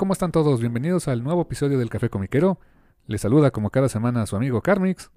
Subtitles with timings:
[0.00, 0.60] ¿Cómo están todos?
[0.60, 2.58] Bienvenidos al nuevo episodio del Café Comiquero.
[3.06, 5.10] Les saluda como cada semana su amigo Carmix.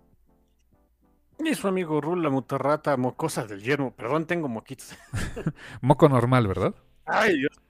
[1.39, 3.95] Y su amigo Rula, mutarrata, mocosa del yermo.
[3.95, 4.93] Perdón, tengo moquitos.
[5.81, 6.75] Moco normal, ¿verdad?
[7.05, 7.61] Ay, Dios.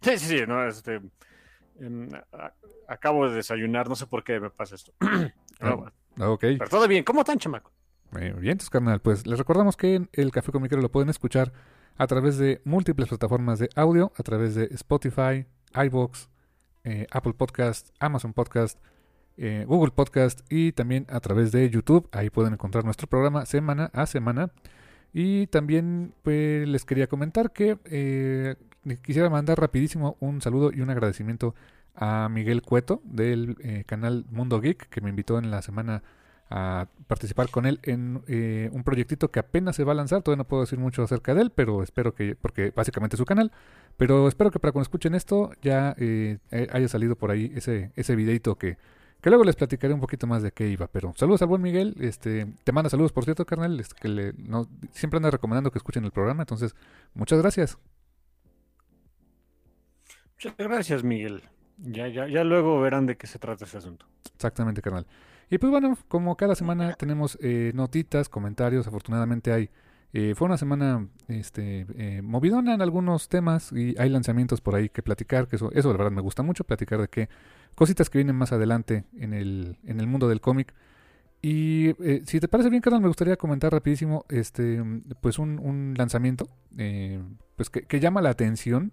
[0.00, 1.02] Sí, sí, sí, no, este.
[1.78, 2.54] em, a-
[2.88, 4.92] acabo de desayunar, no sé por qué me pasa esto.
[5.60, 6.40] Pero, Ah, ok.
[6.58, 7.70] pero todo bien, ¿cómo están, chamaco?
[8.18, 11.52] Eh, bien, entonces, carnal, pues les recordamos que el Café Comiquero lo pueden escuchar
[11.98, 16.28] a través de múltiples plataformas de audio, a través de Spotify, iVoox,
[16.86, 18.78] eh, Apple Podcast, Amazon Podcast,
[19.36, 22.08] eh, Google Podcast y también a través de YouTube.
[22.12, 24.52] Ahí pueden encontrar nuestro programa semana a semana.
[25.12, 28.54] Y también pues, les quería comentar que eh,
[29.02, 31.56] quisiera mandar rapidísimo un saludo y un agradecimiento
[31.96, 36.04] a Miguel Cueto del canal Mundo Geek que me invitó en la semana
[36.48, 40.22] a participar con él en eh, un proyectito que apenas se va a lanzar.
[40.22, 43.24] Todavía no puedo decir mucho acerca de él, pero espero que, porque básicamente es su
[43.24, 43.52] canal,
[43.96, 48.14] pero espero que para cuando escuchen esto ya eh, haya salido por ahí ese, ese
[48.14, 48.78] videito que,
[49.20, 50.86] que luego les platicaré un poquito más de qué iba.
[50.86, 54.32] Pero saludos al buen Miguel, este, te manda saludos por cierto, carnal, es que le,
[54.34, 56.74] no, siempre anda recomendando que escuchen el programa, entonces
[57.14, 57.78] muchas gracias.
[60.36, 61.42] Muchas gracias, Miguel.
[61.78, 64.06] Ya, ya, ya luego verán de qué se trata ese asunto.
[64.34, 65.06] Exactamente, carnal.
[65.50, 69.70] Y pues bueno, como cada semana tenemos eh, notitas, comentarios, afortunadamente hay.
[70.12, 74.88] eh, fue una semana este, eh, movidona en algunos temas y hay lanzamientos por ahí
[74.88, 77.28] que platicar, que eso, eso la verdad me gusta mucho, platicar de qué
[77.74, 80.74] cositas que vienen más adelante en el, en el mundo del cómic.
[81.42, 84.82] Y eh, si te parece bien, carnal, me gustaría comentar rapidísimo este,
[85.20, 86.48] pues un, un lanzamiento
[86.78, 87.22] eh,
[87.56, 88.92] pues que, que llama la atención,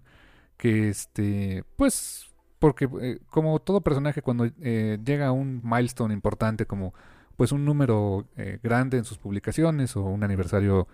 [0.56, 2.33] que este, pues
[2.64, 6.94] porque eh, como todo personaje cuando eh, llega a un milestone importante como
[7.36, 10.88] pues un número eh, grande en sus publicaciones o un aniversario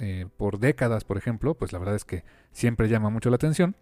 [0.00, 3.76] eh, por décadas por ejemplo pues la verdad es que siempre llama mucho la atención.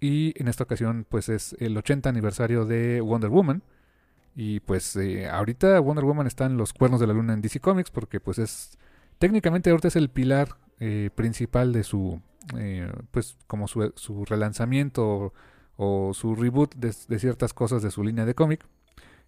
[0.00, 3.62] Y en esta ocasión pues es el 80 aniversario de Wonder Woman.
[4.34, 7.60] Y pues eh, ahorita Wonder Woman está en los cuernos de la luna en DC
[7.60, 8.78] Comics porque pues es
[9.18, 10.56] técnicamente ahorita es el pilar
[11.14, 12.22] principal de su
[13.10, 15.34] pues como su, su relanzamiento
[15.78, 18.66] o su reboot de, ciertas cosas de su línea de cómic.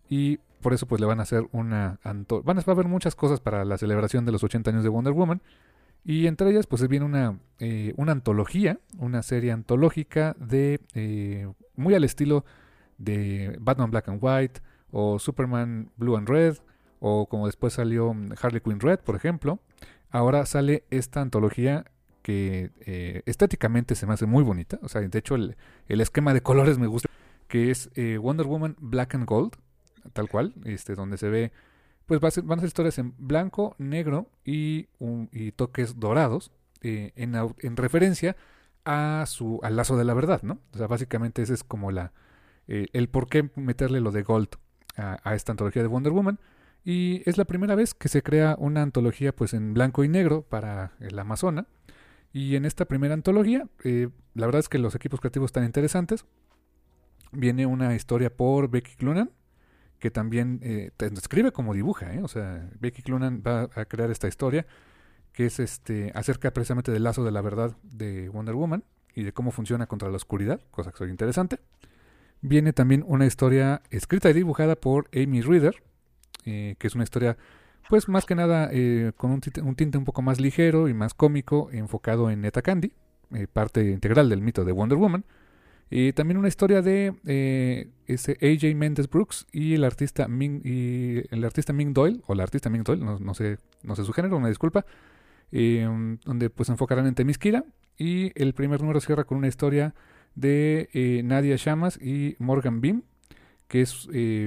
[0.08, 3.40] Y por eso pues le van a hacer una van a, a haber muchas cosas
[3.40, 5.40] para la celebración de los 80 años de Wonder Woman.
[6.04, 11.94] Y entre ellas pues viene una, eh, una antología, una serie antológica de eh, muy
[11.94, 12.44] al estilo
[12.98, 14.60] de Batman Black and White
[14.90, 16.56] o Superman Blue and Red
[16.98, 19.60] o como después salió mm, Harley Quinn Red por ejemplo.
[20.10, 21.84] Ahora sale esta antología
[22.22, 24.78] que eh, estéticamente se me hace muy bonita.
[24.82, 25.56] O sea, de hecho, el,
[25.88, 27.08] el esquema de colores me gusta.
[27.48, 29.56] Que es eh, Wonder Woman Black and Gold,
[30.12, 31.52] tal cual, este, donde se ve.
[32.06, 34.88] Pues van a ser historias en blanco, negro y,
[35.56, 38.36] toques dorados, eh, en referencia
[38.84, 40.58] a su, al lazo de la verdad, ¿no?
[40.72, 42.12] O sea, básicamente ese es como la,
[42.68, 44.48] eh, el por qué meterle lo de Gold
[44.96, 46.38] a, a esta antología de Wonder Woman.
[46.82, 50.42] Y es la primera vez que se crea una antología pues en blanco y negro
[50.42, 51.66] para el Amazona.
[52.32, 56.24] Y en esta primera antología, eh, la verdad es que los equipos creativos están interesantes.
[57.32, 59.30] Viene una historia por Becky Clunan,
[59.98, 62.12] que también eh, tanto escribe como dibuja.
[62.14, 62.20] ¿eh?
[62.22, 64.66] O sea, Becky Clunan va a crear esta historia
[65.32, 68.84] que es este acerca precisamente del lazo de la verdad de Wonder Woman
[69.14, 71.58] y de cómo funciona contra la oscuridad, cosa que soy interesante.
[72.40, 75.82] Viene también una historia escrita y dibujada por Amy Reader,
[76.46, 77.36] eh, que es una historia
[77.88, 81.70] pues más que nada eh, con un tinte, un poco más ligero y más cómico,
[81.72, 82.92] enfocado en Neta Candy,
[83.34, 85.24] eh, parte integral del mito de Wonder Woman.
[85.92, 91.22] Y también una historia de eh, ese AJ Mendes Brooks y el artista Ming, y
[91.34, 94.12] el artista Ming Doyle, o la artista Ming Doyle, no, no sé, no sé su
[94.12, 94.86] género, una disculpa,
[95.50, 97.64] donde pues enfocarán en Temiskira
[97.98, 99.96] y el primer número cierra con una historia
[100.36, 103.02] de Nadia Shamas y Morgan Beam,
[103.70, 104.06] que es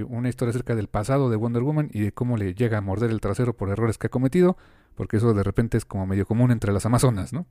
[0.09, 3.09] una historia acerca del pasado de Wonder Woman y de cómo le llega a morder
[3.09, 4.57] el trasero por errores que ha cometido,
[4.95, 7.45] porque eso de repente es como medio común entre las Amazonas, ¿no?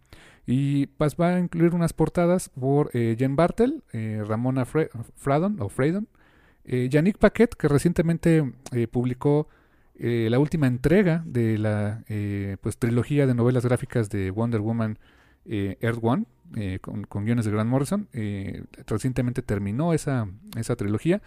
[0.46, 5.68] Y pues va a incluir unas portadas por eh, Jen Bartel, eh, Ramona Fradon, o
[5.68, 6.08] Freydon,
[6.64, 9.48] eh, Yannick Paquet, que recientemente eh, publicó
[9.94, 12.02] la última entrega de la
[12.60, 14.98] pues trilogía de novelas gráficas de Wonder Woman
[15.44, 16.24] Earth One,
[16.80, 18.08] con, con, guiones de Grant Morrison.
[18.88, 20.26] recientemente terminó esa,
[20.56, 21.22] esa trilogía.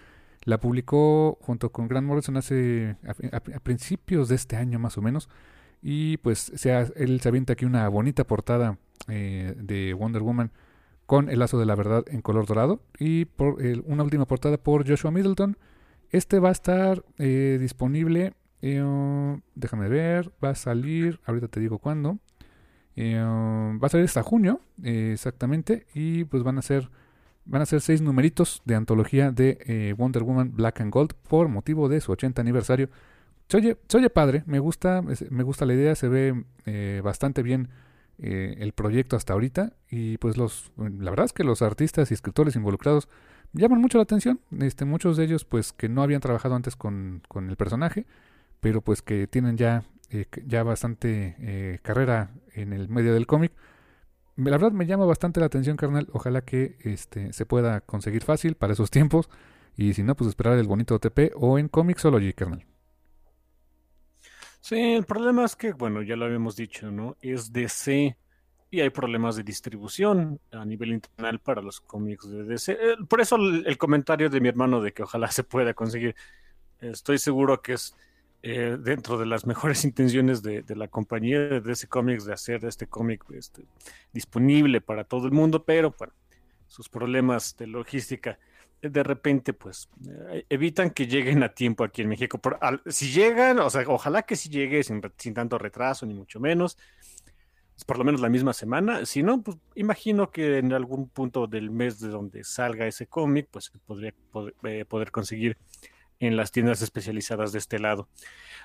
[0.46, 5.28] La publicó junto con Grant Morrison hace a principios de este año más o menos.
[5.82, 10.52] Y pues se él se avienta aquí una bonita portada eh, de Wonder Woman
[11.06, 12.82] con el lazo de la verdad en color dorado.
[12.98, 15.58] Y por una última portada por Joshua Middleton.
[16.10, 18.34] Este va a estar eh, disponible.
[18.64, 20.32] Eh, déjame ver.
[20.44, 21.20] Va a salir.
[21.26, 22.18] Ahorita te digo cuándo.
[22.98, 24.62] va a salir hasta junio.
[24.84, 25.86] exactamente.
[25.94, 26.90] Y pues van a ser.
[27.46, 31.90] Van a ser seis numeritos de antología de Wonder Woman Black and Gold por motivo
[31.90, 32.90] de su 80 aniversario.
[33.48, 33.58] Se
[33.98, 37.70] oye, padre, me gusta, me gusta la idea, se ve eh, bastante bien
[38.18, 42.16] eh, el proyecto hasta ahorita y pues los, la verdad es que los artistas y
[42.16, 43.08] escritores involucrados
[43.54, 47.22] llaman mucho la atención, este, muchos de ellos pues que no habían trabajado antes con,
[47.28, 48.08] con el personaje,
[48.62, 53.52] pero pues que tienen ya, eh, ya bastante carrera en el medio del cómic.
[54.38, 58.56] La verdad me llama bastante la atención, carnal, ojalá que este, se pueda conseguir fácil
[58.56, 59.30] para esos tiempos
[59.78, 62.66] y si no, pues esperar el bonito OTP o en Comixology, carnal.
[64.62, 67.18] Sí, el problema es que, bueno, ya lo habíamos dicho, ¿no?
[67.22, 68.18] Es DC
[68.72, 72.78] y hay problemas de distribución a nivel internacional para los cómics de DC.
[73.08, 76.16] Por eso el, comentario de mi hermano de que ojalá se pueda conseguir,
[76.80, 77.96] estoy seguro que es
[78.48, 82.86] eh, dentro de las mejores intenciones de, la compañía de DC Comics de hacer este
[82.86, 83.66] cómic este,
[84.14, 86.14] disponible para todo el mundo, pero bueno,
[86.68, 88.38] sus problemas de logística
[88.84, 89.90] de repente, pues,
[90.30, 92.40] eh, evitan que lleguen a tiempo aquí en México.
[92.86, 95.02] si llegan, o sea, ojalá que sí llegue sin,
[95.34, 96.78] tanto retraso, ni mucho menos,
[97.74, 99.08] pues, por lo menos la misma semana.
[99.08, 103.48] Si no, pues, imagino que en algún punto del mes de donde salga ese cómic,
[103.50, 104.14] pues, podría
[104.66, 105.58] eh, poder conseguir
[106.20, 108.08] en las tiendas especializadas de este lado.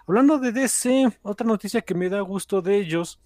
[0.07, 3.21] Hablando de DC, otra noticia que me da gusto de ellos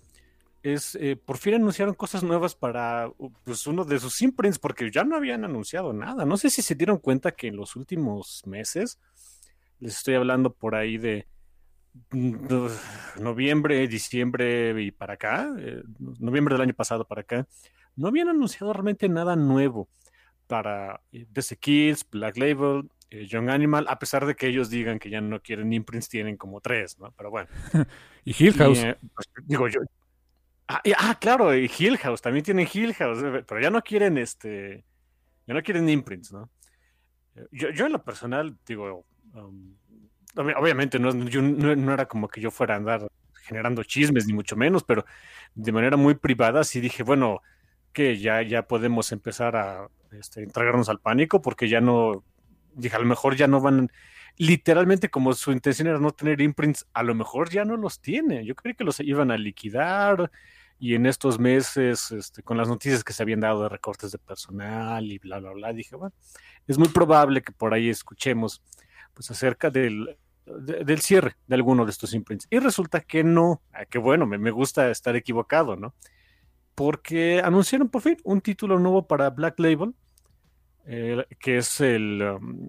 [0.63, 3.11] es, eh, por fin anunciaron cosas nuevas para
[3.45, 6.25] pues, uno de sus imprints, porque ya no habían anunciado nada.
[6.25, 8.99] No sé si se dieron cuenta que en los últimos meses,
[9.79, 11.27] les estoy hablando por ahí de
[12.11, 12.47] mm,
[13.21, 15.83] noviembre, diciembre y para acá, eh,
[16.19, 17.47] noviembre del año pasado para acá,
[17.95, 19.89] no habían anunciado realmente nada nuevo
[20.47, 22.89] para eh, DC Kids, Black Label,
[23.29, 26.61] Young Animal, a pesar de que ellos digan que ya no quieren imprints, tienen como
[26.61, 27.13] tres, ¿no?
[27.13, 27.49] Pero bueno.
[28.25, 28.81] y Hill House.
[29.15, 29.81] Pues, digo, yo,
[30.67, 34.17] Ah, ah, claro, y Hill House, también tienen Hill House, eh, pero ya no quieren
[34.17, 34.85] este,
[35.47, 36.51] ya no quieren imprints, ¿no?
[37.51, 39.77] Yo, yo en lo personal, digo, um,
[40.37, 43.09] obviamente no, no, era como que yo fuera a andar
[43.43, 45.05] generando chismes, ni mucho menos, pero
[45.55, 47.43] de manera muy privada sí dije, bueno,
[47.93, 52.25] que ya, ya podemos empezar a este, entregarnos al pánico, porque ya no,
[52.75, 53.91] dije, a lo mejor ya no van,
[54.37, 58.45] literalmente como su intención era no tener imprints, a lo mejor ya no los tiene.
[58.45, 60.31] Yo creí que los iban a liquidar
[60.79, 64.19] y en estos meses, este, con las noticias que se habían dado de recortes de
[64.19, 66.15] personal y bla, bla, bla, dije, bueno,
[66.67, 68.63] es muy probable que por ahí escuchemos
[69.15, 72.49] pues acerca del, del cierre de alguno de estos imprints.
[72.51, 75.95] Y resulta que no, ah, que bueno, me, me gusta estar equivocado, ¿no?
[76.75, 79.95] Porque anunciaron por fin un título nuevo para Black Label,
[80.87, 82.69] eh, que es el, um,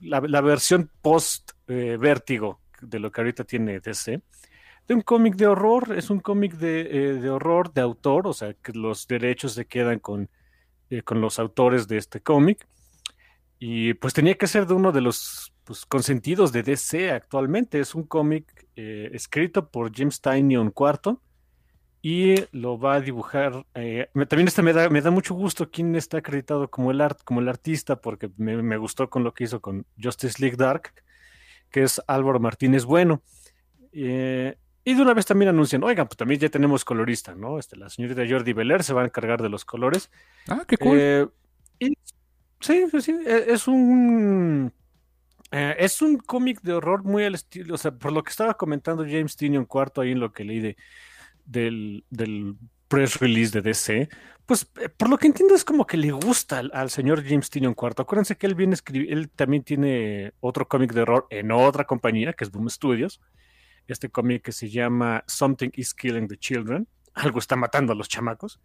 [0.00, 4.22] la, versión post-vértigo eh, de lo que ahorita tiene DC,
[4.86, 8.32] de un cómic de horror, es un cómic de, eh, de, horror de autor, o
[8.32, 10.28] sea, que los derechos se quedan con,
[11.04, 12.68] con los autores de este cómic,
[13.58, 17.96] y pues tenía que ser de uno de los pues, consentidos de DC actualmente, es
[17.96, 21.16] un cómic escrito por James Tynion IV,
[22.04, 23.64] y lo va a dibujar.
[23.72, 27.20] Eh, también este me da, me da mucho gusto quién está acreditado como el, art,
[27.24, 30.92] como el artista, porque me, gustó con lo que hizo con Justice League Dark,
[31.70, 33.22] que es Álvaro Martínez Bueno.
[33.90, 37.58] Eh, y de una vez también anuncian, oigan, pues también ya tenemos colorista, ¿no?
[37.58, 40.10] Este, la señorita Jordi Beler se va a encargar de los colores.
[40.46, 40.98] Ah, qué cool.
[41.00, 41.26] Eh,
[42.60, 44.70] sí, sí, e, es un...
[45.50, 49.04] es un cómic de horror muy al estilo, o sea, por lo que estaba comentando
[49.04, 50.76] James Tinion cuarto ahí en lo que leí de,
[51.44, 52.56] del, del
[52.88, 54.08] press release de DC,
[54.46, 57.74] pues eh, por lo que entiendo es como que le gusta al, señor James Tynion
[57.74, 58.02] cuarto.
[58.02, 62.44] Acuérdense que él viene él también tiene otro cómic de horror en otra compañía, que
[62.44, 63.20] es Boom Studios.
[63.86, 66.88] este cómic que se llama Something is Killing the Children.
[67.14, 68.60] Algo está matando a los chamacos.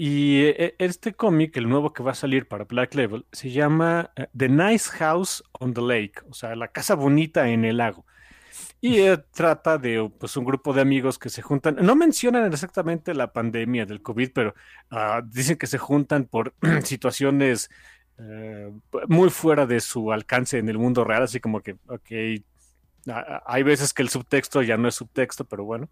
[0.00, 4.12] Y eh, este cómic, el nuevo que va a salir para Black Label, se llama
[4.14, 8.06] eh, The Nice House on the Lake, o sea, la casa bonita en el lago.
[8.80, 11.76] Y eh, trata de pues, un grupo de amigos que se juntan.
[11.80, 14.54] No mencionan exactamente la pandemia del COVID, pero
[14.92, 17.70] uh, dicen que se juntan por situaciones
[18.18, 21.24] uh, muy fuera de su alcance en el mundo real.
[21.24, 22.10] Así como que, ok,
[23.46, 25.88] hay veces que el subtexto ya no es subtexto, pero bueno.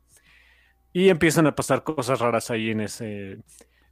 [0.92, 3.38] Y empiezan a pasar cosas raras ahí en ese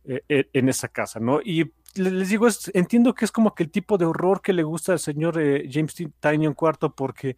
[0.07, 1.41] eh, eh, en esa casa, ¿no?
[1.43, 4.93] Y les digo, entiendo que es como que el tipo de horror que le gusta
[4.93, 7.37] al señor eh, James Tynion IV, porque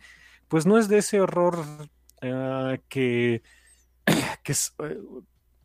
[0.48, 1.64] pues no es de ese horror
[2.22, 3.42] ah, que,
[4.42, 4.74] que es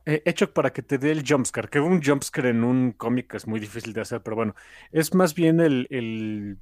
[0.05, 3.59] hecho para que te dé el jumpscare, que un jumpscare en un cómic es muy
[3.59, 4.55] difícil de hacer, pero bueno,
[4.91, 6.57] es más bien el, el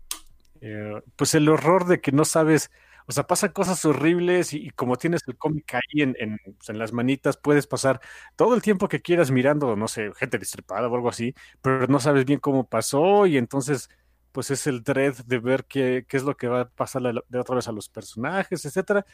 [1.15, 2.69] pues el horror de que no sabes
[3.09, 6.93] o sea, pasan cosas horribles y, como tienes el cómic ahí en, pues, en, las
[6.93, 7.99] manitas, puedes pasar
[8.35, 11.33] todo el tiempo que quieras mirando, no sé, gente destripada o algo así,
[11.63, 13.89] pero no sabes bien cómo pasó y entonces
[14.31, 17.39] pues es el dread de ver qué, qué es lo que va a pasar de
[17.39, 19.05] otra vez a los personajes, etcétera.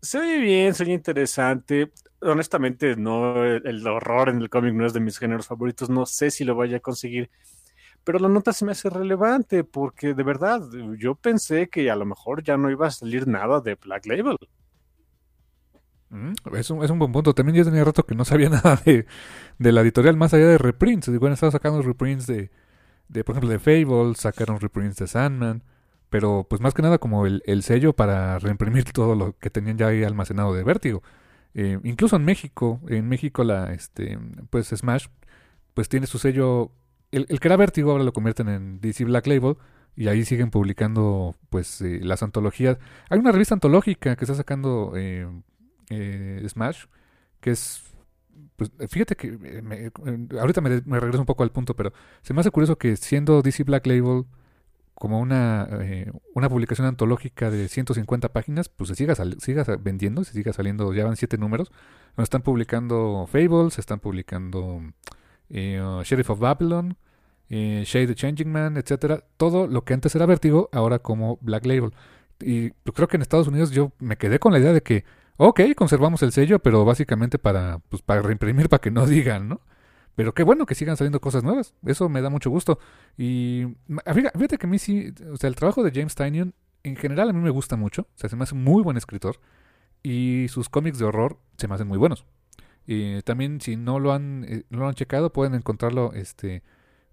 [0.00, 1.92] Se oye bien, se oye interesante.
[2.20, 5.90] Honestamente, no, el horror en el cómic no es de mis géneros favoritos.
[5.90, 7.30] No sé si lo vaya a conseguir
[8.04, 10.60] pero la nota se me hace relevante porque de verdad
[10.98, 14.36] yo pensé que a lo mejor ya no iba a salir nada de Black Label.
[16.10, 17.34] Mm, es, un, es un buen punto.
[17.34, 19.06] También yo tenía rato que no sabía nada de,
[19.58, 21.08] la editorial más allá de reprints.
[21.08, 22.50] Han estado sacando reprints de,
[23.14, 25.62] de, por ejemplo, de Fable, sacaron reprints de Sandman,
[26.10, 29.88] pero pues más que nada como el, sello para reimprimir todo lo que tenían ya
[29.88, 31.02] ahí almacenado de Vértigo.
[31.54, 34.18] Eh, incluso en México, en México la, este,
[34.50, 35.06] pues Smash,
[35.74, 36.72] pues tiene su sello
[37.12, 39.56] el, que era Vértigo ahora lo convierten en DC Black Label
[39.96, 42.78] y ahí siguen publicando pues eh, las antologías.
[43.08, 45.28] Hay una revista antológica que está sacando eh,
[46.48, 46.86] Smash
[47.40, 47.93] que es
[48.56, 49.62] pues fíjate que
[50.38, 53.64] ahorita me, regreso un poco al punto, pero se me hace curioso que siendo DC
[53.64, 54.24] Black Label
[54.94, 55.68] como una,
[56.34, 61.04] una publicación antológica de 150 páginas, pues se siga, siga vendiendo, se siga saliendo, ya
[61.04, 61.72] van siete números.
[62.16, 64.82] Están publicando Fables, se están publicando
[65.50, 66.96] uh, Sheriff of Babylon,
[67.50, 69.24] eh, Shade the Changing Man, etcétera.
[69.36, 71.92] Todo lo que antes era Vértigo, ahora como Black Label.
[72.40, 75.04] Y pues, creo que en Estados Unidos yo me quedé con la idea de que,
[75.36, 79.60] ok, conservamos el sello, pero básicamente para, pues, para reimprimir, para que no digan, ¿no?
[80.14, 81.74] Pero qué bueno que sigan saliendo cosas nuevas.
[81.84, 82.78] Eso me da mucho gusto.
[83.16, 83.66] Y
[84.12, 87.32] fíjate que a mí sí, o sea, el trabajo de James Tynion en general a
[87.32, 88.02] mí me gusta mucho.
[88.02, 89.40] O sea, se me hace muy buen escritor.
[90.04, 92.26] Y sus cómics de horror se me hacen muy buenos.
[92.86, 96.62] Y también si no lo han, eh, no lo han checado, pueden encontrarlo este,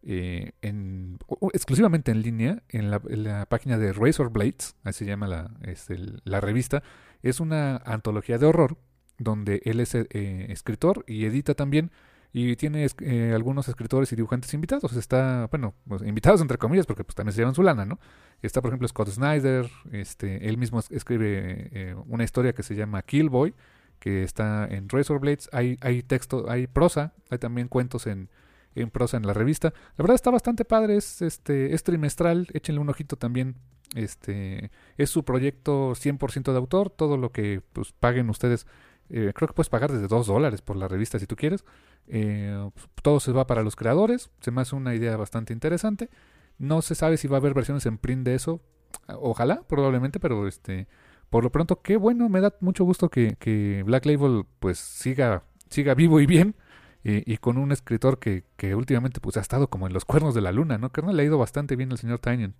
[0.03, 1.17] eh, en,
[1.53, 6.41] exclusivamente en línea en la, página de Razor Blades, así se llama la, este, la
[6.41, 6.83] revista.
[7.21, 8.77] Es una antología de horror
[9.17, 10.07] donde él es eh,
[10.49, 11.91] escritor y edita también
[12.33, 12.87] y tiene
[13.33, 14.93] algunos escritores y dibujantes invitados.
[14.93, 17.99] Está, bueno, pues, invitados entre comillas porque pues también se llevan su lana, ¿no?
[18.41, 23.53] Está, por ejemplo, Scott Snyder, este, él mismo escribe una historia que se llama Killboy
[24.01, 25.47] que está en Razor Blades.
[25.53, 28.29] Hay, hay texto, hay prosa, hay también cuentos en,
[28.75, 29.73] en prosa en la revista.
[29.97, 33.55] La verdad está bastante padre, es, este, es trimestral, échenle un ojito también.
[33.95, 38.65] Este, es su proyecto 100% de autor, todo lo que pues, paguen ustedes,
[39.09, 41.65] eh, creo que puedes pagar desde 2 dólares por la revista si tú quieres.
[42.07, 42.69] Eh,
[43.01, 46.09] todo se va para los creadores, se me hace una idea bastante interesante.
[46.57, 48.61] No se sabe si va a haber versiones en print de eso,
[49.07, 50.87] ojalá, probablemente, pero este,
[51.29, 55.95] por lo pronto, qué bueno, me da mucho gusto que, Black Label pues siga, siga
[55.95, 56.55] vivo y bien.
[57.03, 60.41] Y, con un escritor que, que, últimamente pues ha estado como en los cuernos de
[60.41, 60.91] la luna, ¿no?
[60.91, 62.55] Que no le ha ido bastante bien al señor Tynion.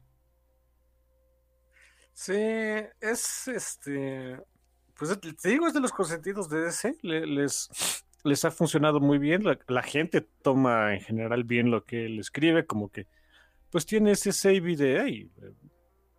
[2.13, 4.41] Sí, es este.
[4.98, 6.98] Pues te digo, es de los consentidos de DC.
[7.03, 7.69] les,
[8.24, 9.43] les ha funcionado muy bien.
[9.67, 13.07] La, gente toma en general bien lo que él escribe, como que
[13.69, 15.31] pues tiene ese save de ahí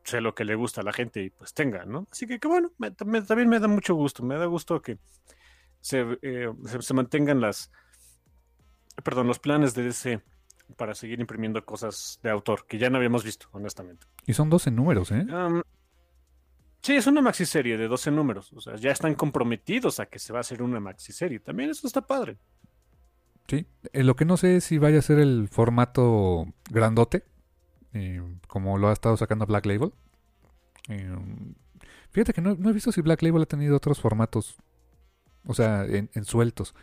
[0.04, 2.06] sé lo que le gusta a la gente y pues tenga, ¿no?
[2.10, 4.98] Así que, que bueno, también me da mucho gusto, me da gusto que
[5.92, 7.70] eh, se, se, mantengan las,
[9.02, 10.22] perdón, los planes de ese
[10.76, 14.06] para seguir imprimiendo cosas de autor que ya no habíamos visto, honestamente.
[14.26, 15.26] Y son 12 números, ¿eh?
[16.80, 20.32] sí, es una maxiserie de 12 números, o sea, ya están comprometidos a que se
[20.32, 22.38] va a hacer una maxiserie, también eso está padre.
[23.48, 27.24] Sí, eh, lo que no sé es si vaya a ser el formato grandote,
[27.92, 29.92] eh, como lo ha estado sacando Black Label.
[30.88, 31.16] Eh,
[32.10, 34.56] fíjate que no, he visto si Black Label ha tenido otros formatos,
[35.46, 36.74] o sea, en, sueltos.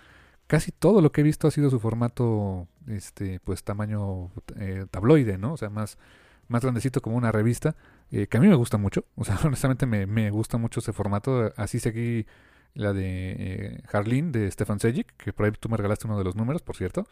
[0.50, 5.38] Casi todo lo que he visto ha sido su formato, este, pues tamaño eh, tabloide,
[5.38, 5.54] ¿no?
[5.54, 6.00] O sea, más,
[6.48, 7.76] más grandecito como una revista.
[8.10, 9.06] eh, que a mí me gusta mucho.
[9.16, 11.54] O sea, honestamente me, me gusta mucho ese formato.
[11.56, 12.26] Así seguí
[12.74, 16.24] la de eh, Harleen de Stefan Sejic, que por ahí tú me regalaste uno de
[16.24, 17.06] los números, por cierto.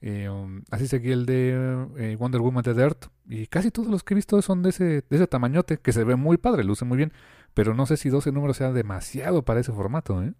[0.00, 3.06] Eh, um, así seguí el de Wonder Woman de Dirt.
[3.28, 6.04] Y casi todos los que he visto son de ese, de ese tamañote, que se
[6.04, 7.12] ve muy padre, luce muy bien.
[7.52, 10.34] Pero no sé si 12 números sea demasiado para ese formato, ¿eh?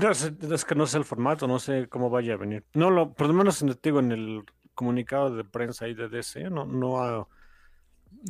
[0.00, 2.64] No, es, que no sé el formato, no sé cómo vaya a venir.
[2.74, 3.68] No, lo, por lo menos en,
[4.12, 7.28] el comunicado de prensa ahí de DC, no, no, ha-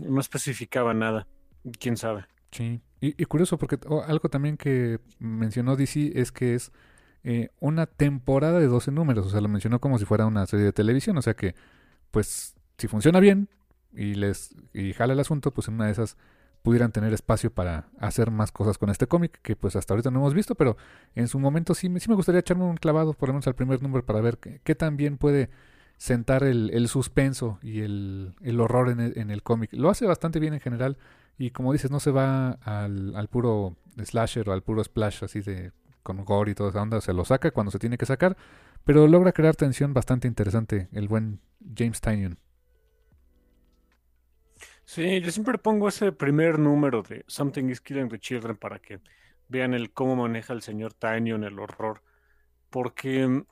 [0.03, 1.27] no especificaba nada.
[1.79, 2.27] Quién sabe.
[2.51, 2.81] Sí.
[3.01, 6.73] Y, y curioso, porque oh, algo también que mencionó DC es que es
[7.23, 9.27] eh, una temporada de 12 números.
[9.27, 11.17] O sea, lo mencionó como si fuera una serie de televisión.
[11.19, 11.55] O sea que,
[12.11, 13.49] pues, si funciona bien
[13.93, 16.17] y les y jala el asunto, pues en una de esas
[16.65, 20.21] pudieran tener espacio para hacer más cosas con este cómic, que pues hasta ahorita no
[20.21, 20.79] hemos visto, pero
[21.15, 23.83] en su momento sí, sí me gustaría echarme un clavado, por lo menos al primer
[23.83, 25.51] número, para ver qué, qué tan bien puede
[25.99, 29.75] sentar el, el suspenso y el, el horror en el, en el cómic.
[29.75, 30.97] Lo hace bastante bien en general
[31.37, 35.43] y como dices, no se va al, al puro slasher o al puro splash así
[35.43, 35.71] de
[36.03, 38.39] con gore y toda esa onda, se lo saca cuando se tiene que sacar,
[38.85, 41.41] pero logra crear tensión bastante interesante el buen
[41.77, 42.39] James Tynion.
[44.95, 49.01] Sí, yo siempre pongo ese primer número de Something is Killing the Children para que
[49.49, 52.01] vean el cómo maneja el señor Tanyon el horror.
[52.71, 53.43] Porque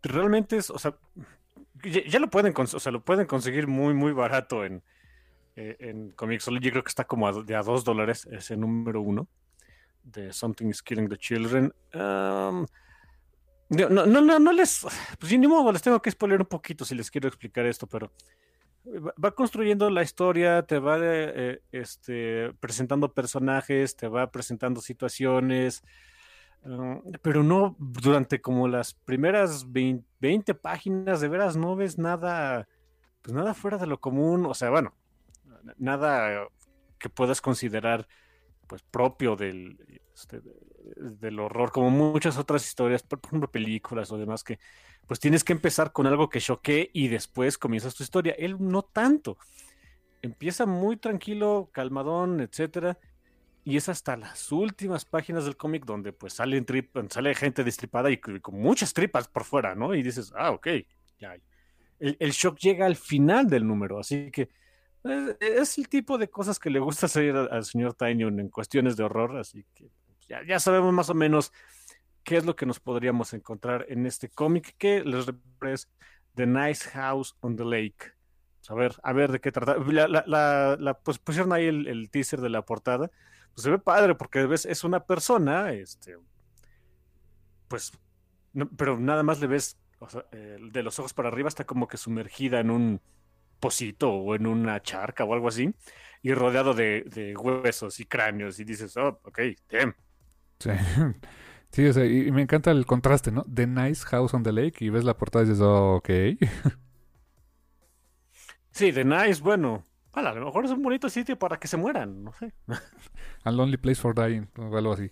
[0.00, 0.96] realmente es, o sea,
[1.82, 4.84] ya, ya lo pueden, o sea, lo pueden conseguir muy, muy barato en,
[5.56, 6.70] eh, en Comixology.
[6.70, 9.26] Creo que está como a, de a dos dólares ese número uno
[10.04, 11.74] de Something is Killing the Children.
[11.92, 12.64] No,
[13.70, 14.86] no, no, no, no les,
[15.18, 18.12] pues ni modo, les tengo que spoiler un poquito si les quiero explicar esto, pero
[19.22, 25.82] va construyendo la historia, te va eh, este, presentando personajes, te va presentando situaciones,
[26.62, 32.68] uh, pero no durante como las primeras 20, 20 páginas, de veras no ves nada,
[33.22, 34.94] pues nada fuera de lo común, o sea, bueno,
[35.78, 36.48] nada
[36.98, 38.06] que puedas considerar
[38.66, 40.54] pues propio del, este, de-
[41.18, 44.58] del horror, como muchas otras historias, por ejemplo, películas o demás que
[45.06, 48.34] pues tienes que empezar con algo que choque y después comienzas tu historia.
[48.38, 49.38] Él no tanto.
[50.22, 52.98] Empieza muy tranquilo, calmadón, etcétera,
[53.64, 58.18] y es hasta las últimas páginas del cómic donde pues trip, sale gente destripada y
[58.18, 59.94] con muchas tripas por fuera, ¿no?
[59.94, 60.68] Y dices, ah, ok,
[61.18, 61.36] ya.
[61.98, 64.48] El, el shock llega al final del número, así que
[65.02, 68.96] es, es el tipo de cosas que le gusta hacer al, señor Tynion en cuestiones
[68.96, 69.88] de horror, así que
[70.28, 71.52] ya, ya sabemos más o menos
[72.26, 75.26] qué es lo que nos podríamos encontrar en este cómic que les
[75.62, 75.88] es
[76.34, 78.12] The Nice House on the Lake.
[78.58, 79.76] Pues, a ver, a ver de qué trata.
[79.86, 83.12] La, la- la- la- pues pusieron ahí el, teaser de la portada.
[83.54, 86.18] Pues se ve padre porque ves, es una persona, este,
[87.68, 87.92] pues,
[88.76, 89.78] pero nada más le ves
[90.32, 93.00] eh, de los ojos para arriba está como que sumergida en un
[93.60, 95.72] pocito o en una charca o algo así
[96.22, 99.94] y rodeado de, de huesos y cráneos y dices, oh, ok, damn.
[100.58, 100.70] Sí.
[101.72, 103.44] Sí, o sea, y, y me encanta el contraste, ¿no?
[103.52, 106.10] The Nice House on the Lake y ves la portada y dices, oh, ok.
[108.70, 112.22] Sí, The Nice, bueno, a lo mejor es un bonito sitio para que se mueran,
[112.22, 112.52] no sé.
[113.44, 115.10] A Lonely Place for Dying o algo así.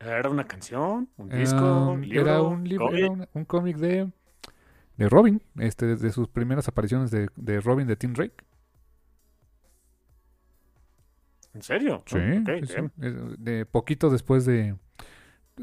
[0.00, 3.76] Era una canción, un Era, disco, un libro, era un libro, era un, un cómic
[3.78, 4.12] de,
[4.96, 8.36] de Robin, este, de sus primeras apariciones de, de Robin de Tim Drake.
[11.58, 12.04] ¿En serio?
[12.06, 12.74] Sí, Ah, sí, sí.
[13.38, 14.76] De poquito después de...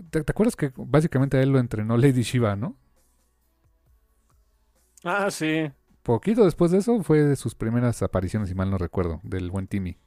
[0.09, 2.75] ¿Te, te acuerdas que básicamente a él lo entrenó Lady Shiva, no?
[5.05, 5.71] Ah, sí.
[6.03, 9.67] Poquito después de eso fue de sus primeras apariciones, si mal no recuerdo, del buen
[9.67, 9.97] Timmy.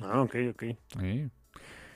[0.00, 0.62] Ah, ok, ok.
[1.00, 1.30] Sí.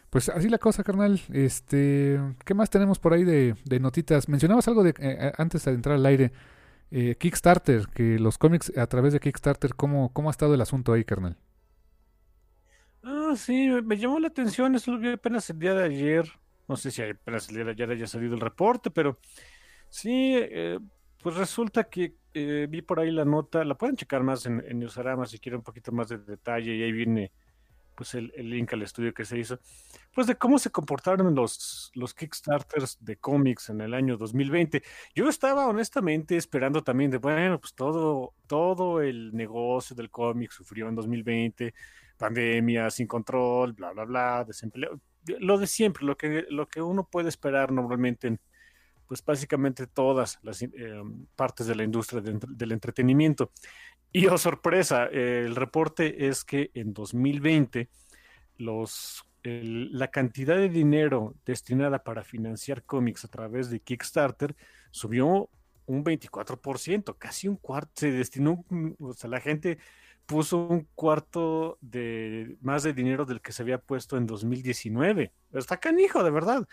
[0.08, 1.20] Pues así la cosa, carnal.
[1.32, 4.28] Este, ¿qué más tenemos por ahí de, de notitas?
[4.28, 6.32] Mencionabas algo de eh, antes de entrar al aire,
[6.90, 10.92] eh, Kickstarter, que los cómics a través de Kickstarter, ¿cómo, cómo ha estado el asunto
[10.92, 11.36] ahí, carnal?
[13.02, 16.28] Ah, sí, me, llamó la atención, eso lo vi apenas el día de ayer.
[16.66, 19.18] No sé si apenas el día de ayer haya salido el reporte, pero
[19.88, 20.78] sí, eh,
[21.22, 24.78] pues resulta que eh, vi por ahí la nota, la pueden checar más en, en
[24.78, 27.32] Newsarama si quieren un poquito más de detalle y ahí viene
[27.98, 29.58] pues el, el link al estudio que se hizo,
[30.14, 34.84] pues de cómo se comportaron los, los Kickstarters de cómics en el año 2020.
[35.16, 40.88] Yo estaba honestamente esperando también de, bueno, pues todo, todo el negocio del cómic sufrió
[40.88, 41.74] en 2020,
[42.16, 45.00] pandemia, sin control, bla, bla, bla, desempleo,
[45.40, 48.40] lo de siempre, lo que, lo que uno puede esperar normalmente en,
[49.08, 50.68] pues básicamente todas las eh,
[51.34, 53.50] partes de la industria de, del entretenimiento.
[54.12, 57.88] Y oh sorpresa, el reporte es que en 2020
[58.58, 64.54] los, la cantidad de dinero destinada para financiar cómics a través de Kickstarter
[64.90, 65.50] subió
[65.86, 68.64] un 24%, casi un cuarto, se destinó,
[69.00, 69.78] o sea, la gente
[70.26, 75.32] puso un cuarto de más de dinero del que se había puesto en 2019.
[75.54, 76.68] Está canijo, de verdad.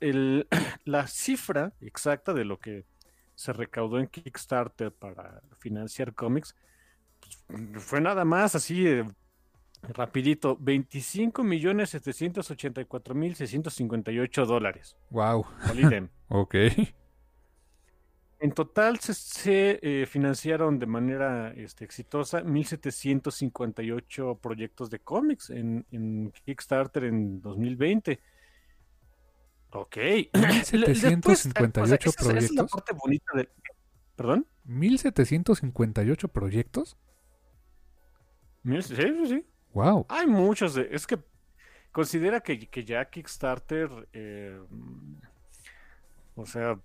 [0.00, 0.48] El,
[0.84, 2.84] la cifra exacta de lo que
[3.34, 6.54] se recaudó en Kickstarter para financiar cómics
[7.46, 9.04] pues, fue nada más así eh,
[9.82, 14.96] rapidito, 25 millones 784 mil 658 dólares.
[15.10, 15.46] Wow.
[16.28, 16.54] ok.
[18.42, 27.04] En total se, eh, financiaron de manera este, exitosa 1.758 proyectos de cómics en, Kickstarter
[27.04, 28.18] en 2020.
[29.72, 29.96] Ok.
[29.96, 32.56] 1.758 proyectos.
[32.56, 33.48] la parte bonita de...
[34.16, 34.46] ¿Perdón?
[34.68, 36.96] ¿1.758 proyectos?
[38.64, 39.46] Sí, sí, sí.
[39.72, 40.06] Wow.
[40.08, 40.74] Hay muchos.
[40.74, 41.18] De, es que
[41.92, 44.08] considera que, que ya Kickstarter...
[44.12, 44.60] Eh,
[46.36, 46.78] o sea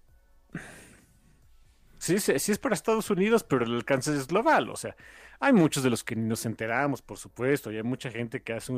[2.05, 4.69] Sí, sí, es para Estados Unidos, pero el alcance es global.
[4.69, 4.95] O sea,
[5.39, 8.53] hay muchos de los que ni nos enteramos, por supuesto, y hay mucha gente que
[8.53, 8.73] hace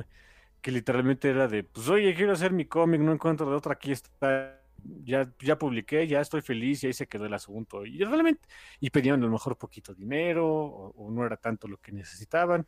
[0.62, 3.92] que literalmente era de, pues oye, quiero hacer mi cómic, no encuentro de otra, aquí
[3.92, 4.60] está,
[5.04, 7.86] ya, ya publiqué, ya estoy feliz y ahí se quedó el asunto.
[7.86, 8.48] Y realmente,
[8.80, 12.66] y pedían a lo mejor poquito dinero, o, no era tanto lo que necesitaban.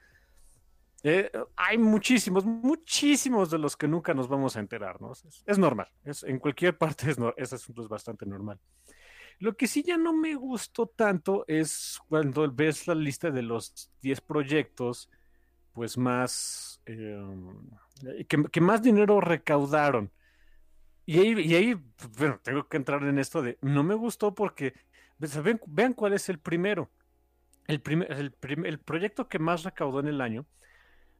[1.03, 5.13] Eh, hay muchísimos, muchísimos de los que nunca nos vamos a enterar, ¿no?
[5.45, 8.59] Es, normal, es, en cualquier parte es, ese asunto es bastante normal.
[9.39, 13.89] Lo que sí ya no me gustó tanto es cuando ves la lista de los
[14.01, 15.09] 10 proyectos,
[15.71, 20.11] pues más, em, que, más dinero recaudaron.
[21.05, 21.19] Y
[21.55, 21.73] ahí,
[22.17, 24.73] bueno, tengo que entrar en esto de, no me gustó porque,
[25.67, 26.89] vean, cuál es el primero.
[27.67, 30.45] El, el, el proyecto que más recaudó en el año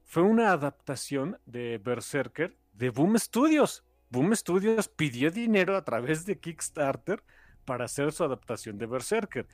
[0.04, 3.84] fue una adaptación de Berserker de Boom Studios.
[4.10, 7.22] Boom Studios pidió dinero a través de Kickstarter
[7.64, 9.46] para hacer su adaptación de Berserker.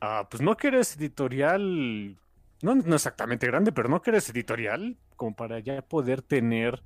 [0.00, 2.16] Ah, pues no que editorial,
[2.62, 6.82] no, no, exactamente grande, pero no que eres editorial como para ya poder tener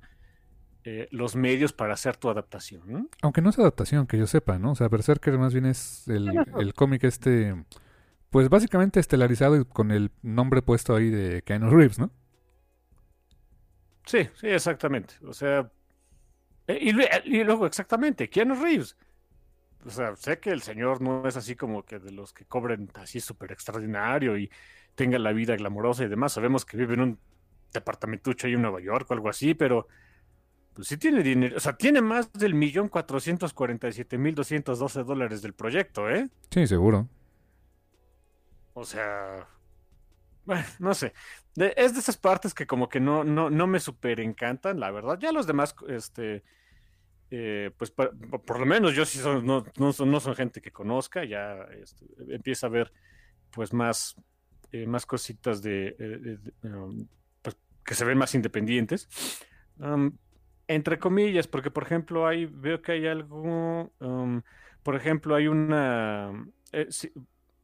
[0.83, 3.09] eh, los medios para hacer tu adaptación.
[3.21, 4.71] Aunque no es adaptación, que yo sepa, ¿no?
[4.71, 7.55] O sea, Berserker más bien es el, cómic este,
[8.29, 12.11] pues básicamente estelarizado con el nombre puesto ahí de Keanu Reeves, ¿no?
[14.05, 15.15] Sí, sí, exactamente.
[15.25, 15.71] O sea,
[16.67, 18.97] eh, y, y luego exactamente, Keanu Reeves
[19.85, 22.89] o sea, sé que el señor no es así como que de los que cobren
[22.95, 24.49] así súper extraordinario y
[24.95, 26.33] tenga la vida glamorosa y demás.
[26.33, 27.19] Sabemos que vive en un
[27.71, 29.87] departamentucho ahí en Nueva York o algo así, pero
[30.73, 31.57] pues sí tiene dinero.
[31.57, 35.53] O sea, tiene más del millón cuatrocientos cuarenta y siete mil doscientos doce dólares del
[35.53, 36.29] proyecto, ¿eh?
[36.49, 37.07] Sí, seguro.
[38.73, 39.47] O sea,
[40.45, 41.13] bueno, no sé.
[41.55, 45.19] es de esas partes que como que no, no, no me súper encantan, la verdad.
[45.19, 46.43] Ya los demás, este
[47.35, 50.71] eh, pues por, lo menos yo sí son, no, no, son, no son gente que
[50.71, 52.93] conozca, ya este, empieza a ver
[53.49, 54.15] pues más,
[54.73, 57.07] eh, más cositas de, eh, um,
[57.41, 57.55] pues,
[57.85, 59.07] que se ven más independientes.
[59.77, 60.17] Um,
[60.67, 64.41] entre comillas, porque por ejemplo hay, veo que hay algo, um,
[64.81, 66.31] por ejemplo hay una,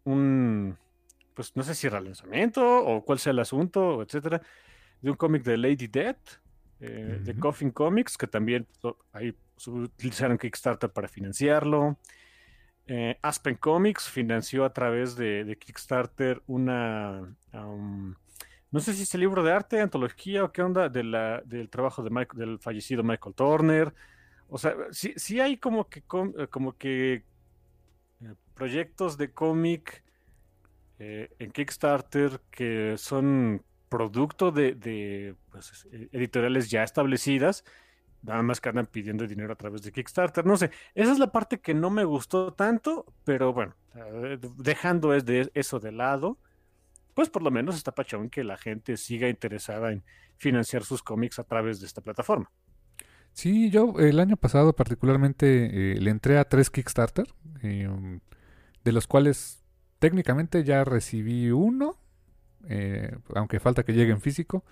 [0.04, 0.78] un,
[1.34, 4.41] pues no sé si era lanzamiento o cuál sea el asunto, etcétera,
[5.02, 6.39] de un cómic de Lady Death,
[6.80, 8.65] de Coffin Comics, que también
[9.12, 9.36] hay
[9.67, 11.98] utilizaron Kickstarter para financiarlo.
[12.91, 19.43] Eh, Aspen Comics financió a través de, Kickstarter una, no sé si es el libro
[19.43, 21.04] de arte, antología o qué onda, de
[21.45, 23.93] del trabajo de del fallecido Michael Turner.
[24.47, 30.04] O sea, sí, hay como que, eh, como que eh, proyectos de cómic
[30.97, 37.63] en Kickstarter que son producto de, pues, editoriales ya establecidas
[38.21, 40.45] Nada más que andan pidiendo dinero a través de Kickstarter.
[40.45, 45.13] No sé, esa es la parte que no me gustó tanto, pero bueno, eh, dejando
[45.13, 46.38] eso de lado,
[47.13, 50.03] pues por lo menos está pachón que la gente siga interesada en
[50.38, 52.51] financiar sus cómics a través de esta plataforma.
[53.32, 57.27] Sí, yo el año pasado particularmente eh, le entré a tres Kickstarter,
[57.62, 58.19] eh,
[58.84, 59.63] de los cuales
[59.99, 61.97] técnicamente ya recibí uno,
[63.34, 64.65] aunque falta que llegue en físico.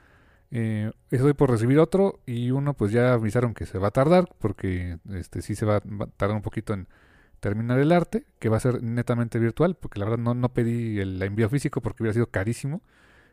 [0.52, 4.30] Eh, estoy por recibir otro y uno pues ya avisaron que se va a tardar
[4.40, 5.82] porque este sí se va, a
[6.16, 6.88] tardar un poquito en
[7.40, 11.00] terminar el arte, que va a ser netamente virtual, porque la verdad no, no pedí
[11.00, 12.82] el envío físico porque hubiera sido carísimo.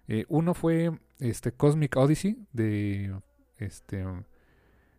[0.09, 3.14] Eh, uno fue este Cosmic Odyssey de
[3.59, 4.05] este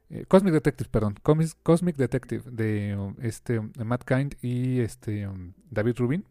[0.10, 5.28] eh, Cosmic Detective, perdón, Cosmic, Detective de este Matt Kind y este
[5.70, 6.26] David Rubin.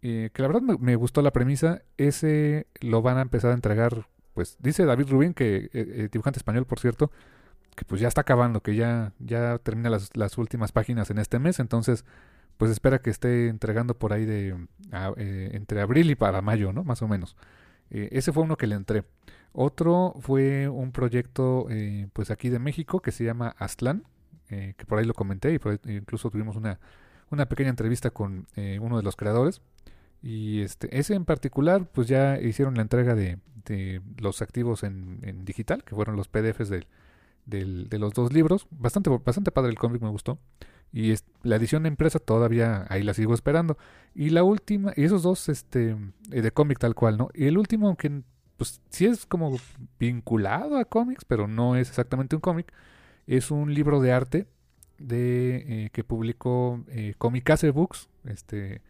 [0.00, 1.82] Eh, que la verdad me, me, gustó la premisa.
[1.96, 4.06] Ese lo van a empezar a entregar
[4.38, 7.10] pues dice David Rubin, que eh, eh, dibujante español, por cierto,
[7.74, 11.58] que pues ya está acabando, que ya, ya termina las, últimas páginas en este mes,
[11.58, 12.04] entonces
[12.56, 14.56] pues espera que esté entregando por ahí de
[15.16, 16.84] eh, entre abril y para mayo, ¿no?
[16.84, 17.36] Más o menos.
[17.90, 19.02] Ese fue uno que le entré.
[19.50, 21.66] Otro fue un proyecto,
[22.12, 24.04] pues aquí de México, que se llama Aztlán,
[24.46, 26.78] que por ahí lo comenté y incluso tuvimos una,
[27.28, 29.62] una pequeña entrevista con uno de los creadores.
[30.22, 35.44] Y este, ese en particular, pues ya hicieron la entrega de, de los activos en,
[35.44, 36.86] digital, que fueron los PDFs del,
[37.46, 38.66] del, de los dos libros.
[38.70, 40.38] Bastante, bastante padre el cómic, me gustó.
[40.92, 43.76] Y la edición de empresa todavía ahí la sigo esperando.
[44.14, 45.96] Y la última, y esos dos este,
[46.30, 47.28] eh, de cómic tal cual, ¿no?
[47.34, 48.22] Y el último, aunque
[48.56, 49.56] pues sí es como
[50.00, 52.72] vinculado a cómics, pero no es exactamente un cómic,
[53.26, 54.46] es un libro de arte
[54.98, 58.08] de eh, que publicó eh, Comicase Books.
[58.24, 58.82] Este,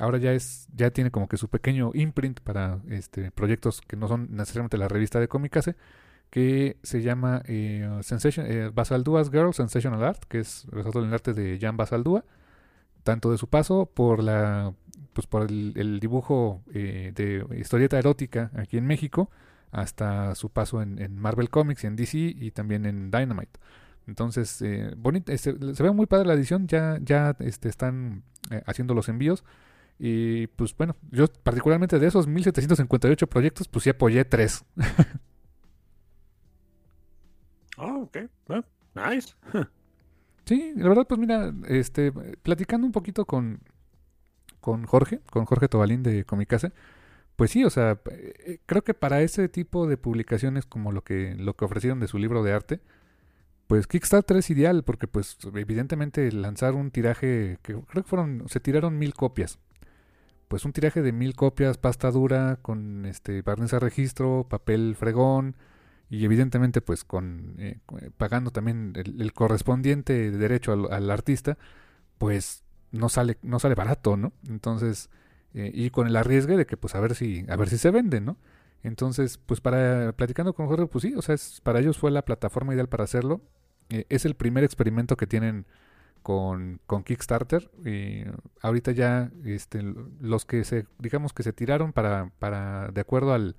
[0.00, 4.08] ahora ya es, ya tiene como que su pequeño imprint para este, proyectos que no
[4.08, 5.76] son necesariamente la revista de Comicase
[6.30, 11.34] que se llama eh, Sensation, eh, Basaldua's Girl Sensational Art, que es en el arte
[11.34, 12.24] de Jan Basaldúa,
[13.02, 14.72] tanto de su paso por la
[15.12, 19.28] pues por el, dibujo eh, de historieta erótica aquí en México,
[19.72, 23.58] hasta su paso en, Marvel Comics y en DC y también en Dynamite.
[24.06, 28.22] Entonces, eh, bonita, este, se ve muy padre la edición, ya, ya este, están
[28.66, 29.44] haciendo los envíos.
[30.02, 34.64] Y pues bueno, yo particularmente de esos 1758 proyectos, pues sí apoyé tres.
[37.82, 38.18] Oh, ok.
[38.94, 39.34] nice.
[40.44, 43.60] sí, la verdad, pues mira, este, platicando un poquito con,
[44.60, 46.72] con Jorge, con Jorge Tobalín de Comicase,
[47.36, 51.34] pues sí, o sea, eh, creo que para ese tipo de publicaciones como lo que,
[51.36, 52.80] lo que ofrecieron de su libro de arte,
[53.66, 58.60] pues Kickstarter es ideal porque pues evidentemente lanzar un tiraje que creo que fueron, se
[58.60, 59.58] tiraron mil copias.
[60.50, 65.54] Pues un tiraje de mil copias, pasta dura, con este barniz a registro, papel fregón,
[66.08, 67.78] y evidentemente pues con eh,
[68.16, 71.56] pagando también el, correspondiente derecho al, artista
[72.18, 75.08] pues no sale no sale barato no entonces
[75.54, 77.92] eh, y con el arriesgue de que pues a ver si a ver si se
[77.92, 78.36] vende no
[78.82, 82.24] entonces pues para platicando con Jorge pues sí o sea es, para ellos fue la
[82.24, 83.40] plataforma ideal para hacerlo.
[83.88, 85.66] Eh, es el primer experimento que tienen
[86.22, 88.24] con, con Kickstarter y
[88.62, 89.82] ahorita ya este
[90.20, 93.56] los que se digamos que se tiraron para para de acuerdo al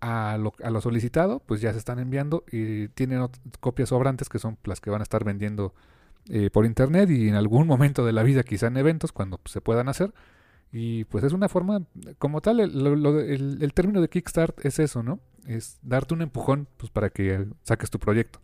[0.00, 3.24] a lo, a lo, solicitado, pues ya se están enviando y tienen
[3.60, 5.74] copias sobrantes que son las que van a estar vendiendo
[6.28, 9.60] eh, por internet y en algún momento de la vida, quizá en eventos, cuando se
[9.60, 10.14] puedan hacer.
[10.70, 11.82] Y pues es una forma,
[12.18, 15.20] como tal, el, el, término de Kickstart es eso, ¿no?
[15.46, 18.40] Es darte un empujón pues, para que saques tu proyecto.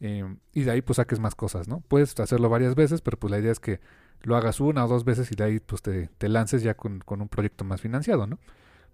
[0.00, 1.80] Eh, y de ahí pues saques más cosas, ¿no?
[1.88, 3.80] Puedes hacerlo varias veces, pero pues la idea es que
[4.22, 7.00] lo hagas una o dos veces y de ahí pues te, te lances ya con,
[7.00, 8.38] con un proyecto más financiado, ¿no?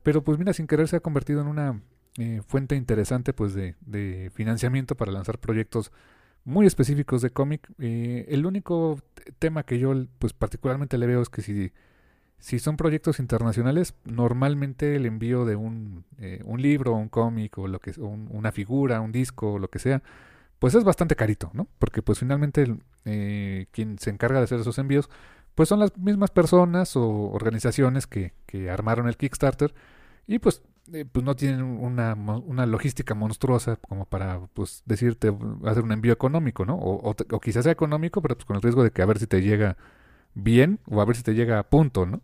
[0.03, 1.81] Pero pues mira, sin querer se ha convertido en una
[2.19, 5.93] eh, fuente interesante pues de, financiamiento para lanzar proyectos
[6.45, 7.69] muy específicos de cómic.
[7.79, 9.01] Eh, el único
[9.39, 11.73] tema que yo pues particularmente le veo es que si,
[12.39, 17.69] si son proyectos internacionales, normalmente el envío de un, eh, un libro, un cómic o
[17.69, 20.03] lo que una figura, un disco o lo que sea,
[20.59, 21.69] pues es bastante carito, ¿no?
[21.79, 25.09] Porque pues finalmente quien se encarga de hacer esos envíos,
[25.55, 29.75] pues son las mismas personas o organizaciones que, que armaron el Kickstarter
[30.27, 35.83] y pues eh, pues no tienen una, una, logística monstruosa como para pues decirte hacer
[35.83, 36.77] un envío económico, ¿no?
[36.77, 39.27] O, o, quizás sea económico, pero pues con el riesgo de que a ver si
[39.27, 39.77] te llega
[40.35, 42.23] bien o a ver si te llega a punto, ¿no?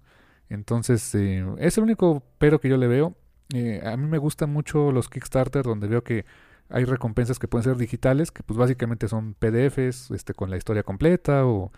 [0.49, 3.17] Entonces, eh, es el único pero que yo le veo.
[3.55, 6.25] Eh, a mí me gustan mucho los Kickstarter donde veo que
[6.73, 10.83] hay recompensas que pueden ser digitales, que pues básicamente son PDFs este, con la historia
[10.83, 11.71] completa o,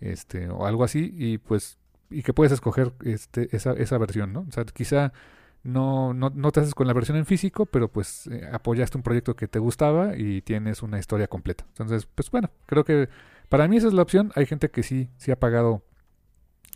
[0.00, 1.78] este, o algo así, y pues
[2.10, 4.46] y que puedes escoger este, esa, esa versión, ¿no?
[4.48, 5.12] O sea, quizá
[5.62, 9.02] no, no, no te haces con la versión en físico, pero pues eh, apoyaste un
[9.02, 11.64] proyecto que te gustaba y tienes una historia completa.
[11.68, 13.08] Entonces, pues bueno, creo que
[13.48, 14.32] para mí esa es la opción.
[14.34, 15.82] Hay gente que sí, sí ha pagado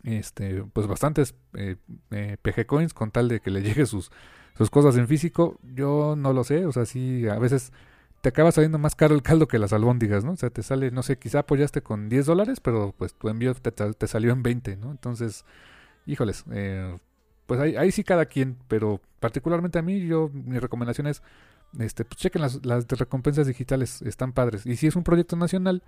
[0.05, 1.77] este, pues bastantes eh,
[2.11, 4.11] eh PG coins con tal de que le llegue sus,
[4.57, 5.59] sus cosas en físico.
[5.75, 7.73] Yo no lo sé, o sea, sí, a veces
[8.21, 10.33] te acaba saliendo más caro el caldo que las albóndigas, ¿no?
[10.33, 13.53] O sea, te sale, no sé, quizá apoyaste con 10 dólares, pero pues tu envío
[13.55, 14.93] te, salió en 20, ¿no?
[14.93, 15.45] Entonces,
[16.07, 16.99] híjoles, eh,
[17.47, 21.23] pues ahí, sí cada quien, pero particularmente a mí, yo, mi recomendación es,
[21.81, 24.67] este, pues chequen las, las recompensas digitales, están padres.
[24.67, 25.83] Y si es un proyecto nacional,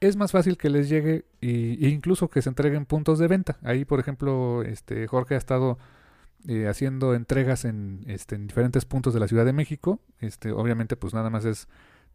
[0.00, 3.58] es más fácil que les llegue y, e incluso que se entreguen puntos de venta.
[3.62, 5.78] Ahí, por ejemplo, este Jorge ha estado
[6.48, 10.00] eh, haciendo entregas en, este, en diferentes puntos de la Ciudad de México.
[10.20, 11.68] Este, obviamente, pues nada más es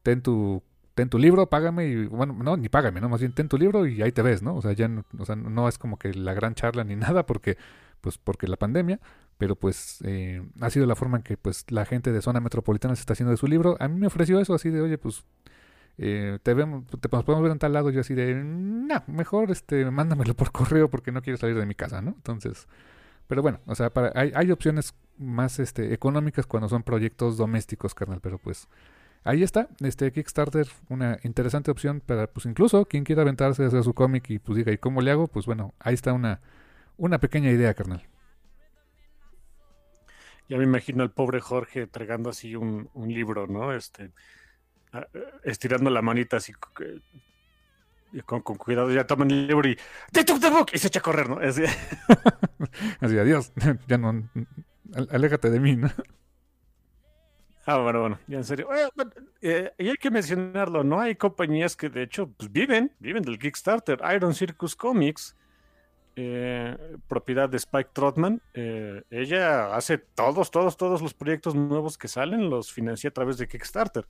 [0.04, 0.64] ten tu
[0.96, 3.86] ten tu libro, págame y bueno, no, ni págame, no, más bien ten tu libro
[3.86, 4.56] y ahí te ves, ¿no?
[4.56, 7.26] O sea, ya no, o sea, no es como que la gran charla ni nada
[7.26, 7.58] porque
[8.02, 9.00] pues porque la pandemia,
[9.38, 12.96] pero pues eh, ha sido la forma en que pues la gente de zona metropolitana
[12.96, 13.78] se está haciendo de su libro.
[13.80, 15.24] A mí me ofreció eso así de, oye, pues
[16.00, 19.90] eh, te, vemos, te podemos ver en tal lado, yo así de, no, mejor este,
[19.90, 22.12] mándamelo por correo porque no quiero salir de mi casa, ¿no?
[22.12, 22.68] Entonces,
[23.28, 27.94] pero bueno, o sea, para, hay, hay opciones más este, económicas cuando son proyectos domésticos,
[27.94, 28.68] carnal, pero pues
[29.24, 33.84] ahí está, este Kickstarter, una interesante opción para, pues incluso quien quiera aventarse a hacer
[33.84, 35.28] su cómic y pues diga, ¿y cómo le hago?
[35.28, 36.42] Pues bueno, ahí está una,
[36.98, 38.04] una pequeña idea, carnal.
[40.50, 43.74] Ya me imagino al pobre Jorge entregando así un, un libro, ¿no?
[43.74, 44.12] Este,
[45.44, 46.54] estirando la manita así
[48.26, 49.78] con, con, cuidado, ya toman el libro y
[50.12, 50.70] ¡They took the book!
[50.74, 51.40] Y se echa a correr, ¿no?
[51.42, 51.64] Así,
[53.00, 53.52] así adiós,
[53.88, 54.30] ya no,
[55.12, 55.90] aléjate de mí, ¿no?
[57.70, 58.70] Ah, bueno, bueno, ya en serio.
[59.42, 61.02] Eh, y hay que mencionarlo, ¿no?
[61.02, 64.00] Hay compañías que de hecho pues, viven, viven del Kickstarter.
[64.16, 65.36] Iron Circus Comics,
[66.16, 66.78] eh,
[67.10, 68.42] propiedad de Spike Trotman.
[68.54, 73.38] Eh, ella hace todos, todos, todos los proyectos nuevos que salen, los financia a través
[73.38, 74.08] de Kickstarter.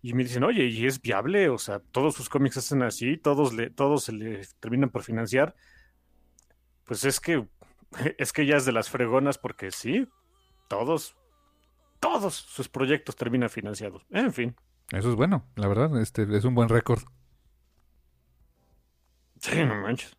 [0.00, 1.48] Y me dicen, oye, ¿y es viable?
[1.48, 5.54] O sea, todos sus cómics hacen así, todos, le, todos se le terminan por financiar.
[6.84, 7.46] Pues es que,
[8.18, 10.08] es que ya es de las fregonas porque sí,
[10.68, 11.16] todos,
[12.00, 14.06] todos sus proyectos terminan financiados.
[14.10, 14.56] En fin.
[14.92, 17.02] Eso es bueno, la verdad, este es un buen récord.
[19.40, 20.16] Sí, no manches.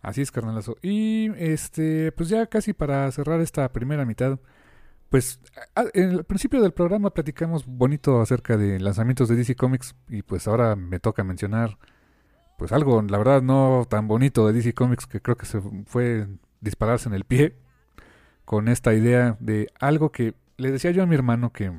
[0.00, 0.76] Así es, carnalazo.
[0.80, 4.38] Y este, pues ya casi para cerrar esta primera mitad,
[5.10, 5.40] pues
[5.94, 10.46] en el principio del programa platicamos bonito acerca de lanzamientos de DC Comics y pues
[10.46, 11.78] ahora me toca mencionar
[12.58, 16.26] pues algo, la verdad no tan bonito de DC Comics que creo que se fue
[16.60, 17.56] dispararse en el pie
[18.44, 21.72] con esta idea de algo que le decía yo a mi hermano que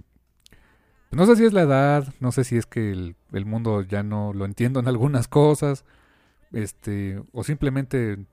[1.12, 4.04] no sé si es la edad, no sé si es que el, el mundo ya
[4.04, 5.84] no lo entiendo en algunas cosas,
[6.52, 8.28] este, o simplemente pues,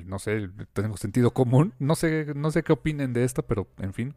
[0.00, 3.92] no sé, tenemos sentido común, no sé, no sé qué opinen de esto, pero en
[3.92, 4.14] fin,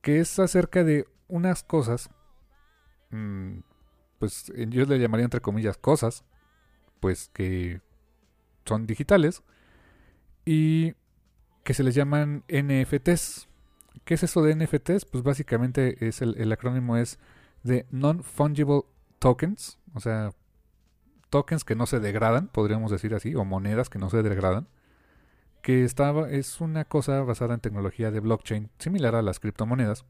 [0.00, 2.10] que es acerca de unas cosas,
[3.10, 3.58] mm,
[4.18, 6.24] pues yo le llamaría entre comillas cosas,
[7.00, 7.80] pues que
[8.64, 9.42] son digitales
[10.44, 10.94] y
[11.64, 13.48] que se les llaman NFTs.
[14.04, 15.04] ¿Qué es eso de NFTs?
[15.04, 17.18] Pues básicamente es el, el acrónimo es
[17.62, 18.82] de Non-Fungible
[19.18, 20.32] Tokens, o sea,
[21.30, 24.68] tokens que no se degradan, podríamos decir así, o monedas que no se degradan
[25.64, 30.04] que estaba, es una cosa basada en tecnología de blockchain, similar a las criptomonedas,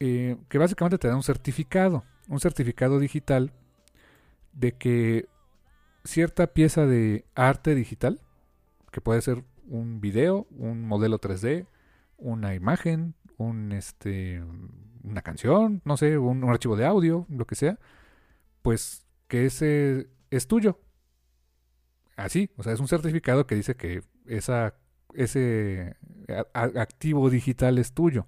[0.00, 3.52] eh, que básicamente te da un certificado, un certificado digital
[4.54, 5.28] de que
[6.02, 8.20] cierta pieza de arte digital,
[8.90, 11.68] que puede ser un video, un modelo 3D,
[12.16, 14.42] una imagen, un este
[15.04, 17.78] una canción, no sé, un, un archivo de audio, lo que sea,
[18.62, 20.80] pues que ese es tuyo.
[22.16, 25.96] Así, o sea, es un certificado que dice que ese
[26.54, 28.26] activo digital es tuyo.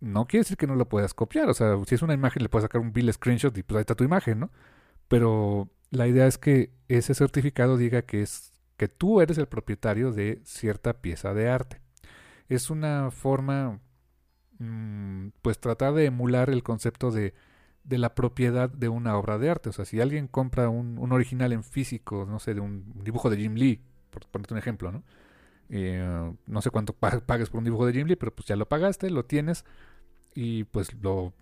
[0.00, 1.48] No quiere decir que no lo puedas copiar.
[1.50, 3.80] O sea, si es una imagen, le puedes sacar un bill screenshot y pues ahí
[3.82, 4.50] está tu imagen, ¿no?
[5.08, 10.12] Pero la idea es que ese certificado diga que es que tú eres el propietario
[10.12, 11.82] de cierta pieza de arte.
[12.48, 13.80] Es una forma,
[14.58, 17.34] mm, pues tratar de emular el concepto de,
[17.84, 19.70] de, la propiedad de una obra de arte.
[19.70, 23.30] O sea, si alguien compra un, un original en físico, no sé, de un dibujo
[23.30, 25.02] de Jim Lee, por ponerte un ejemplo, ¿no?
[25.72, 28.68] Eh, no sé cuánto pagues por un dibujo de Jim Lee, pero pues ya lo
[28.68, 29.64] pagaste, lo tienes
[30.34, 31.32] y pues lo,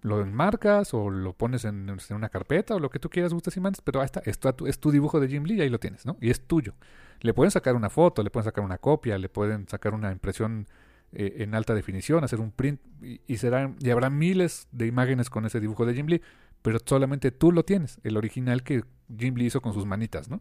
[0.00, 3.60] lo enmarcas o lo pones en, una carpeta o lo que tú quieras, gustas y
[3.60, 6.16] mandes, pero ahí está, es tu, dibujo de Jim Lee y ahí lo tienes, ¿no?
[6.20, 6.74] Y es tuyo.
[7.20, 10.66] Le pueden sacar una foto, le pueden sacar una copia, le pueden sacar una impresión
[11.14, 13.38] eh, en alta definición, hacer un print y, y,
[13.80, 16.22] y habrá miles de imágenes con ese dibujo de Jim Lee,
[16.62, 18.84] pero solamente tú lo tienes, el original que
[19.18, 20.40] Jim hizo con sus manitas, ¿no?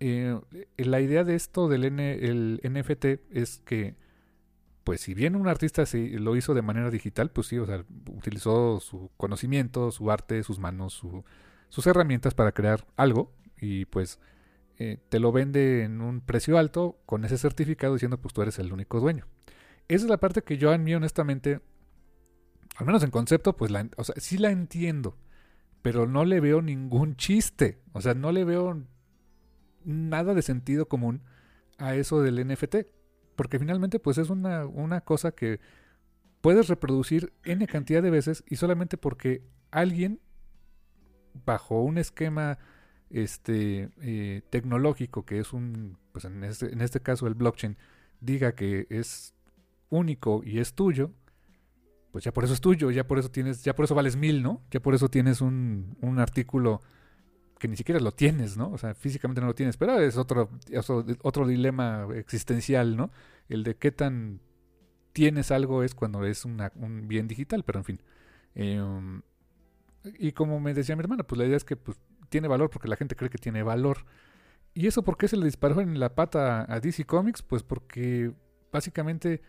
[0.00, 0.38] Eh,
[0.76, 3.94] la idea de esto del el NFT es que,
[4.82, 8.80] pues si bien un artista lo hizo de manera digital, pues sí, o sea, utilizó
[8.80, 11.02] su conocimiento, su arte, sus manos,
[11.68, 14.20] sus herramientas para crear algo y pues
[14.78, 18.58] eh, te lo vende en un precio alto con ese certificado diciendo pues tú eres
[18.58, 19.26] el único dueño.
[19.88, 21.60] Esa es la parte que yo a mí honestamente,
[22.76, 25.16] al menos en concepto, pues la, sí la entiendo,
[25.82, 28.82] pero no le veo ningún chiste, o sea, no le veo
[29.84, 31.22] nada de sentido común
[31.78, 32.76] a eso del NFT.
[33.36, 35.60] Porque finalmente pues es una, una cosa que
[36.40, 40.20] puedes reproducir n cantidad de veces y solamente porque alguien
[41.44, 42.58] bajo un esquema
[43.10, 47.76] este eh, tecnológico que es un pues en este, en este caso el blockchain
[48.20, 49.33] diga que es
[49.90, 51.12] único y es tuyo
[52.12, 54.42] pues ya por eso es tuyo ya por eso tienes ya por eso vales mil
[54.42, 56.80] no ya por eso tienes un, un artículo
[57.64, 58.70] que ni siquiera lo tienes, ¿no?
[58.72, 60.50] O sea, físicamente no lo tienes, pero es otro,
[61.22, 63.10] otro, dilema existencial, ¿no?
[63.48, 64.40] El de qué tan
[65.14, 68.02] tienes algo es cuando es un bien digital, pero en fin.
[68.54, 69.22] Em,
[70.18, 72.88] Y como me decía mi hermana, pues la idea es que pues, tiene valor porque
[72.88, 74.04] la gente cree que tiene valor.
[74.74, 77.42] ¿Y eso por qué se le disparó en la pata a DC Comics?
[77.42, 78.34] Pues porque
[78.72, 79.40] básicamente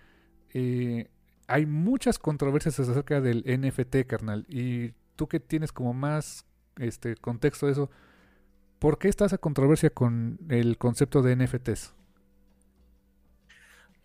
[0.57, 1.09] eh,
[1.47, 4.45] hay muchas controversias acerca del NFT, carnal.
[4.47, 6.45] Y tú que tienes como más
[6.77, 7.89] este contexto de eso,
[8.79, 11.93] ¿por qué está esa controversia con el concepto de NFTs?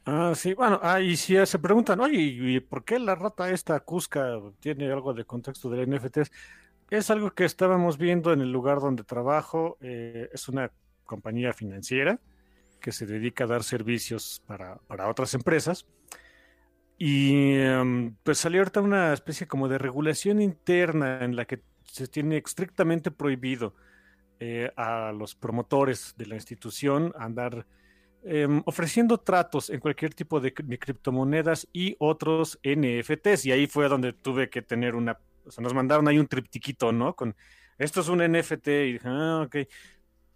[0.04, 3.78] Ah, sí, bueno, ah, y si se preguntan, oye, ¿y por qué la rata esta
[3.78, 6.32] Cusca tiene algo de contexto de NFTs?
[6.90, 9.78] Es algo que estábamos viendo en el lugar donde trabajo.
[9.80, 10.72] Eh, es una
[11.04, 12.18] compañía financiera
[12.80, 15.86] que se dedica a dar servicios para otras empresas.
[17.02, 22.06] Y em, pues salió ahorita una especie como de regulación interna en la que se
[22.08, 23.74] tiene estrictamente prohibido
[24.38, 27.66] eh, a los promotores de la institución andar
[28.22, 33.46] em, ofreciendo tratos en cualquier tipo de, criptomonedas y otros NFTs.
[33.46, 36.92] Y ahí fue donde tuve que tener una, o sea, nos mandaron ahí un triptiquito,
[36.92, 37.16] ¿no?
[37.16, 37.34] Con,
[37.78, 39.56] esto es un NFT y dije, ah, ok.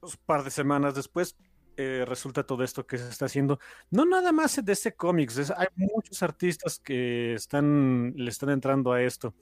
[0.00, 1.36] Un par de semanas después,
[1.76, 3.58] eh, resulta todo esto que se está haciendo.
[3.90, 9.02] No nada más de ese cómics, hay muchos artistas que están, le están entrando a
[9.02, 9.34] esto.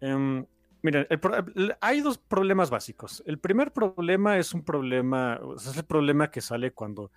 [0.00, 0.44] Em,
[0.82, 1.06] miren,
[1.80, 3.22] hay dos problemas básicos.
[3.26, 7.10] El primer problema es un problema, es el problema que sale cuando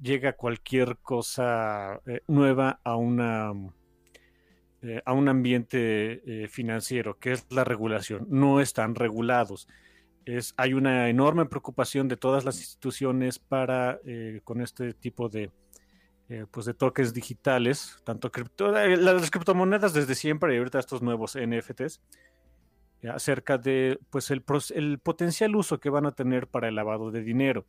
[0.00, 3.52] llega cualquier cosa eh, nueva a una
[4.82, 8.26] eh, a un ambiente financiero, que es la regulación.
[8.30, 9.68] No están regulados
[10.56, 15.50] hay una enorme preocupación de todas las instituciones para eh, con este tipo de
[16.28, 21.02] eh, pues de toques digitales, tanto cripto, eh, las criptomonedas desde siempre y ahorita estos
[21.02, 22.00] nuevos NFTs
[23.12, 24.44] acerca de pues el,
[24.74, 27.66] el, potencial uso que van a tener para el lavado de dinero.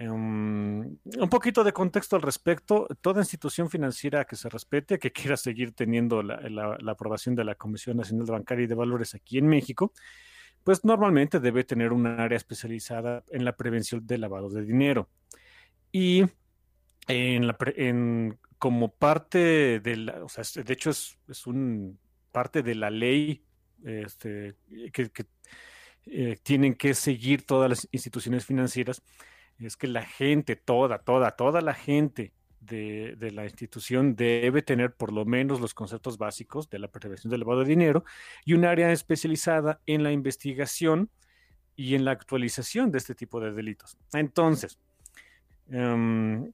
[0.00, 5.36] Um, un poquito de contexto al respecto, toda institución financiera que se respete, que quiera
[5.36, 6.40] seguir teniendo la,
[6.80, 9.92] la aprobación de la Comisión Nacional de Bancaria y de Valores aquí en México,
[10.64, 15.08] pues normalmente debe tener un área especializada en la prevención del lavado de dinero.
[15.92, 16.24] Y
[17.06, 21.98] en la, en, como parte de la, o sea, de hecho es, es un
[22.32, 23.44] parte de la ley
[23.84, 24.56] este,
[24.92, 25.10] que,
[26.06, 29.02] eh, tienen que seguir todas las instituciones financieras,
[29.58, 32.32] es que la gente, toda, toda, toda la gente
[32.66, 37.40] de, la institución debe tener por lo menos los conceptos básicos de la prevención del
[37.40, 38.04] lavado de dinero
[38.44, 41.10] y un área especializada en la investigación
[41.76, 43.96] y en la actualización de este tipo de delitos.
[44.12, 44.78] Entonces,
[45.68, 46.52] em,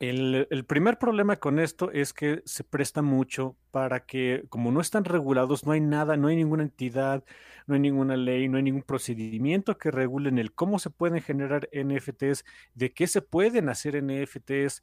[0.00, 5.04] el, primer problema con esto es que se presta mucho para que, como no están
[5.04, 7.24] regulados, no hay nada, no hay ninguna entidad,
[7.66, 11.68] no hay ninguna ley, no hay ningún procedimiento que regulen el cómo se pueden generar
[11.72, 14.82] NFTs, de qué se pueden hacer NFTs,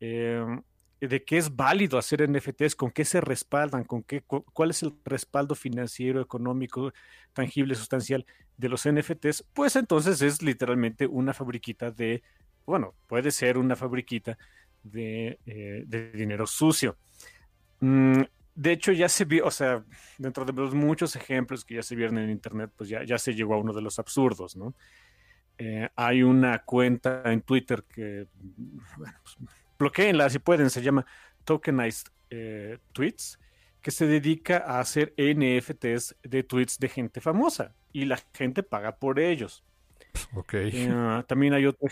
[0.00, 0.62] Em,
[1.00, 4.94] de qué es válido hacer NFTs, con qué se respaldan, con qué, cuál es el
[5.04, 6.92] respaldo financiero, económico,
[7.32, 8.24] tangible, sustancial
[8.56, 12.22] de los NFTs, pues entonces es literalmente una fabriquita de,
[12.66, 14.38] bueno, puede ser una fabriquita
[14.82, 16.96] de, eh, dinero sucio.
[17.80, 18.22] Mm,
[18.54, 19.84] de hecho, ya se vio, o sea,
[20.16, 23.34] dentro de los muchos ejemplos que ya se vieron en Internet, pues ya, ya se
[23.34, 24.74] llegó a uno de los absurdos, ¿no?
[25.58, 28.26] Eh, hay una cuenta en Twitter que,
[28.96, 29.36] bueno, pues,
[29.84, 31.04] bloqueenla si pueden, se llama
[31.44, 33.38] Tokenized eh, Tweets,
[33.82, 38.96] que se dedica a hacer NFTs de tweets de gente famosa y la gente paga
[38.96, 39.62] por ellos.
[40.34, 40.54] Ok.
[40.54, 41.86] Eh, también, hay otro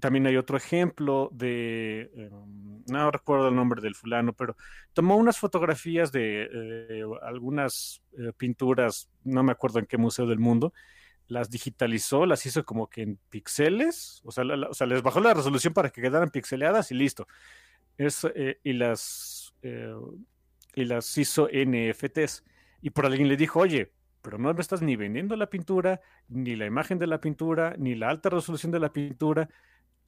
[0.00, 4.56] también hay otro ejemplo de, em, no recuerdo el nombre del fulano, pero
[4.92, 8.02] tomó unas fotografías de eh, algunas
[8.36, 10.72] pinturas, no me acuerdo en qué museo del mundo,
[11.32, 15.34] las digitalizó, las hizo como que en píxeles, o sea, o sea, les bajó la
[15.34, 17.26] resolución para que quedaran pixeleadas y listo.
[17.98, 19.94] Eh, y, las, eh,
[20.74, 22.44] y las hizo NFTs.
[22.80, 26.56] Y por alguien le dijo, oye, pero no me estás ni vendiendo la pintura, ni
[26.56, 29.48] la imagen de la pintura, ni la alta resolución de la pintura.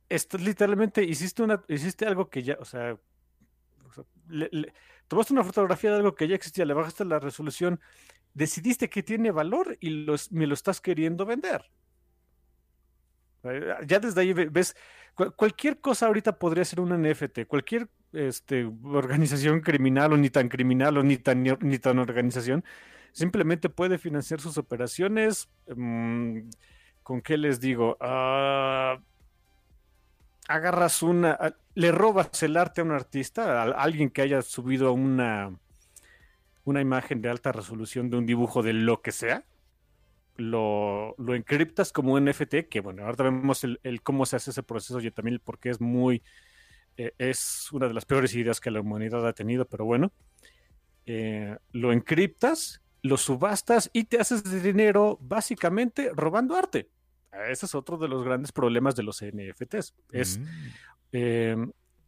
[0.09, 2.97] Esto literalmente hiciste, una, hiciste algo que ya, o sea,
[5.09, 7.81] tomaste una fotografía de algo que ya existía, le bajaste la resolución
[8.35, 11.65] decidiste que tiene valor y me lo estás queriendo vender.
[13.45, 14.77] Eh, ya desde ahí ves,
[15.37, 20.99] cualquier cosa ahorita podría ser un NFT, cualquier este, organización criminal o ni tan criminal
[20.99, 22.65] o ni tan, ni tan organización,
[23.13, 25.49] simplemente puede financiar sus operaciones.
[25.75, 26.49] Mm,
[27.03, 27.97] ¿Con qué les digo?
[28.01, 28.99] Ah,
[30.49, 31.39] agarras una,
[31.75, 35.55] le robas el arte a un artista, a alguien que haya subido una
[36.65, 39.45] una imagen de alta resolución de un dibujo de lo que sea,
[40.37, 44.63] lo, lo encriptas como un NFT, que bueno, ahora vemos el, cómo se hace ese
[44.63, 46.23] proceso y también porque es muy,
[46.97, 50.13] eh, es una de las peores ideas que la humanidad ha tenido, pero bueno,
[51.07, 56.89] eh, lo encriptas lo subastas y te haces de dinero básicamente robando arte.
[57.51, 59.95] Ese es otro de los grandes problemas de los NFTs.
[60.11, 60.45] Es Mm.
[61.13, 61.57] eh,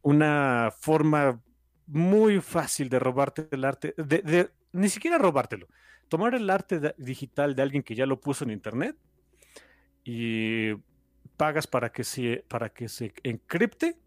[0.01, 1.39] una forma
[1.87, 5.69] muy fácil de robarte el arte, de, de- ni siquiera robártelo,
[6.09, 8.97] tomar el arte de- digital de alguien que ya lo puso en internet
[10.05, 10.75] y
[11.37, 13.99] pagas para que se, para que se encripte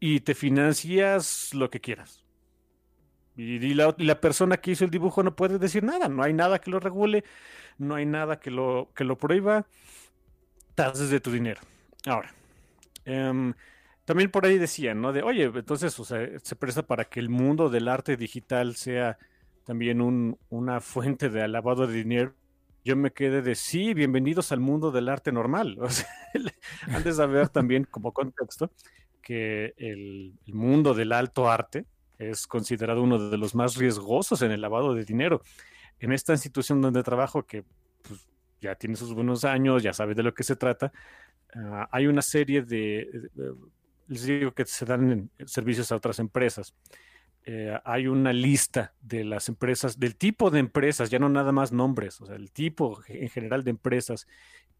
[0.00, 2.24] y te financias lo que quieras.
[3.36, 6.22] Y, y la, y la persona que hizo el dibujo no puede decir nada, no
[6.22, 7.24] hay nada que lo regule,
[7.78, 9.66] no hay nada que lo, que lo prohíba,
[10.76, 11.60] haces de tu dinero.
[12.06, 12.32] Ahora,
[13.04, 13.52] em,
[14.10, 15.12] también por ahí decían, ¿no?
[15.12, 19.18] De, oye, entonces, o sea, se presta para que el mundo del arte digital sea
[19.64, 22.34] también un- una fuente de lavado de dinero.
[22.84, 25.78] Yo me quedé de, sí, bienvenidos al mundo del arte normal.
[25.80, 26.08] O sea,
[26.88, 28.72] han de saber también como contexto
[29.22, 31.86] que el, mundo del alto arte
[32.18, 35.40] es considerado uno de los más riesgosos en el lavado de dinero.
[36.00, 37.62] En esta institución donde trabajo, que
[38.02, 38.28] pues,
[38.60, 40.90] ya tiene sus buenos años, ya sabe de lo que se trata,
[41.54, 43.08] ah, hay una serie de-
[44.10, 46.74] les digo que se dan en- servicios a otras empresas.
[47.46, 51.72] Eh, hay una lista de las empresas, del tipo de empresas, ya no nada más
[51.72, 54.26] nombres, o sea, el tipo en general de empresas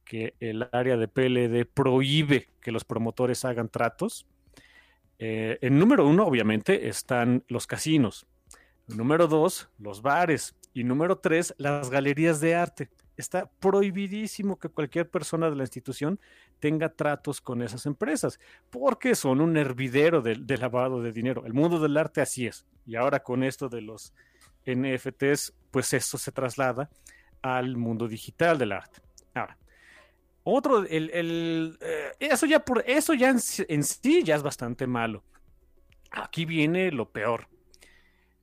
[0.05, 4.27] que el área de PLD prohíbe que los promotores hagan tratos.
[5.19, 8.27] Eh, en número uno, obviamente, están los casinos.
[8.89, 10.55] Número dos, los bares.
[10.75, 12.89] Y número tres, las galerías de arte.
[13.21, 16.19] Está prohibidísimo que cualquier persona de la institución
[16.59, 18.41] tenga tratos con esas empresas,
[18.71, 21.45] porque son un hervidero de, lavado de dinero.
[21.45, 22.67] El mundo del arte así es.
[22.87, 24.15] Y ahora con esto de los
[24.67, 26.91] NFTs, pues esto se traslada
[27.43, 29.01] al mundo digital del arte.
[29.35, 29.59] Ahora,
[30.43, 35.23] otro, el, el, eh, eso ya por eso ya en sí ya es bastante malo.
[36.11, 37.49] Aquí viene lo peor.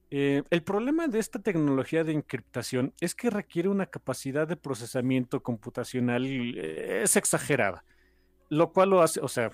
[0.09, 5.43] Eh, el problema de esta tecnología de encriptación es que requiere una capacidad de procesamiento
[5.43, 7.83] computacional, eh, es exagerada,
[8.49, 9.51] lo cual lo hace, o sea,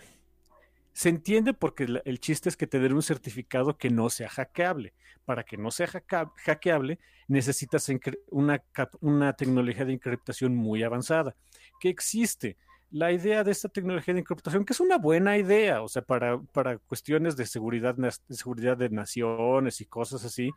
[0.94, 4.94] se entiende porque el chiste es que te den un certificado que no sea hackeable.
[5.26, 7.90] Para que no sea hackeable, necesitas
[8.30, 8.62] una,
[9.00, 11.36] una tecnología de encriptación muy avanzada,
[11.80, 12.58] que existe.
[12.94, 16.40] La idea de esta tecnología de encriptación, que es una buena idea, o sea, para,
[16.40, 20.52] para cuestiones de seguridad, de seguridad de naciones y cosas así,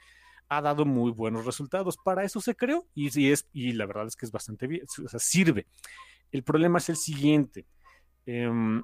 [0.51, 1.97] ha dado muy buenos resultados.
[1.97, 5.09] Para eso se creó y, es, y la verdad es que es bastante bien, o
[5.09, 5.67] sea, sirve.
[6.31, 7.65] El problema es el siguiente.
[8.27, 8.83] em,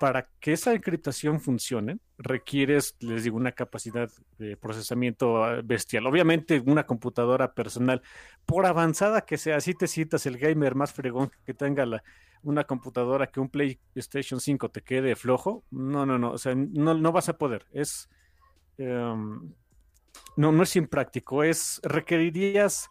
[0.00, 6.06] para que esa encriptación funcione, requieres, les digo, una capacidad de procesamiento ah, bestial.
[6.06, 8.00] Obviamente, una computadora personal,
[8.46, 12.02] por avanzada que sea, si te citas el gamer más fregón que tenga la,
[12.42, 17.12] una computadora que un PlayStation 5 te quede flojo, no, no, no, o sea, no,
[17.12, 17.66] vas a poder.
[17.70, 18.08] Es,
[18.78, 19.52] em,
[20.34, 22.88] no, no es impráctico, es, requerirías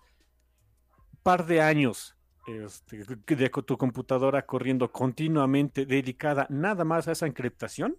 [1.24, 2.19] par de años
[2.66, 7.98] este, de tu computadora corriendo continuamente, dedicada nada más a esa encriptación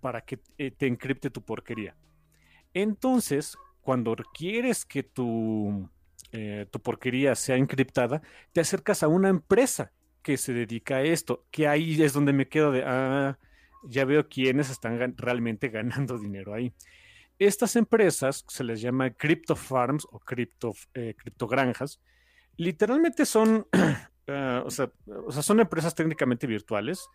[0.00, 1.96] para que eh, te encripte tu porquería.
[2.74, 5.88] Entonces, cuando quieres que tu,
[6.32, 9.92] eh, tu porquería sea encriptada, te acercas a una empresa
[10.22, 13.38] que se dedica a esto, que ahí es donde me quedo de, ah,
[13.84, 16.72] ya veo quiénes están realmente ganando dinero ahí.
[17.38, 21.98] Estas empresas se les llama crypto farms o cripto, eh, criptogranjas.
[22.56, 23.66] Literalmente son,
[24.28, 24.90] uh, o, sea,
[25.42, 27.08] son empresas técnicamente virtuales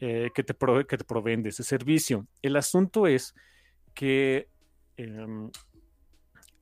[0.00, 2.26] eh, que, te prove que te proveen de ese servicio.
[2.42, 3.34] El asunto es
[3.94, 4.48] que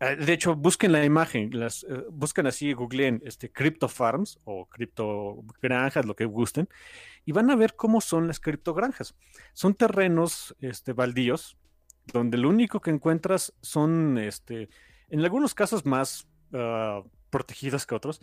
[0.02, 5.44] eh, de hecho, busquen la imagen, uh, busquen así, googleen este, Crypto Farms o Crypto
[5.62, 6.68] Granjas, lo que gusten,
[7.24, 9.14] y van a ver cómo son las criptogranjas.
[9.52, 11.56] Son terrenos este, baldíos,
[12.12, 14.68] donde lo único que encuentras son, este,
[15.08, 18.20] en algunos casos más uh, protegidos que otros,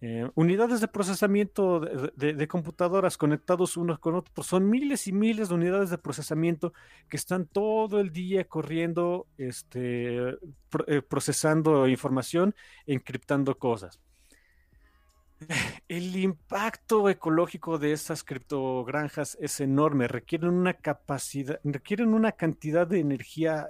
[0.00, 4.46] eh, unidades de procesamiento de, computadoras conectados unos con otros.
[4.46, 6.72] Son miles y miles de unidades de procesamiento
[7.08, 10.18] que están todo el día corriendo, este,
[10.86, 12.54] eh, procesando información,
[12.86, 14.00] encriptando cosas.
[15.88, 23.00] El impacto ecológico de esas criptogranjas es enorme, requieren una capacidad, requieren una cantidad de
[23.00, 23.66] energía,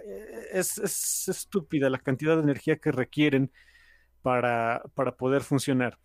[0.52, 3.50] es, es estúpida la cantidad de energía que requieren
[4.28, 5.98] para, para poder funcionar.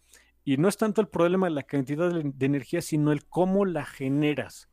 [0.45, 3.83] Y no es tanto el problema de la cantidad de, energía, sino el cómo la
[3.83, 4.69] generas.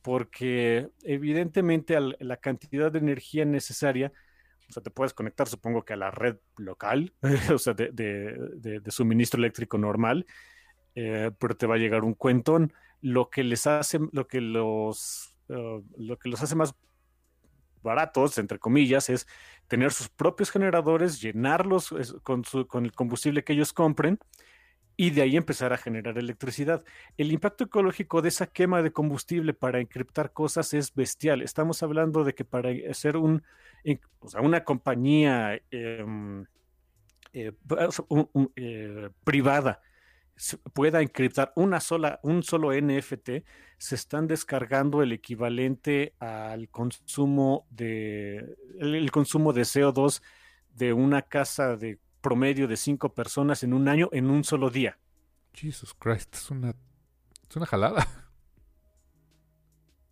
[0.00, 4.12] Porque evidentemente la cantidad de energía necesaria,
[4.68, 7.12] o sea, te puedes conectar, supongo que a la red local,
[7.52, 10.24] o sea, de, de, suministro eléctrico normal,
[10.94, 12.72] eh, pero te va a llegar un cuentón.
[13.00, 16.76] Lo que les hace, lo que los, uh, lo que los hace más
[17.82, 19.26] baratos, entre comillas, es
[19.68, 24.18] tener sus propios generadores, llenarlos con, con el combustible que ellos compren
[24.96, 26.84] y de ahí empezar a generar electricidad.
[27.16, 31.42] El impacto ecológico de esa quema de combustible para encriptar cosas es bestial.
[31.42, 33.42] Estamos hablando de que para hacer un,
[34.40, 36.44] una compañía em,
[37.32, 37.52] eh,
[38.56, 39.80] eh, privada
[40.72, 43.30] pueda encriptar una sola, un solo NFT,
[43.78, 50.22] se están descargando el equivalente al consumo de el, consumo de CO2
[50.74, 54.98] de una casa de promedio de cinco personas en un año en un solo día.
[55.52, 56.74] Jesus Christ, es una,
[57.48, 58.06] es una jalada.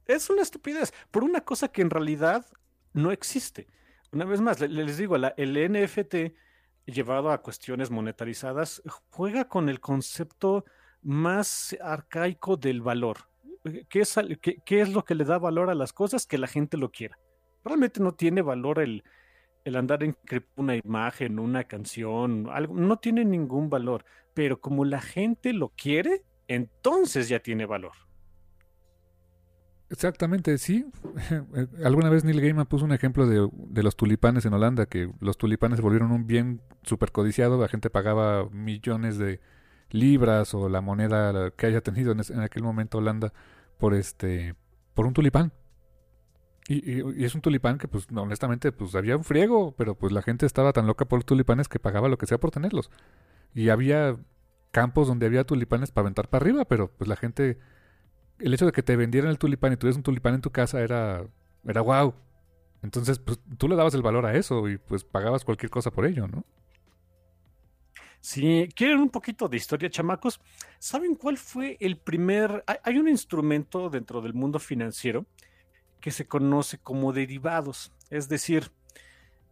[0.04, 2.44] Es una estupidez por una cosa que en realidad
[2.92, 3.68] no existe.
[4.10, 6.34] Una vez más, les digo, la, el NFT
[6.86, 10.64] llevado a cuestiones monetarizadas, juega con el concepto
[11.02, 13.28] más arcaico del valor.
[13.88, 14.16] ¿Qué es,
[14.64, 16.26] qué, es, lo que le da valor a las cosas?
[16.26, 17.18] Que la gente lo quiera.
[17.64, 19.04] Realmente no tiene valor el,
[19.64, 20.16] el andar en
[20.56, 24.04] una imagen, una canción, algo, no tiene ningún valor.
[24.34, 27.92] Pero como la gente lo quiere, entonces ya tiene valor.
[29.92, 30.86] Exactamente, sí.
[31.54, 35.36] Eh, alguna vez Neil Gaiman puso un ejemplo de, los tulipanes en Holanda, que los
[35.36, 39.40] tulipanes se volvieron un bien súper codiciado, la gente pagaba millones de
[39.90, 43.32] libras o la moneda que haya tenido en, aquel momento Holanda
[43.78, 44.54] por este
[44.94, 45.52] por un tulipán.
[46.68, 50.46] Y, es un tulipán que pues honestamente pues había un friego, pero pues la gente
[50.46, 52.90] estaba tan loca por los tulipanes que pagaba lo que sea por tenerlos.
[53.54, 54.16] Y había
[54.70, 57.58] campos donde había tulipanes para aventar para arriba, pero pues la gente
[58.42, 60.80] el hecho de que te vendieran el tulipán y tuvieras un tulipán en tu casa
[60.80, 61.24] era,
[61.64, 62.14] era wow.
[62.82, 66.04] Entonces, pues tú le dabas el valor a eso y pues pagabas cualquier cosa por
[66.04, 66.44] ello, ¿no?
[68.20, 70.40] Si quieren un poquito de historia, chamacos,
[70.78, 72.64] ¿saben cuál fue el primer...
[72.84, 75.26] Hay un instrumento dentro del mundo financiero
[76.00, 77.92] que se conoce como derivados.
[78.10, 78.70] Es decir,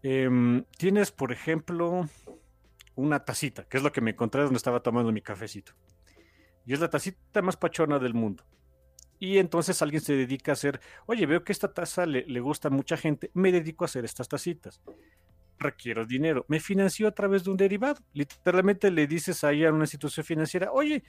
[0.02, 2.08] em, tienes, por ejemplo,
[2.94, 5.72] una tacita, que es lo que me encontré donde estaba tomando mi cafecito.
[6.64, 8.44] Y es la tacita más pachona del mundo.
[9.22, 12.70] Y entonces alguien se dedica a hacer, oye, veo que esta taza le, gusta a
[12.70, 14.80] mucha gente, me dedico a hacer estas tacitas.
[15.58, 16.46] Requiero dinero.
[16.48, 18.00] Me financió a través de un derivado.
[18.14, 21.04] Literalmente le dices ahí a una institución financiera, oye,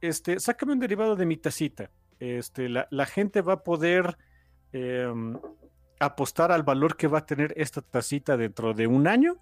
[0.00, 1.90] este, sácame un derivado de mi tacita.
[2.20, 4.16] Este, la, gente va a poder
[4.72, 5.36] em,
[5.98, 9.38] apostar al valor que va a tener esta tacita dentro de un año.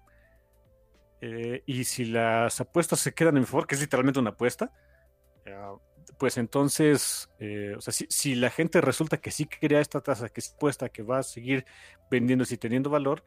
[1.21, 4.71] Eh, y si las apuestas se quedan en mi favor, que es literalmente una apuesta,
[6.17, 10.39] pues entonces, eh, o sea, si, la gente resulta que sí crea esta tasa, que
[10.39, 11.65] es puesta, que va a seguir
[12.09, 13.23] vendiéndose y teniendo valor,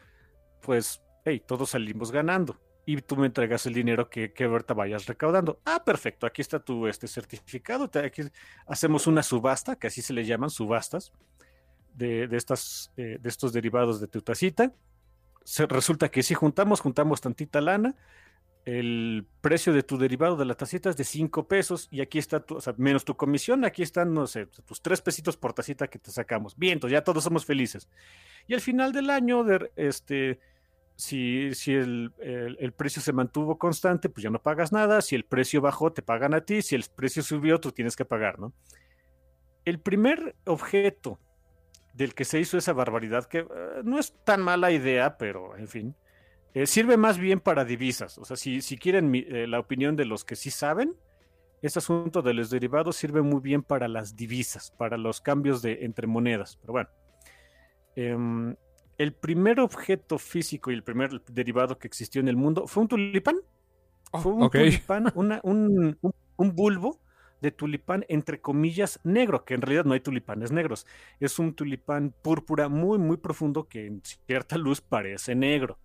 [0.61, 2.61] pues, hey, todos salimos ganando.
[2.85, 5.61] Y tú me entregas el dinero que, que ahorita vayas recaudando.
[5.64, 7.89] Ah, perfecto, aquí está tu este certificado.
[8.05, 8.22] Aquí
[8.66, 11.12] hacemos una subasta, que así se le llaman subastas,
[11.95, 14.72] de, estas, eh, de estos derivados de tu tacita.
[15.45, 17.95] Se, resulta que si juntamos, juntamos tantita lana,
[18.64, 22.40] el precio de tu derivado de la tacita es de 5 pesos y aquí está
[22.40, 25.88] tu, o sea, menos tu comisión, aquí están, no sé, tus 3 pesitos por tacita
[25.88, 26.56] que te sacamos.
[26.56, 27.88] Bien, entonces ya todos somos felices.
[28.46, 29.44] Y al final del año,
[29.76, 30.38] este,
[30.94, 35.00] si, si el, el, precio se mantuvo constante, pues ya no pagas nada.
[35.00, 36.62] Si el precio bajó, te pagan a ti.
[36.62, 38.52] Si el precio subió, tú tienes que pagar, ¿no?
[39.64, 41.18] El primer objeto
[41.94, 43.46] del que se hizo esa barbaridad, que eh,
[43.84, 45.96] no es tan mala idea, pero en fin,
[46.55, 48.18] eh, sirve más bien para divisas.
[48.18, 50.94] O sea, si, si quieren eh, la opinión de los que sí saben,
[51.62, 55.84] este asunto de los derivados sirve muy bien para las divisas, para los cambios de,
[55.84, 56.59] entre monedas.
[56.61, 56.90] Pero bueno,
[57.96, 58.57] em,
[58.98, 62.88] el primer objeto físico y el primer derivado que existió en el mundo fue un
[62.88, 63.36] tulipán.
[64.11, 65.98] Oh, fue un tulipán, un,
[66.36, 67.00] un bulbo
[67.40, 70.86] de tulipán entre comillas negro, que en realidad no hay tulipanes negros.
[71.18, 75.78] Es un tulipán púrpura muy, muy profundo que en cierta luz parece negro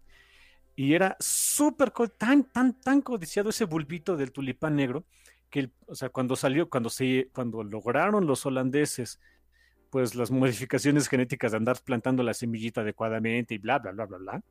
[0.78, 5.05] y era súper, tan, tan, tan codiciado ese bulbito del tulipán negro,
[5.49, 9.19] que, o sea, cuando salió, cuando, se, cuando lograron los holandeses,
[9.89, 14.17] pues las modificaciones genéticas de andar plantando la semillita adecuadamente y bla, bla, bla, bla,
[14.19, 14.43] bla,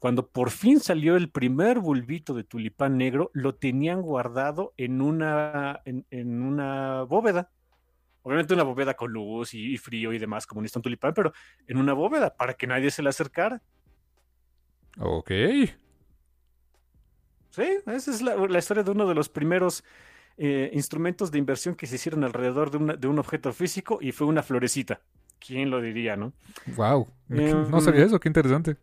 [0.00, 5.82] cuando por fin salió el primer bulbito de tulipán negro, lo tenían guardado en una,
[5.84, 7.48] en, una bóveda.
[8.22, 11.32] Obviamente una bóveda con luz y, frío y demás, como un tulipán, pero
[11.68, 13.62] en una bóveda para que nadie se le acercara.
[14.98, 15.30] Ok.
[17.50, 19.84] Sí, esa es la, historia de uno de los primeros
[20.36, 24.26] eh, instrumentos de inversión que se hicieron alrededor de, de, un objeto físico y fue
[24.26, 25.00] una florecita.
[25.38, 26.32] ¿Quién lo diría, no?
[26.76, 27.08] Wow.
[27.28, 28.76] no em, sabía eso, qué interesante.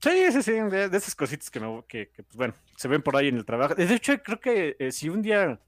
[0.00, 3.28] Sí, sí, sí, de, esas cositas que, me, que, pues, bueno, se ven por ahí
[3.28, 3.74] en el trabajo.
[3.74, 5.60] De hecho, creo que eh, si un día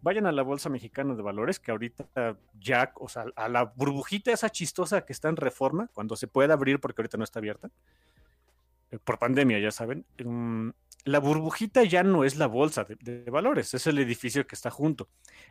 [0.00, 4.32] vayan a la Bolsa Mexicana de Valores, que ahorita ya, o sea, a la burbujita
[4.32, 7.70] esa chistosa que está en reforma, cuando se puede abrir porque ahorita no está abierta,
[9.02, 10.70] por pandemia, ya saben, mm,
[11.04, 15.08] la burbujita ya no es la bolsa de, valores, es el edificio que está junto.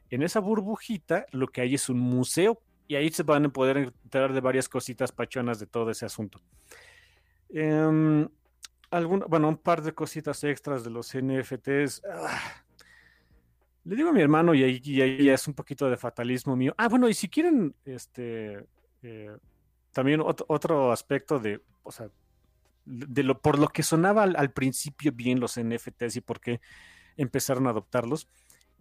[0.10, 3.78] En esa burbujita lo que hay es un museo y ahí se van a poder
[3.78, 6.42] enterar de varias cositas pachonas de todo ese asunto.
[7.50, 8.28] Em,
[9.28, 12.02] bueno, un par de cositas extras de los NFTs.
[12.12, 12.64] Ah,
[13.86, 16.74] le digo a mi hermano y ahí, es un poquito de fatalismo mío.
[16.78, 18.66] Ah, bueno, y si quieren, este,
[19.04, 19.38] eh,
[19.92, 22.10] también otro aspecto de, o sea,
[22.86, 26.62] de lo, por lo que sonaba al, principio bien los NFTs y por qué
[27.18, 28.28] empezaron a adoptarlos,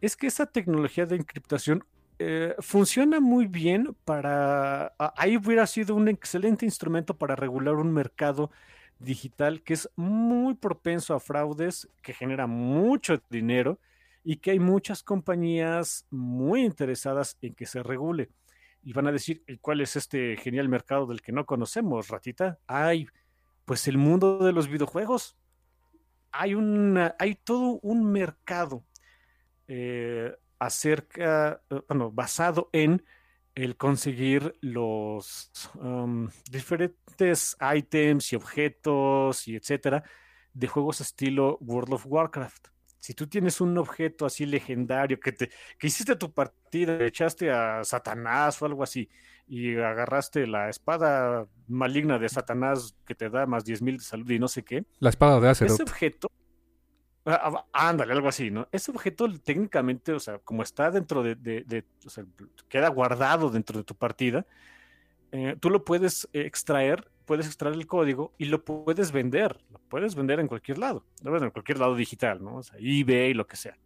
[0.00, 1.84] es que esa tecnología de encriptación
[2.18, 4.94] eh, funciona muy bien para...
[4.98, 8.50] Ahí hubiera sido un excelente instrumento para regular un mercado
[8.98, 13.78] digital que es muy propenso a fraudes, que genera mucho dinero
[14.24, 18.30] y que hay muchas compañías muy interesadas en que se regule.
[18.84, 22.58] Y van a decir, ¿cuál es este genial mercado del que no conocemos, ratita?
[22.66, 23.08] Hay
[23.64, 25.36] pues el mundo de los videojuegos.
[26.30, 28.84] Hay, una, hay todo un mercado
[29.68, 33.04] eh, acerca, eh, bueno, basado en
[33.54, 40.02] el conseguir los um, diferentes items y objetos y etcétera
[40.54, 42.68] de juegos estilo World of Warcraft.
[42.98, 47.82] Si tú tienes un objeto así legendario que te que hiciste tu partida, echaste a
[47.84, 49.08] Satanás o algo así,
[49.46, 54.38] y agarraste la espada maligna de Satanás que te da más 10.000 de salud y
[54.38, 54.84] no sé qué.
[54.98, 55.74] La espada de Azeroth.
[55.74, 56.30] Ese objeto,
[57.26, 58.68] ah, ah, ándale, algo así, ¿no?
[58.72, 62.24] Ese objeto técnicamente, o sea, como está dentro de, o sea,
[62.68, 64.46] queda guardado dentro de tu partida,
[65.32, 70.14] eh, tú lo puedes extraer, puedes extraer el código y lo puedes vender, lo puedes
[70.14, 72.56] vender en cualquier lado, en cualquier lado digital, ¿no?
[72.56, 73.76] O sea, eBay, lo que sea.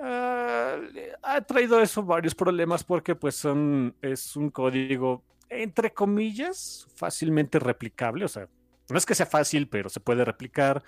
[0.00, 0.76] Ah,
[1.22, 8.24] ha traído eso varios problemas porque pues son, es un código entre comillas fácilmente replicable,
[8.24, 8.48] o sea,
[8.90, 10.82] no es que sea fácil, pero se puede replicar.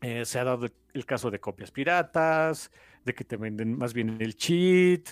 [0.00, 2.70] Eh, se ha dado el caso de copias piratas,
[3.04, 5.10] de que te venden más bien el cheat,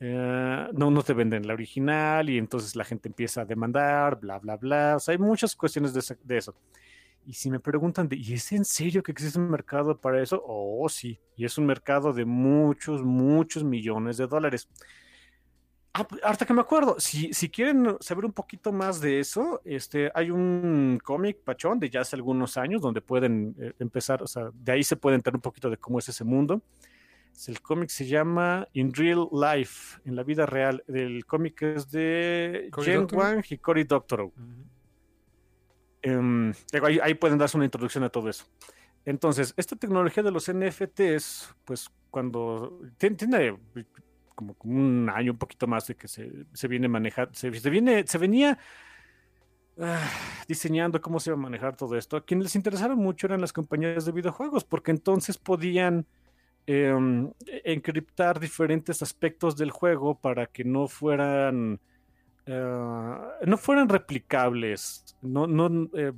[0.00, 4.38] eh, no, no te venden la original y entonces la gente empieza a demandar, bla,
[4.38, 4.96] bla, bla.
[4.96, 6.54] O sea, hay muchas cuestiones de eso.
[7.28, 10.42] Y si me preguntan, de, ¿y es en serio que existe un mercado para eso?
[10.46, 14.66] Oh, sí, y es un mercado de muchos, muchos millones de dólares.
[15.92, 20.10] Ah, ahorita que me acuerdo, si, si quieren saber un poquito más de eso, este,
[20.14, 24.48] hay un cómic pachón de ya hace algunos años donde pueden eh, empezar, o sea,
[24.54, 26.62] de ahí se puede entender un poquito de cómo es ese mundo.
[27.46, 30.82] El cómic se llama In Real Life, en la vida real.
[30.88, 34.32] El cómic es de Jen Wang y Cory Doctorow.
[36.02, 36.52] Em,
[37.02, 38.44] ahí, pueden darse una introducción a todo eso.
[39.04, 43.58] Entonces, esta tecnología de los NFTs, pues cuando tiene,
[44.34, 48.58] como, un año, un poquito más de que se, viene manejando, se, viene, se venía
[49.80, 50.10] ah,
[50.46, 52.16] diseñando cómo se iba a manejar todo esto.
[52.16, 56.06] A quienes les interesaron mucho eran las compañías de videojuegos, porque entonces podían
[56.66, 57.32] em,
[57.64, 61.80] encriptar diferentes aspectos del juego para que no fueran
[62.50, 66.14] eh, no fueran replicables, no, no, eh,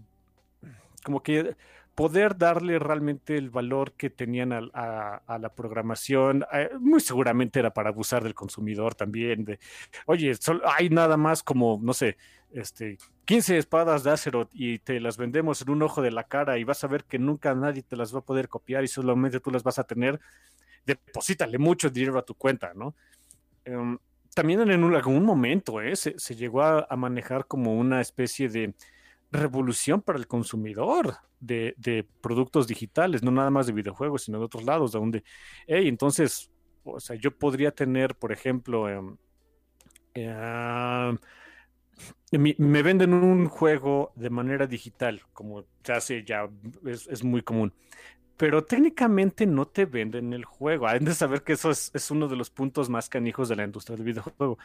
[1.03, 1.57] como que
[1.97, 7.89] poder darle realmente el valor que tenían a, la programación, eh, muy seguramente era para
[7.89, 9.59] abusar del consumidor también, de,
[10.07, 10.33] oye,
[10.79, 12.17] hay nada más como, no sé,
[12.53, 16.59] este, 15 espadas de Azeroth y te las vendemos en un ojo de la cara
[16.59, 19.41] y vas a ver que nunca nadie te las va a poder copiar y solamente
[19.41, 20.21] tú las vas a tener,
[20.87, 22.95] deposítale mucho dinero a tu cuenta, ¿no?
[23.65, 23.99] Em,
[24.35, 25.97] también en algún momento ¿eh?
[25.97, 28.75] se, llegó a, manejar como una especie de
[29.33, 34.65] revolución para el consumidor de, productos digitales, no nada más de videojuegos, sino de otros
[34.65, 35.25] lados, donde,
[35.67, 36.51] hey, entonces,
[36.85, 39.17] o sea, yo podría tener, por ejemplo, em,
[40.15, 41.19] em,
[42.59, 46.49] me, venden un juego de manera digital, como se hace ya,
[46.85, 47.73] es muy común
[48.41, 50.89] pero técnicamente no te venden el juego.
[50.89, 53.97] Hay de saber que eso es, uno de los puntos más canijos de la industria
[53.97, 54.57] del videojuego.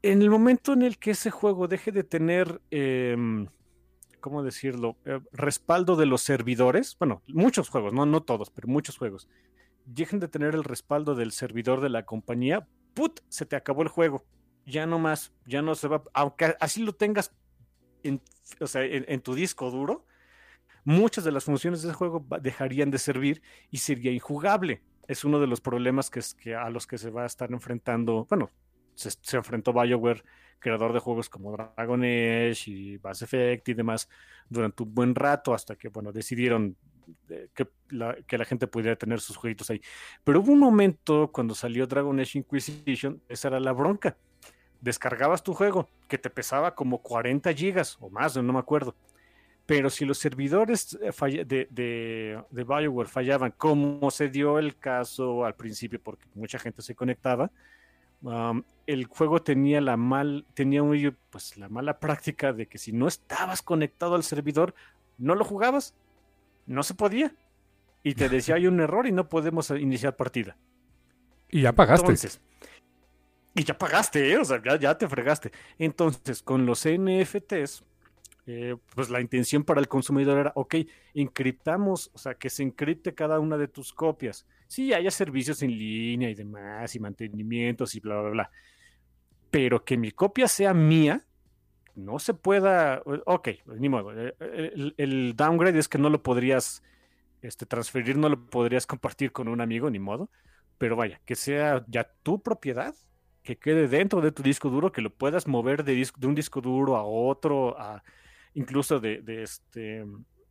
[0.00, 3.48] En el momento en el que ese juego deje de tener, em,
[4.20, 8.96] ¿cómo decirlo?, eh, respaldo de los servidores, bueno, muchos juegos, no, no todos, pero muchos
[8.96, 9.28] juegos,
[9.84, 13.20] dejen de tener el respaldo del servidor de la compañía, ¡put!
[13.28, 14.24] Se te acabó el juego.
[14.64, 17.30] Ya no más, ya no se va, aunque así lo tengas
[18.02, 18.22] en,
[18.58, 20.06] en tu disco duro,
[20.88, 24.80] muchas de las funciones del juego dejarían de servir y sería injugable.
[25.06, 27.52] Es uno de los problemas que, es, que a los que se va a estar
[27.52, 28.50] enfrentando, bueno,
[28.94, 30.24] se, enfrentó BioWare,
[30.58, 34.08] creador de juegos como Dragon Age y Mass Effect y demás,
[34.48, 36.74] durante un buen rato hasta que, bueno, decidieron
[37.54, 39.82] que, la, que la gente pudiera tener sus jueguitos ahí.
[40.24, 44.16] Pero hubo un momento cuando salió Dragon Age Inquisition, esa era la bronca.
[44.80, 48.94] Descargabas tu juego, que te pesaba como 40 gigas o más, no me acuerdo.
[49.68, 55.44] Pero si los servidores eh, de, de, de Bioware fallaban, como se dio el caso
[55.44, 57.50] al principio, porque mucha gente se conectaba,
[58.86, 60.82] el juego tenía la mal, tenía
[61.28, 64.74] pues la mala práctica de que si no estabas conectado al servidor,
[65.18, 65.94] no lo jugabas,
[66.64, 67.34] no se podía.
[68.02, 70.56] Y te decía hay un error y no podemos iniciar partida.
[71.50, 72.40] Y ya pagaste.
[73.54, 74.38] y ya pagaste, ¿eh?
[74.38, 75.52] o sea, ya, te fregaste.
[75.78, 77.84] Entonces, con los NFTs,
[78.48, 80.74] eh, pues la intención para el consumidor era, ok,
[81.14, 85.76] encriptamos, o sea, que se encripte cada una de tus copias sí haya servicios en
[85.76, 88.50] línea y demás, y mantenimientos y bla, bla, bla.
[89.50, 91.24] Pero que mi copia sea mía,
[91.96, 93.02] no se pueda.
[93.24, 94.12] Ok, ni modo.
[94.14, 96.82] Eh, el, downgrade es que no lo podrías
[97.42, 100.30] este, transferir, no lo podrías compartir con un amigo, ni modo.
[100.76, 102.94] Pero vaya, que sea ya tu propiedad,
[103.42, 106.60] que quede dentro de tu disco duro, que lo puedas mover de, de un disco
[106.60, 108.04] duro a otro, a,
[108.58, 110.04] incluso de, este.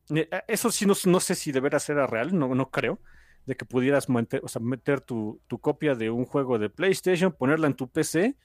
[0.09, 2.99] Eh, eso sí, no, sé si deberá ser real, no, creo
[3.45, 8.35] de que pudieras meter, tu, copia de un juego de PlayStation, ponerla en tu PC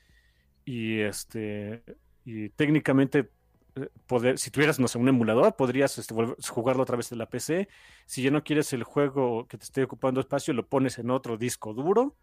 [0.65, 1.83] y este
[2.25, 3.31] y técnicamente
[3.75, 6.15] eh, poder, si tuvieras, no sé, un emulador, podrías este,
[6.49, 7.69] jugarlo otra vez en la PC.
[8.07, 11.37] Si ya no quieres el juego que te esté ocupando espacio, lo pones en otro
[11.37, 12.15] disco duro,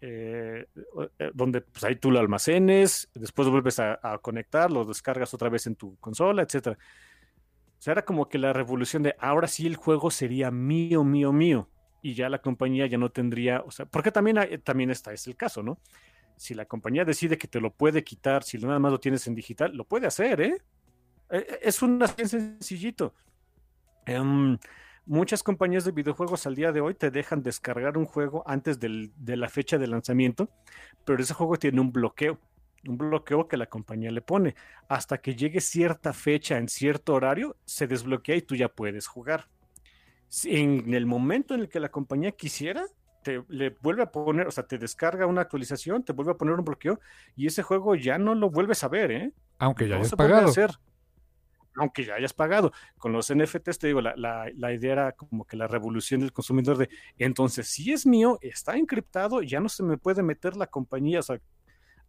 [0.00, 0.66] eh,
[1.18, 5.48] eh, donde pues, ahí tú lo almacenes, después vuelves a, a, conectar, lo descargas otra
[5.48, 6.78] vez en tu consola, etcétera.
[7.78, 11.32] O sea, era como que la revolución de ahora sí el juego sería mío, mío,
[11.32, 11.68] mío
[12.02, 15.36] y ya la compañía ya no tendría, o sea, porque también, también está, es el
[15.36, 15.78] caso, ¿no?
[16.36, 19.34] Si la compañía decide que te lo puede quitar, si nada más lo tienes en
[19.34, 20.62] digital, lo puede hacer, ¿eh?
[21.30, 23.14] E, e, es un sencillito.
[24.06, 24.56] Em,
[25.06, 29.36] muchas compañías de videojuegos al día de hoy te dejan descargar un juego antes de
[29.36, 30.48] la fecha de lanzamiento,
[31.04, 32.38] pero ese juego tiene un bloqueo,
[32.86, 34.54] un bloqueo que la compañía le pone.
[34.88, 39.48] Hasta que llegue cierta fecha en cierto horario, se desbloquea y tú ya puedes jugar
[40.44, 42.84] en el momento en el que la compañía quisiera,
[43.22, 46.54] te le vuelve a poner, o sea, te descarga una actualización, te vuelve a poner
[46.54, 47.00] un bloqueo
[47.36, 49.32] y ese juego ya no lo vuelves a ver, ¿eh?
[49.58, 50.48] Aunque ya hayas pagado.
[50.48, 50.70] Hacer,
[51.80, 52.72] aunque ya hayas pagado.
[52.98, 56.76] Con los NFTs, te digo, la, la, idea era como que la revolución del consumidor
[56.76, 61.20] de, entonces, si es mío, está encriptado, ya no se me puede meter la compañía,
[61.20, 61.40] o sea,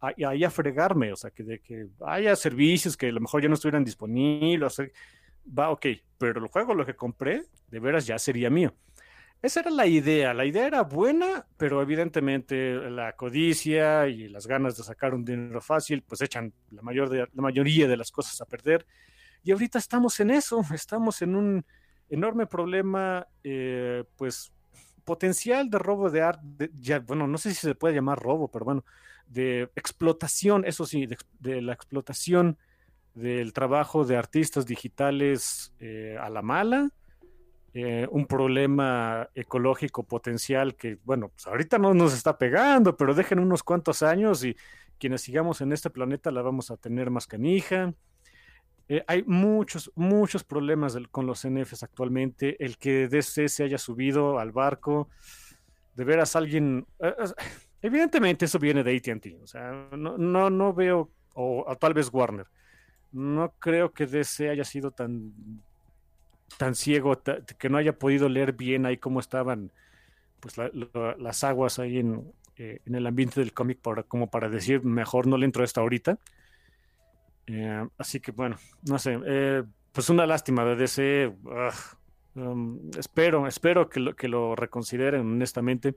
[0.01, 3.47] ahí a, fregarme, o sea, que de que haya servicios que a lo mejor ya
[3.47, 4.81] no estuvieran disponibles,
[5.57, 5.85] va, ok,
[6.17, 8.73] pero el juego, lo que compré, de veras ya sería mío.
[9.41, 14.75] Esa era la idea, la idea era buena, pero evidentemente la codicia y las ganas
[14.75, 18.39] de sacar un dinero fácil, pues echan la, mayor de, la mayoría de las cosas
[18.41, 18.85] a perder.
[19.43, 21.65] Y ahorita estamos en eso, estamos en un
[22.09, 24.51] enorme problema, eh, pues
[25.03, 28.65] potencial de robo de arte, ya, bueno, no sé si se puede llamar robo, pero
[28.65, 28.85] bueno,
[29.25, 31.07] de explotación, eso sí,
[31.39, 32.57] de la explotación
[33.13, 36.89] del trabajo de artistas digitales eh, a la mala,
[37.73, 43.39] eh, un problema ecológico potencial que, bueno, pues ahorita no nos está pegando, pero dejen
[43.39, 44.55] unos cuantos años y
[44.97, 47.93] quienes sigamos en este planeta la vamos a tener más canija.
[48.91, 52.63] Eh, hay muchos, muchos problemas con los NFs actualmente.
[52.63, 55.09] El que DC se haya subido al barco,
[55.95, 56.85] de veras alguien...
[57.81, 62.45] evidentemente eso viene de ATT, o sea, no, no, no veo, o tal vez Warner
[63.11, 65.33] no creo que DC haya sido tan,
[66.57, 67.21] tan ciego,
[67.57, 69.71] que no haya podido leer bien ahí cómo estaban
[70.39, 70.55] pues
[71.19, 75.37] las aguas ahí en, eh, en, el ambiente del cómic como para decir mejor no
[75.37, 76.17] le entro a esta ahorita.
[77.47, 81.35] Eh, así que bueno, no sé, eh, pues una lástima de DC.
[82.33, 85.95] Um, espero, espero que lo, que lo reconsideren honestamente.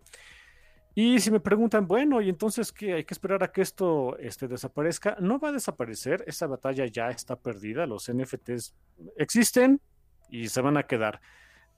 [0.97, 2.95] Y si me preguntan, bueno, ¿y entonces qué?
[2.95, 5.17] ¿Hay que esperar a que esto este, desaparezca?
[5.21, 8.75] No va a desaparecer, esa batalla ya está perdida, los NFTs
[9.17, 9.81] existen
[10.29, 11.21] y se van a quedar.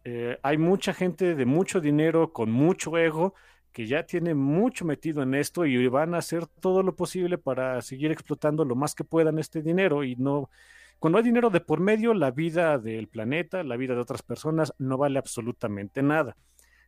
[0.05, 3.35] Eh, hay mucha gente de mucho dinero, con mucho ego,
[3.77, 7.83] que ya tiene mucho metido en esto y van a hacer todo lo posible para
[7.83, 10.49] seguir explotando lo más que puedan este dinero y no...
[10.99, 14.72] Cuando hay dinero de por medio, la vida del planeta, la vida de otras personas
[14.79, 16.39] no vale absolutamente nada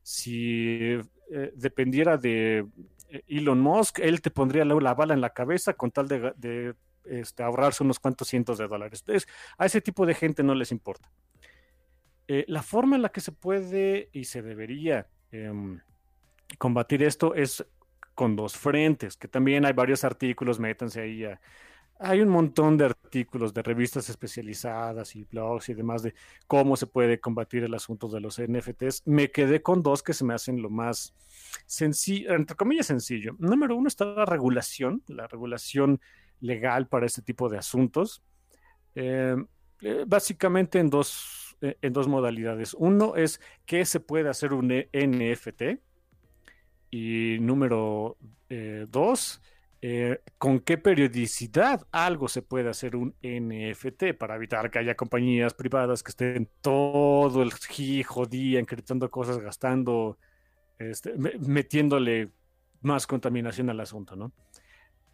[0.03, 0.99] si
[1.31, 2.67] eh, dependiera de
[3.11, 6.75] eh, Elon Musk, él te pondría la, bala en la cabeza con tal de,
[7.05, 9.03] este, ahorrarse unos cuantos cientos de dólares.
[9.03, 9.29] Entonces,
[9.59, 11.13] a ese tipo de gente no les importa.
[12.29, 15.81] Eh, la forma en la que se puede y se debería em,
[16.57, 17.67] combatir esto es
[18.15, 21.41] con dos frentes, que también hay varios artículos, métanse ahí a,
[22.01, 26.15] hay un montón de artículos de revistas especializadas y blogs y demás de
[26.47, 29.03] cómo se puede combatir el asunto de los NFTs.
[29.07, 31.15] Me quedé con dos que se me hacen lo más
[31.67, 33.35] sencillo, entre comillas sencillo.
[33.39, 36.01] Número uno está la regulación, la regulación
[36.41, 38.23] legal para este tipo de asuntos.
[38.95, 39.37] Eh,
[39.81, 42.75] eh, básicamente en dos, eh, en dos modalidades.
[42.75, 45.81] Uno es qué se puede hacer un NFT.
[46.91, 48.17] Y número
[48.89, 49.43] dos,
[50.39, 56.03] con qué periodicidad algo se puede hacer un NFT para evitar que haya compañías privadas
[56.03, 57.53] que estén todo el
[58.31, 60.19] día encriptando cosas, gastando,
[60.79, 62.31] este, metiéndole
[62.81, 64.33] más contaminación al asunto, ¿no?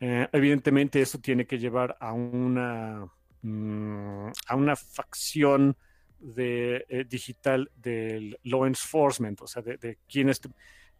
[0.01, 3.11] evidentemente, eso tiene que llevar a una
[3.45, 5.77] Mm, a una facción
[6.19, 10.41] de, eh, digital del law enforcement, o sea, de, quienes,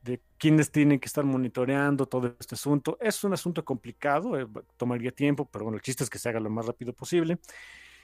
[0.05, 2.99] de quienes tienen que estar monitoreando todo este asunto.
[3.01, 4.47] Es un asunto complicado, eh,
[4.77, 7.39] tomaría tiempo, pero bueno, el chiste es que se haga lo más rápido posible.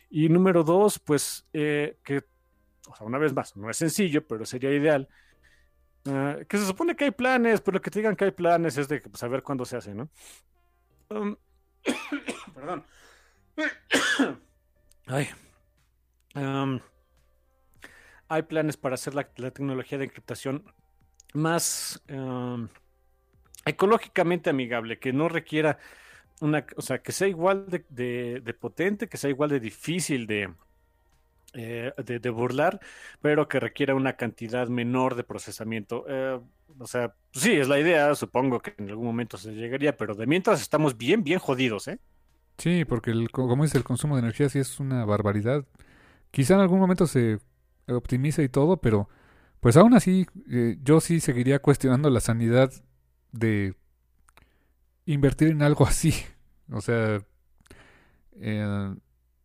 [0.08, 2.24] Y número dos, pues eh, que,
[2.88, 5.08] o sea, una vez más, no es sencillo, pero sería ideal.
[6.48, 9.02] que se supone que hay planes, pero que te digan que hay planes es de
[9.14, 10.08] saber cuándo se hace, ¿no?
[11.10, 11.36] Um,
[12.54, 12.84] perdón.
[18.28, 20.64] hay planes para hacer la, tecnología de encriptación
[21.34, 22.02] más
[23.64, 25.78] ecológicamente amigable, que no requiera
[26.40, 30.26] una, o sea, que sea igual de, potente, que sea igual de difícil
[31.52, 32.80] eh, de, de, burlar,
[33.20, 36.04] pero que requiera una cantidad menor de procesamiento.
[36.08, 36.40] Eh,
[36.78, 40.26] o sea, sí, es la idea, supongo que en algún momento se llegaría, pero de
[40.26, 41.98] mientras estamos bien, bien jodidos, ¿eh?
[42.58, 45.64] Sí, porque el, como dice, el consumo de energía sí es una barbaridad.
[46.30, 47.38] Quizá en algún momento se
[47.88, 49.08] optimice y todo, pero
[49.60, 52.72] pues aún así eh, yo sí seguiría cuestionando la sanidad
[53.32, 53.74] de
[55.06, 56.14] invertir en algo así.
[56.72, 57.22] O sea,
[58.40, 58.94] eh,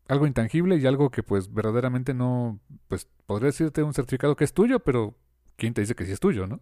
[0.07, 4.53] algo intangible y algo que pues verdaderamente no, pues podría decirte un certificado que es
[4.53, 5.15] tuyo, pero
[5.55, 6.61] ¿quién te dice que sí es tuyo, no?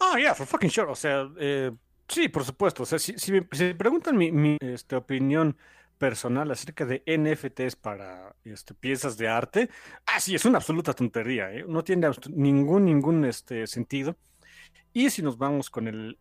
[0.00, 0.90] Ah, yeah, for fucking sure.
[0.90, 1.70] O sea, eh,
[2.12, 2.82] Sí, por supuesto.
[2.82, 5.56] O sea, si, me, preguntan mi, este, opinión
[6.02, 9.70] personal acerca de NFTs para este, piezas de arte,
[10.04, 11.64] ah, sí, es una absoluta tontería, ¿eh?
[11.68, 14.16] no tiene ningún, ningún este, sentido.
[14.92, 16.18] Y si nos vamos con el,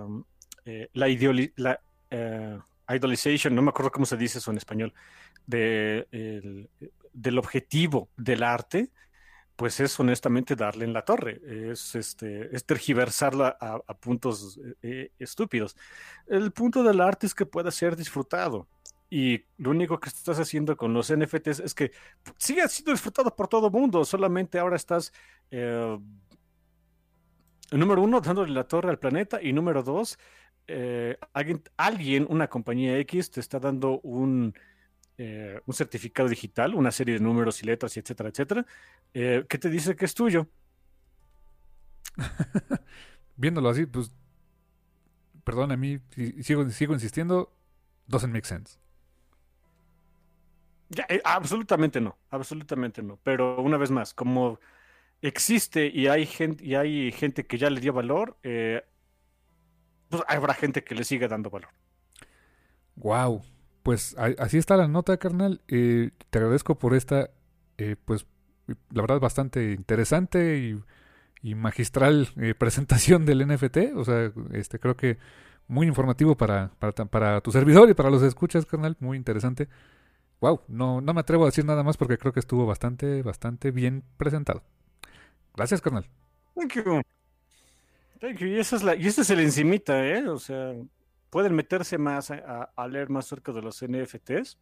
[0.00, 0.22] um,
[0.64, 1.08] eh, la,
[1.56, 1.80] la
[2.12, 4.94] uh, no me acuerdo cómo se dice eso en español,
[5.44, 6.06] de,
[7.12, 8.92] del objetivo del arte,
[9.56, 11.40] pues es honestamente darle en la torre,
[11.72, 14.60] es, este, es tergiversarla a, puntos
[15.18, 15.76] estúpidos.
[16.28, 18.68] El punto del arte es que pueda ser disfrutado.
[19.08, 21.92] Y lo único que estás haciendo con los NFTs es que
[22.38, 25.12] sigue siendo disfrutado por todo mundo, solamente ahora estás,
[25.50, 25.98] eh,
[27.70, 30.18] número uno, dándole la torre al planeta, y número dos,
[31.32, 34.52] alguien, alguien, una compañía X, te está dando un
[35.18, 38.66] eh, un certificado digital, una serie de números y letras, y etcétera, etcétera,
[39.14, 40.46] eh, ¿qué te dice que es tuyo?
[43.36, 44.12] Viéndolo así, pues,
[45.42, 46.00] perdón, a mí
[46.42, 47.50] sigo, sigo insistiendo,
[48.08, 48.78] doesn't make sense.
[51.08, 53.18] Eh, absolutamente no, absolutamente no.
[53.22, 54.58] Pero una vez más, como
[55.22, 60.84] existe y hay gente, y hay gente que ya le dio valor, pues habrá gente
[60.84, 61.70] que le sigue dando valor.
[62.96, 63.42] Wow,
[63.82, 65.60] pues así está la nota, carnal.
[65.68, 67.30] Eh, te agradezco por esta,
[67.78, 68.26] eh, pues,
[68.66, 70.58] la verdad, bastante interesante
[71.42, 73.94] y, magistral eh, presentación del NFT.
[73.94, 75.18] O sea, este creo que
[75.68, 78.96] muy informativo para, para, para, tu servidor y para los escuchas, carnal.
[78.98, 79.68] Muy interesante.
[80.40, 83.70] Wow, no, no me atrevo a decir nada más porque creo que estuvo bastante, bastante
[83.70, 84.62] bien presentado.
[85.54, 86.06] Gracias, carnal.
[86.54, 87.02] Thank you.
[88.20, 88.46] Thank you.
[88.48, 90.28] Y, esa es la, y este es el encimita, ¿eh?
[90.28, 90.74] O sea,
[91.30, 94.58] pueden meterse más a, leer más acerca de los NFTs.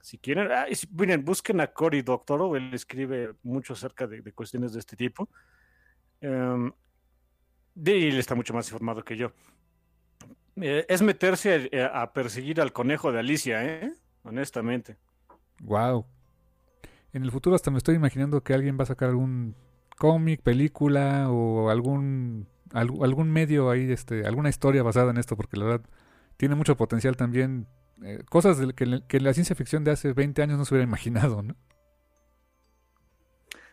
[0.00, 4.78] Si quieren, ah, miren, busquen a Cory Doctorow, él escribe mucho acerca de, cuestiones de
[4.78, 5.28] este tipo.
[6.20, 6.72] Um,
[7.84, 9.32] él está mucho más informado que yo.
[10.56, 13.92] Eh, es meterse a, perseguir al conejo de Alicia, ¿eh?
[14.28, 14.96] Honestamente.
[15.60, 16.06] Wow.
[17.12, 19.56] En el futuro hasta me estoy imaginando que alguien va a sacar algún
[19.96, 25.64] cómic, película o algún algún medio ahí, este, alguna historia basada en esto, porque la
[25.64, 25.86] verdad
[26.36, 27.66] tiene mucho potencial también.
[28.02, 31.42] Eh, cosas que, que, la ciencia ficción de hace 20 años no se hubiera imaginado,
[31.42, 31.56] ¿no?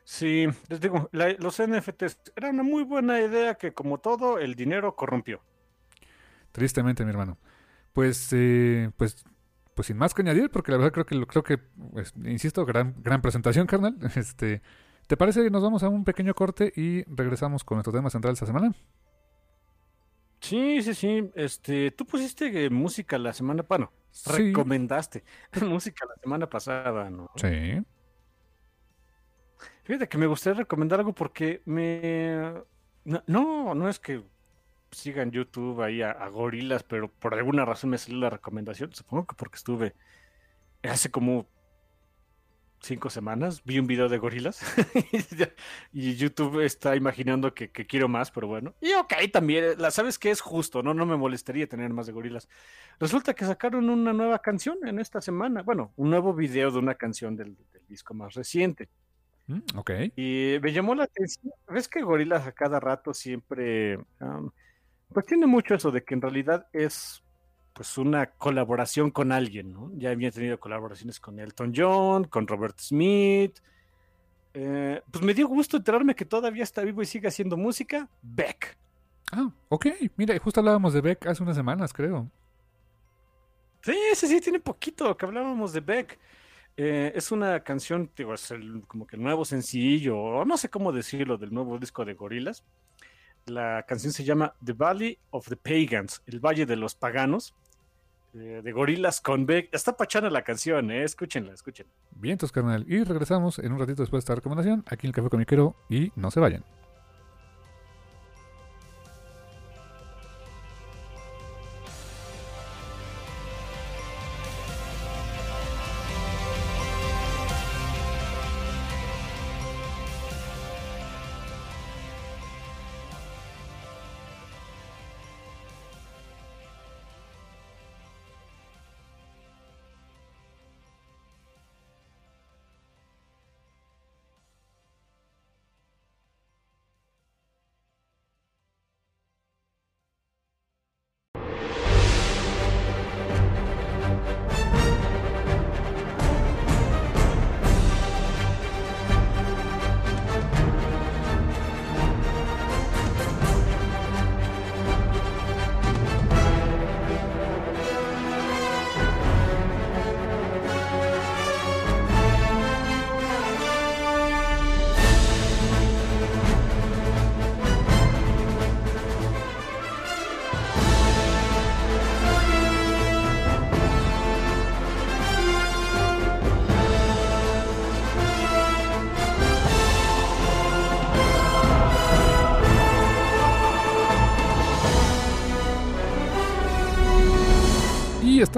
[0.03, 4.95] Sí, les digo, los NFTs era una muy buena idea que como todo el dinero
[4.95, 5.41] corrompió.
[6.51, 7.39] Tristemente, mi hermano.
[7.91, 9.25] Pues, eh, pues,
[9.75, 12.95] pues sin más que añadir, porque la verdad creo que, creo que, pues, insisto, gran,
[13.03, 13.97] gran presentación, carnal.
[14.15, 14.61] Este,
[15.07, 18.33] ¿Te parece que nos vamos a un pequeño corte y regresamos con nuestro tema central
[18.33, 18.73] esta semana?
[20.39, 21.31] Sí, sí, sí.
[21.35, 24.31] Este, tú pusiste eh, música la semana, bueno, Sí.
[24.31, 25.23] recomendaste
[25.61, 27.29] música la semana pasada, ¿no?
[27.35, 27.83] Sí.
[29.83, 32.53] Fíjate que me gustaría recomendar algo porque me...
[33.03, 34.23] No, no, no es que
[34.95, 38.93] sigan YouTube ahí a, a gorilas, pero por alguna razón me salió la recomendación.
[38.93, 39.93] Supongo que porque estuve
[40.83, 41.47] hace como
[42.81, 44.61] cinco semanas, vi un video de gorilas
[45.91, 48.75] y YouTube está imaginando que, que quiero más, pero bueno.
[48.79, 50.93] Y ok, también, la sabes que es justo, ¿no?
[50.93, 52.47] No me molestaría tener más de gorilas.
[52.99, 55.63] Resulta que sacaron una nueva canción en esta semana.
[55.63, 58.89] Bueno, un nuevo video de una canción del, del disco más reciente.
[59.47, 59.91] Mm, ok.
[60.15, 61.53] Y me llamó la atención.
[61.67, 63.99] Ves que Gorilas a cada rato siempre.
[65.13, 67.21] Pues tiene mucho eso de que en realidad es
[67.73, 69.91] pues una colaboración con alguien, ¿no?
[69.95, 73.59] Ya había tenido colaboraciones con Elton John, con Robert Smith.
[74.53, 78.07] Eh, pues me dio gusto enterarme que todavía está vivo y sigue haciendo música.
[78.21, 78.77] Beck.
[79.33, 79.87] Ah, ok.
[80.15, 82.29] Mira, justo hablábamos de Beck hace unas semanas, creo.
[83.81, 86.17] Sí, sí, sí, tiene poquito que hablábamos de Beck.
[86.77, 90.69] Eh, es una canción, digo, es el- como que el nuevo sencillo, o no sé
[90.69, 92.63] cómo decirlo, del nuevo disco de Gorillaz.
[93.47, 97.53] La canción se llama The Valley of the Pagans, el Valle de los Paganos,
[98.33, 99.69] eh, de Gorillaz con Beck.
[99.71, 101.93] Está pachana la canción, eh, escúchenla, escúchenla.
[102.15, 102.85] Bien, entonces, carnal.
[102.87, 106.11] Y regresamos en un ratito después de esta recomendación aquí en el Café Comiquero y
[106.15, 106.63] no se vayan.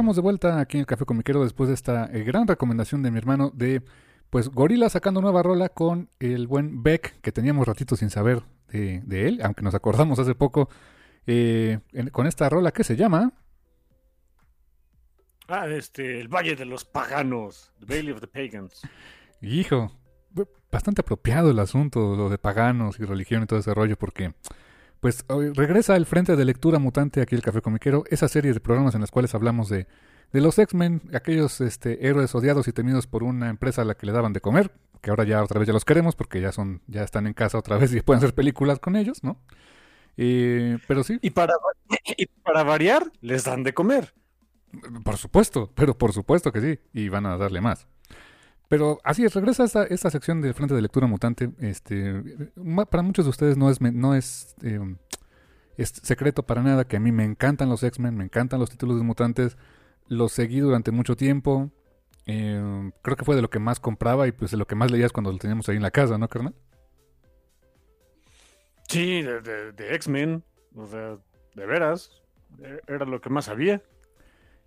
[0.08, 3.12] Estamos de vuelta aquí en el Café Comiquero después de esta eh, gran recomendación de
[3.12, 3.82] mi hermano de,
[4.30, 9.02] pues, Gorila sacando nueva rola con el buen Beck, que teníamos ratito sin saber de,
[9.02, 10.70] de él, aunque nos acordamos hace poco,
[11.26, 13.34] eh, en- con esta rola que se llama...
[15.50, 18.84] Ah, este, el Valle de los Paganos, The Valley of the Pagans.
[19.42, 19.92] Hijo,
[20.72, 24.34] bastante apropiado el asunto, lo de paganos y religión y todo ese rollo, porque
[25.08, 25.24] pues
[25.56, 29.00] regresa el Frente de Lectura Mutante aquí el Café Comiquero, esa serie de programas en
[29.00, 29.88] las cuales hablamos de,
[30.34, 34.06] de los X-Men, aquellos este, héroes odiados y temidos por una empresa a la que
[34.06, 34.70] le daban de comer,
[35.02, 37.58] que ahora ya otra vez ya los queremos porque ya son ya están en casa
[37.58, 39.40] otra vez y pueden hacer películas con ellos, ¿no?
[40.18, 41.54] Eh, pero sí, Y para,
[42.18, 44.14] y para variar, les dan de comer.
[45.06, 47.88] Por supuesto, pero por supuesto que sí, y van a darle más.
[48.70, 51.52] Pero así es, regresa esta, esta sección del Frente de Lectura Mutante.
[51.60, 52.22] Este,
[52.90, 54.20] para muchos de ustedes no es, no eh,
[55.78, 58.98] es secreto para nada que a mí me encantan los X-Men, me encantan los títulos
[58.98, 59.58] de mutantes.
[60.10, 61.72] Los seguí durante mucho tiempo.
[62.26, 64.92] eh, creo que fue de lo que más compraba y pues de lo que más
[64.92, 66.54] leías cuando lo teníamos ahí en la casa, ¿no, carnal?
[68.90, 70.44] Sí, de, de- de X-Men.
[70.76, 71.18] O sea,
[71.56, 72.12] de veras.
[72.62, 73.82] e- Era lo que más había.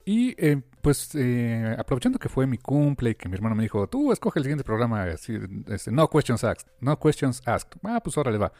[0.05, 3.87] Y eh, pues eh, aprovechando que fue mi cumple y que mi hermano me dijo,
[3.89, 7.79] tú escoge el siguiente programa, así, este, no questions asked, no questions asked.
[7.85, 8.53] Ah, pues órale va.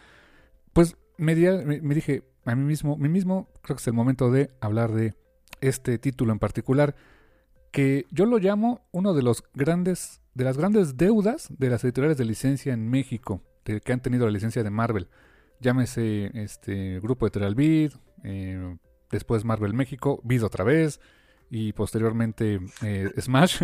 [0.73, 4.31] Pues me, di- me, dije a mí mismo, mí mismo, creo que es el momento
[4.31, 5.15] de hablar de
[5.61, 6.95] este título en particular,
[7.73, 12.19] que yo lo llamo uno de los grandes, de las grandes deudas de las editoriales
[12.19, 15.09] de licencia en México, que han tenido la licencia de Marvel.
[15.61, 17.93] Llámese este grupo Editorial Vid,
[18.25, 18.77] eh,
[19.11, 21.01] después Marvel México, Vid otra vez,
[21.51, 23.63] y posteriormente eh, Smash.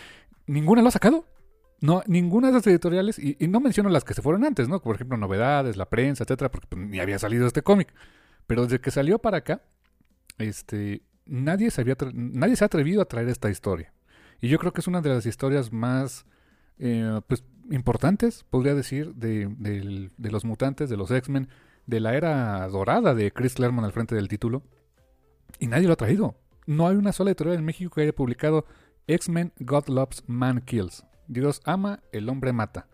[0.46, 1.24] ninguna lo ha sacado.
[1.80, 4.82] No, ninguna de esas editoriales, y, no menciono las que se fueron antes, ¿no?
[4.82, 7.94] Por ejemplo, novedades, la prensa, etcétera, porque pues, ni había salido este cómic.
[8.48, 9.62] Pero desde que salió para acá,
[10.38, 13.92] este, nadie se, había nadie se ha atrevido a traer esta historia.
[14.40, 16.26] Y yo creo que es una de las historias más
[16.78, 21.48] eh, pues, importantes, podría decir, de, del- de los mutantes, de los X-Men,
[21.86, 24.64] de la era dorada de Chris Claremont al frente del título.
[25.60, 26.34] Y nadie lo ha traído.
[26.68, 28.66] No hay una sola editorial en México que haya publicado
[29.06, 31.02] X-Men God Loves Man Kills.
[31.26, 32.88] Dios ama, el hombre mata.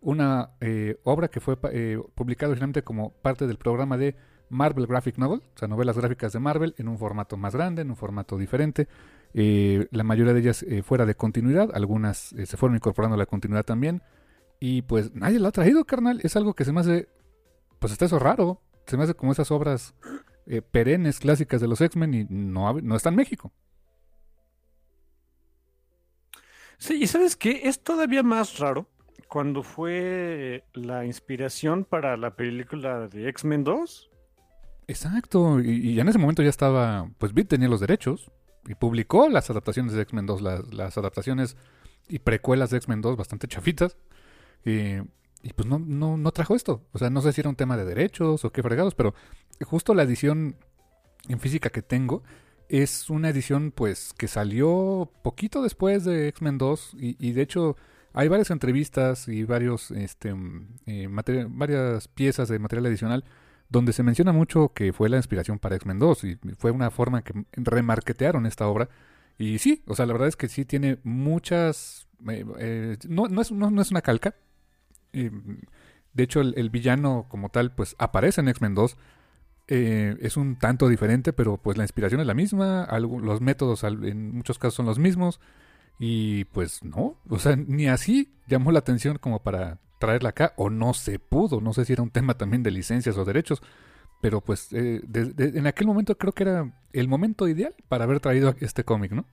[0.00, 4.14] Una eh, obra que fue eh, publicada originalmente como parte del programa de
[4.48, 7.90] Marvel Graphic Novel, o sea, novelas gráficas de Marvel en un formato más grande, en
[7.90, 8.86] un formato diferente.
[9.34, 13.64] Eh, la mayoría de ellas fuera de continuidad, algunas se fueron incorporando a la continuidad
[13.64, 14.02] también.
[14.60, 16.20] Y pues nadie la ha traído, carnal.
[16.22, 17.08] Es algo que se me hace,
[17.80, 18.60] pues está eso raro.
[18.86, 19.96] Se me hace como esas obras
[20.70, 23.52] perennes, clásicas de los X-Men y no, no está en México.
[26.78, 28.88] Sí, y sabes qué, es todavía más raro
[29.28, 34.10] cuando fue la inspiración para la película de X-Men 2.
[34.88, 38.30] Exacto, y, ya en ese momento ya estaba, pues Beat tenía los derechos
[38.66, 40.42] y publicó las adaptaciones de X-Men 2,
[40.72, 41.56] las, adaptaciones
[42.08, 43.96] y precuelas de X-Men 2 bastante chafitas.
[44.64, 46.84] y pues no, no, no trajo esto.
[46.92, 49.14] O sea, no sé si era un tema de derechos o qué fregados, pero
[49.64, 50.56] justo la edición
[51.28, 52.22] en física que tengo
[52.68, 57.76] es una edición pues que salió poquito después de X-Men 2 y, de hecho
[58.12, 60.34] hay varias entrevistas y varios este
[60.86, 63.24] eh, varias piezas de material adicional
[63.68, 67.22] donde se menciona mucho que fue la inspiración para X-Men 2 y fue una forma
[67.22, 68.88] que remarquetearon esta obra.
[69.38, 73.42] Y sí, o sea, la verdad es que sí tiene muchas eh, eh, no, no,
[73.42, 74.34] es, no, es una calca.
[75.12, 78.96] De hecho el, el, villano como tal pues aparece en X-Men 2
[79.68, 84.34] eh, es un tanto diferente, pero pues la inspiración es la misma, los métodos en
[84.34, 85.40] muchos casos son los mismos
[85.98, 90.70] y pues no, o sea, ni así llamó la atención como para traerla acá o
[90.70, 93.60] no se pudo, no sé si era un tema también de licencias o derechos,
[94.20, 95.02] pero pues eh,
[95.36, 99.26] en aquel momento creo que era el momento ideal para haber traído este cómic, ¿no?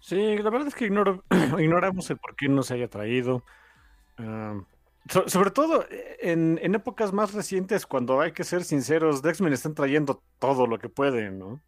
[0.00, 0.86] Sí, la verdad es que
[1.58, 3.44] ignoramos el por qué no se haya traído.
[5.26, 10.22] Sobre todo eh, en, épocas más recientes, cuando hay que ser sinceros, X-Men están trayendo
[10.38, 11.62] todo lo que pueden, ¿no?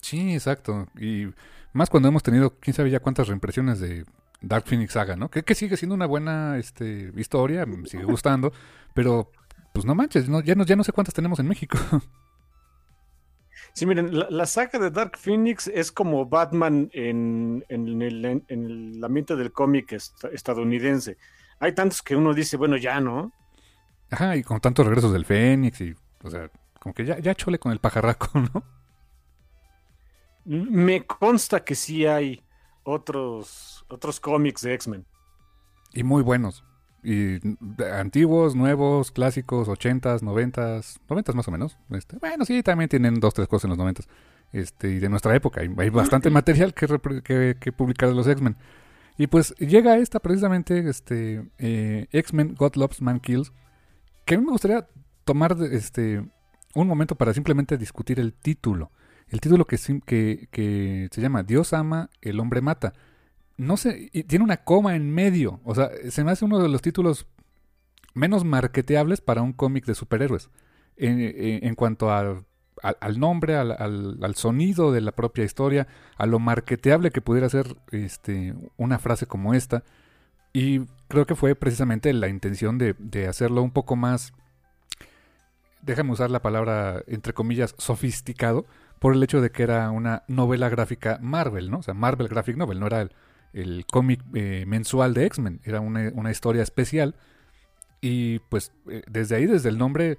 [0.00, 0.88] Sí, exacto.
[0.98, 1.26] Y
[1.72, 4.04] más cuando hemos tenido, quién sabe ya cuántas reimpresiones de
[4.40, 5.30] Dark Phoenix Saga, ¿no?
[5.30, 8.52] Que, sigue siendo una buena este, historia, me sigue gustando,
[8.94, 9.30] pero
[9.72, 11.78] pues no manches, no, ya, no, ya no sé cuántas tenemos en México.
[13.74, 19.02] Sí, miren, la, saga de Dark Phoenix es como Batman en, en, el, en el,
[19.02, 21.16] ambiente del cómic estadounidense
[21.62, 23.32] hay tantos que uno dice, bueno, ya, ¿no?
[24.10, 25.94] Ajá, y con tantos regresos del Fénix y,
[26.24, 28.64] o sea, como que ya, ya chole con el pajarraco, ¿no?
[30.44, 32.42] Me consta que sí hay
[32.82, 35.06] otros, otros cómics de X-Men.
[35.94, 36.64] Y muy buenos.
[37.04, 37.38] Y
[37.94, 41.78] antiguos, nuevos, clásicos, ochentas, noventas, noventas más o menos.
[41.90, 44.08] Este, bueno, sí, también tienen dos, tres cosas en los noventas.
[44.50, 45.60] Este, y de nuestra época.
[45.60, 46.88] Hay, hay bastante material que,
[47.22, 48.56] que, que publicar de los X-Men.
[49.18, 53.52] Y pues llega esta precisamente, este, eh, X-Men God Loves Man Kills,
[54.24, 54.86] que a mí me gustaría
[55.24, 56.24] tomar este,
[56.74, 58.90] un momento para simplemente discutir el título.
[59.28, 62.92] El título que, que, que se llama Dios ama, el hombre mata.
[63.56, 65.60] No sé, tiene una coma en medio.
[65.64, 67.26] O sea, se me hace uno de los títulos
[68.14, 70.50] menos marketeables para un cómic de superhéroes.
[70.96, 72.44] En, en, cuanto a
[72.82, 75.86] al, nombre, al, sonido de la propia historia,
[76.16, 79.84] a lo marketeable que pudiera ser este, una frase como esta.
[80.52, 84.32] Y creo que fue precisamente la intención de, hacerlo un poco más,
[85.80, 88.66] déjame usar la palabra entre comillas, sofisticado,
[88.98, 91.78] por el hecho de que era una novela gráfica Marvel, ¿no?
[91.78, 93.08] O sea, Marvel Graphic Novel, no era
[93.52, 97.16] el, cómic eh, mensual de X-Men, era una, historia especial.
[98.00, 100.18] Y pues eh, desde ahí, desde el nombre,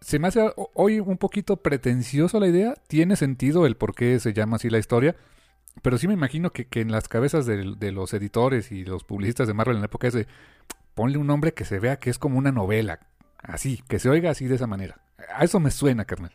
[0.00, 2.74] se me hace hoy un poquito pretencioso la idea.
[2.86, 5.16] Tiene sentido el por qué se llama así la historia.
[5.82, 9.54] Pero sí me imagino que, en las cabezas de, los editores y los publicistas de
[9.54, 10.26] Marvel en la época es de
[10.94, 13.00] ponle un nombre que se vea que es como una novela.
[13.38, 15.00] Así, que se oiga así de esa manera.
[15.34, 16.32] A eso me suena, carnal.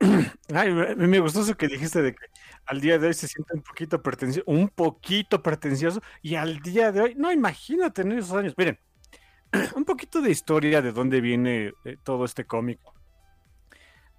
[0.54, 2.26] Ay, me gustó eso que dijiste de que
[2.66, 6.92] al día de hoy se siente un poquito pretencioso, un poquito pretencioso, y al día
[6.92, 8.54] de hoy, no, imagínate en esos años.
[8.56, 8.78] Miren,
[9.76, 12.80] un poquito de historia de dónde viene eh, todo este cómic.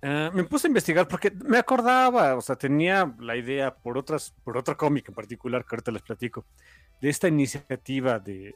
[0.01, 4.33] Ah, me puse a investigar porque me acordaba, o sea, tenía la idea por otras,
[4.45, 6.45] por otro cómic en particular que ahorita les platico,
[7.01, 8.55] de esta iniciativa de,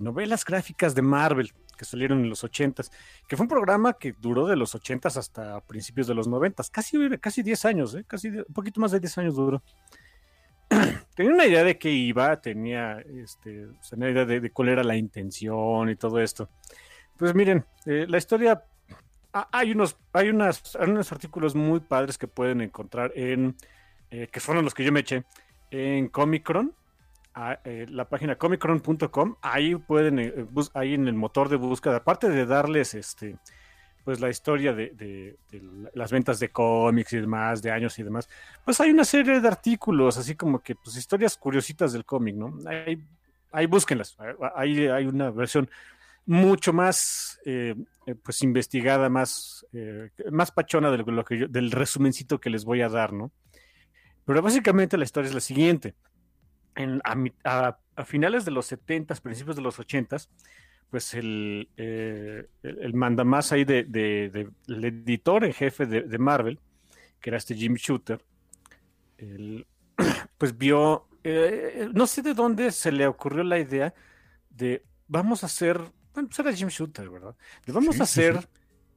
[0.00, 2.84] novelas gráficas de Marvel que salieron en los 80
[3.28, 7.18] que fue un programa que duró de los 80 hasta principios de los 90 casi,
[7.18, 8.04] casi 10 años, ¿eh?
[8.06, 9.62] casi un poquito más de 10 años duró.
[11.14, 15.90] tenía una idea de qué iba, tenía este, una idea de, cuál era la intención
[15.90, 16.48] y todo esto.
[17.16, 18.64] Pues miren, eh, la historia,
[19.32, 23.56] hay unos, hay unas, unos artículos muy padres que pueden encontrar en,
[24.10, 25.24] eh, que fueron los que yo me eché,
[25.70, 26.74] en Comicron.
[27.64, 29.36] eh, la página comicron.com.
[29.40, 33.38] Ahí pueden, eh, ahí en el motor de búsqueda, aparte de darles este
[34.04, 35.36] pues la historia de, de,
[35.94, 38.28] las ventas de cómics y demás, de años y demás,
[38.64, 42.58] pues hay una serie de artículos, así como que pues historias curiositas del cómic, ¿no?
[42.66, 43.02] Ahí,
[43.52, 44.16] ahí búsquenlas,
[44.54, 45.70] ahí hay una versión
[46.24, 47.74] mucho más eh,
[48.22, 49.66] pues investigada, más,
[50.30, 53.32] más pachona de lo que del resumencito que les voy a dar, ¿no?
[54.24, 55.94] Pero básicamente la historia es la siguiente
[57.04, 60.16] a, finales de los 70 principios de los 80
[60.92, 63.80] pues el, eh, el, mandamás ahí de,
[64.68, 66.60] el editor en jefe de, Marvel,
[67.18, 68.22] que era este Jim Shooter,
[70.36, 73.94] pues vio, eh, no sé de dónde se le ocurrió la idea
[74.50, 75.78] de vamos a hacer,
[76.12, 77.34] bueno, pues era Jim Shooter, ¿verdad?
[77.64, 78.46] De vamos a hacer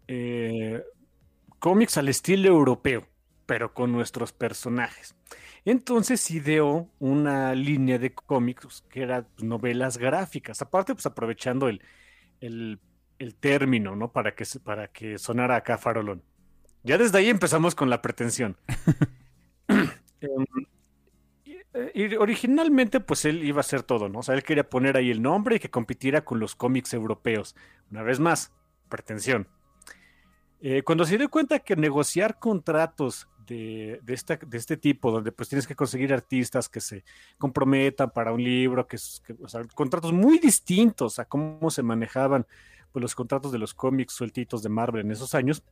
[0.09, 0.83] eh,
[1.59, 3.07] cómics al estilo europeo,
[3.45, 5.15] pero con nuestros personajes.
[5.65, 11.81] Entonces ideó una línea de cómics que era pues, novelas gráficas, aparte pues aprovechando el,
[12.39, 12.79] el,
[13.39, 14.11] término, ¿no?
[14.11, 16.21] Para que, para que sonara acá farolón.
[16.83, 18.57] Ya desde ahí empezamos con la pretensión.
[20.21, 20.45] Em,
[21.93, 24.19] y originalmente, pues él iba a hacer todo, ¿no?
[24.19, 27.53] O sea, él quería poner ahí el nombre y que compitiera con los cómics europeos.
[27.91, 28.53] Una vez más,
[28.87, 29.49] pretensión.
[30.61, 35.67] Eh, cuando se dio cuenta que negociar contratos de, de, este tipo, donde pues tienes
[35.67, 37.03] que conseguir artistas que se
[37.37, 42.45] comprometan para un libro, que, sea, contratos muy distintos a cómo se manejaban
[42.91, 45.63] pues, los contratos de los cómics sueltitos de Marvel en esos años,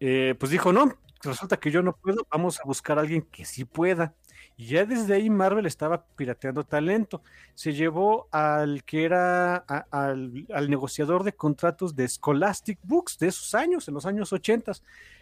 [0.00, 0.92] eh, pues dijo, no,
[1.22, 4.14] resulta que yo no puedo, vamos a buscar a alguien que sí pueda.
[4.56, 7.22] Y ya desde ahí Marvel estaba pirateando talento.
[7.54, 13.88] Se llevó al que era al, negociador de contratos de Scholastic Books de esos años,
[13.88, 14.72] en los años 80.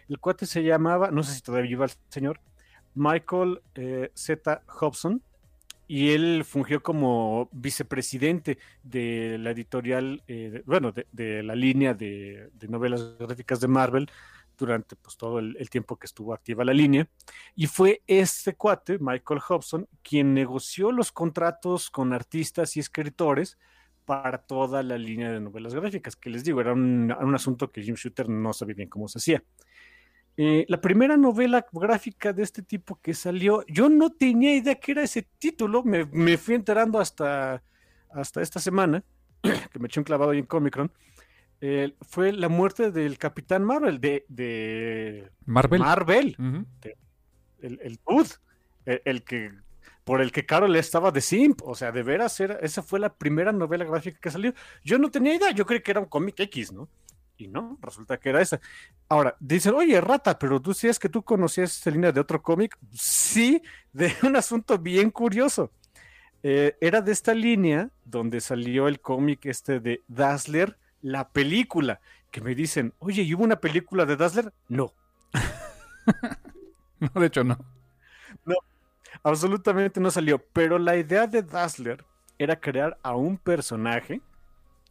[0.09, 2.39] El cuate se llamaba, no sé si todavía viva el señor,
[2.95, 4.61] Michael eh, Z.
[4.67, 5.21] Hobson.
[5.85, 12.67] Y él fungió como vicepresidente de la editorial, eh, bueno, de, la línea de, de
[12.67, 14.09] novelas gráficas de Marvel,
[14.57, 17.07] durante pues, todo el, tiempo que estuvo activa la línea.
[17.55, 23.57] Y fue este cuate, Michael Hobson, quien negoció los contratos con artistas y escritores
[24.05, 27.95] para toda la línea de novelas gráficas, que les digo, era un, asunto que Jim
[27.95, 29.43] Shooter no sabía bien cómo se hacía.
[30.35, 34.91] Eh, la primera novela gráfica de este tipo que salió, yo no tenía idea que
[34.91, 37.63] era ese título, me, me fui enterando hasta,
[38.09, 39.03] hasta esta semana,
[39.71, 40.77] que me eché un clavado ahí en Comic
[42.01, 45.79] Fue la muerte del Capitán Marvel, de, de Marvel.
[45.79, 46.35] Marvel.
[47.61, 47.99] el, el
[49.05, 49.51] el, que
[50.03, 51.61] por el que Carol estaba de Simp.
[51.63, 54.53] O sea, de veras, era, esa fue la primera novela gráfica que salió.
[54.83, 56.89] Yo no tenía idea, yo creí que era un cómic X, ¿no?
[57.37, 58.59] Y no, resulta que era esa.
[59.09, 62.77] Ahora, dicen, oye, rata, pero tú es que tú conocías esta línea de otro cómic.
[62.91, 63.61] Sí,
[63.91, 65.71] de un asunto bien curioso.
[66.43, 71.99] Eh, era de esta línea donde salió el cómic este de Dazzler la película,
[72.31, 74.51] que me dicen, oye, ¿y hubo una película de Dazzler?
[74.69, 74.93] No.
[76.99, 77.59] no, de hecho no.
[78.45, 78.55] No,
[79.21, 80.39] absolutamente no salió.
[80.53, 82.03] Pero la idea de Dazzler
[82.39, 84.21] era crear a un personaje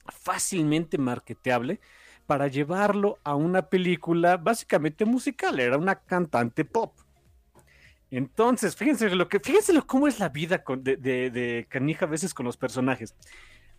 [0.07, 1.81] fácilmente marketeable
[2.27, 5.59] para llevarlo a una película básicamente musical.
[5.59, 6.95] Era una cantante pop.
[8.11, 12.09] Entonces, fíjense lo que, fíjense lo, cómo es la vida de, de, de Canija a
[12.09, 13.17] veces con los personajes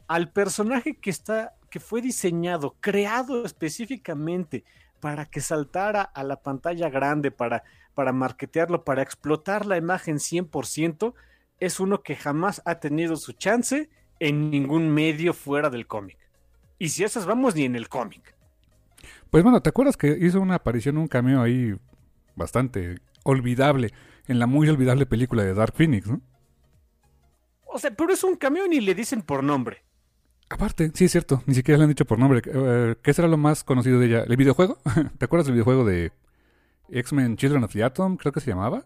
[0.07, 4.63] al personaje que está, que fue diseñado, creado específicamente
[4.99, 7.63] para que saltara a la pantalla grande, para,
[7.93, 11.13] para marketearlo, para explotar la imagen 100%,
[11.59, 13.89] es uno que jamás ha tenido su chance
[14.19, 16.17] en ningún medio fuera del cómic.
[16.79, 18.35] Y si esas vamos, ni en el cómic.
[19.29, 21.75] Pues bueno, ¿te acuerdas que hizo una aparición, un cameo ahí
[22.35, 23.91] bastante olvidable
[24.27, 26.21] en la muy olvidable película de Dark Phoenix, ¿no?
[27.65, 29.83] O sea, pero es un cameo y le dicen por nombre.
[30.53, 32.41] Aparte, sí es cierto, ni siquiera le han dicho por nombre.
[32.45, 34.23] Eh, ¿Qué será lo más conocido de ella?
[34.27, 34.77] ¿El videojuego?
[35.17, 36.11] ¿Te acuerdas del videojuego de
[36.89, 38.17] X-Men Children of the Atom?
[38.17, 38.85] Creo que se llamaba.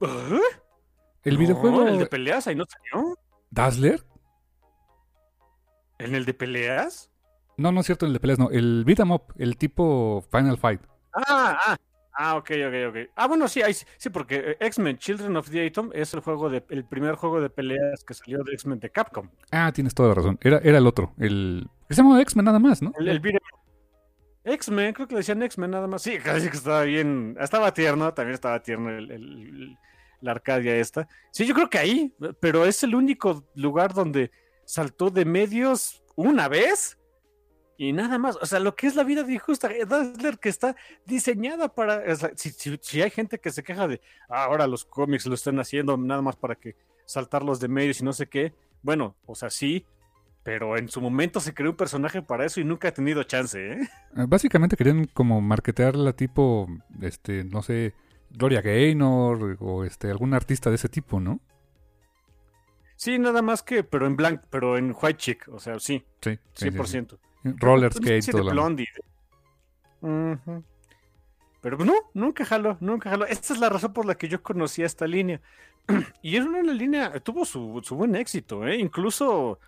[0.00, 0.40] ¿Eh?
[1.24, 1.86] El videojuego.
[1.86, 3.18] ¿El de peleas ahí no salió?
[3.50, 4.02] ¿Dazzler?
[5.98, 7.10] ¿En el de peleas?
[7.58, 8.48] No, no es cierto, el de peleas no.
[8.50, 10.80] El beat em up, el tipo Final Fight.
[11.12, 11.76] Ah, ah,
[12.16, 12.96] Ah, ok, ok, ok.
[13.16, 13.60] Ah, bueno, sí,
[13.96, 17.40] sí, porque eh, X-Men Children of the Atom es el juego de, el primer juego
[17.40, 19.28] de peleas que salió de X-Men de Capcom.
[19.50, 20.38] Ah, tienes toda la razón.
[20.40, 22.92] Era, era el otro, el se llama X-Men nada más, ¿no?
[22.98, 23.20] El, el
[24.44, 26.02] X-Men, creo que le decían X-Men nada más.
[26.02, 27.36] Sí, casi que estaba bien.
[27.40, 29.76] Estaba tierno, también estaba tierno el,
[30.20, 31.08] la Arcadia esta.
[31.30, 34.30] Sí, yo creo que ahí, pero es el único lugar donde
[34.64, 36.98] saltó de medios una vez
[37.84, 40.74] Y nada más, o sea, lo que es la vida de injusta, Dazzler que está
[41.04, 42.02] diseñada para,
[42.34, 44.00] si, hay gente que se queja de,
[44.30, 48.04] ah, ahora los cómics lo están haciendo nada más para que saltarlos de medios y
[48.04, 49.84] no sé qué, bueno, o sea, sí,
[50.42, 53.72] pero en su momento se creó un personaje para eso y nunca ha tenido chance,
[53.72, 53.78] ¿eh?
[54.16, 56.66] Ah, básicamente querían como marketearla tipo,
[57.02, 57.92] este, no sé,
[58.30, 61.38] Gloria Gaynor o este, algún artista de ese tipo, ¿no?
[62.96, 66.02] Sí, nada más que, pero en blanco, pero en white chick, o sea, sí.
[66.22, 66.38] Sí.
[66.56, 67.18] 100%.
[67.44, 68.88] Roller skate, todo Blondie.
[71.60, 73.26] Pero no, nunca jaló, nunca jaló.
[73.26, 75.40] Esta es la razón por la que yo conocía esta línea.
[76.22, 78.76] y es una línea, tuvo su, su buen éxito, ¿eh?
[78.76, 79.58] Incluso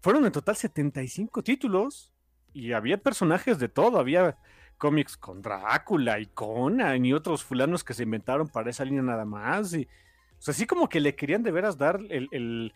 [0.00, 2.12] fueron en total 75 títulos
[2.52, 4.36] y había personajes de todo, había
[4.78, 9.24] cómics con Drácula y Conan y otros fulanos que se inventaron para esa línea nada
[9.24, 9.74] más.
[9.74, 12.72] Y, o sea, así como que le querían de veras dar el,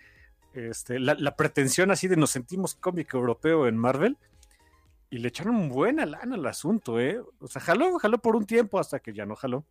[0.53, 4.17] este, la, pretensión así de nos sentimos cómic europeo en Marvel
[5.15, 7.23] y le echaron buena lana al asunto, ¿eh?
[7.39, 9.65] O sea, jaló, jaló por un tiempo hasta que ya no jaló.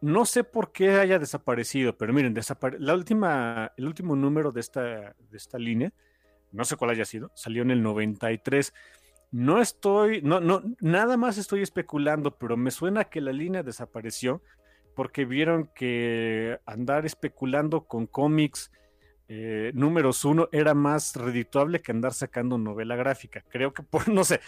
[0.00, 2.32] No sé por qué haya desaparecido, pero miren,
[2.78, 5.92] la última, el último número de esta, de esta línea,
[6.52, 8.72] no sé cuál haya sido, salió en el 93.
[9.32, 14.42] No estoy, no, no, nada más estoy especulando, pero me suena que la línea desapareció
[14.94, 18.70] porque vieron que andar especulando con cómics
[19.30, 23.44] eh, números uno era más redituable que andar sacando novela gráfica.
[23.48, 24.40] Creo que por, no sé,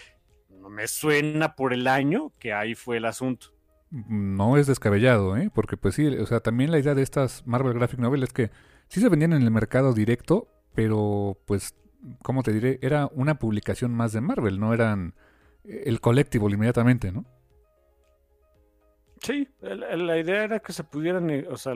[0.61, 3.47] no me suena por el año que ahí fue el asunto.
[3.89, 5.49] No es descabellado, ¿eh?
[5.53, 8.51] Porque pues sí, o sea, también la idea de estas Marvel Graphic Novel es que
[8.87, 11.75] sí se vendían en el mercado directo, pero pues,
[12.23, 12.79] ¿cómo te diré?
[12.81, 15.15] Era una publicación más de Marvel, no eran
[15.65, 17.25] el colectivo inmediatamente, ¿no?
[19.21, 21.73] Sí, la, idea era que se pudieran, eh, o sea,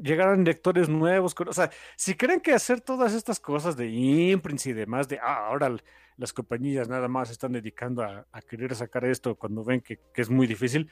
[0.00, 1.34] llegaran lectores nuevos.
[1.46, 5.46] O sea, si creen que hacer todas estas cosas de imprints y demás, de ah,
[5.46, 5.76] ahora
[6.16, 10.46] las compañías nada más están dedicando a, querer sacar esto cuando ven que, es muy
[10.46, 10.90] difícil,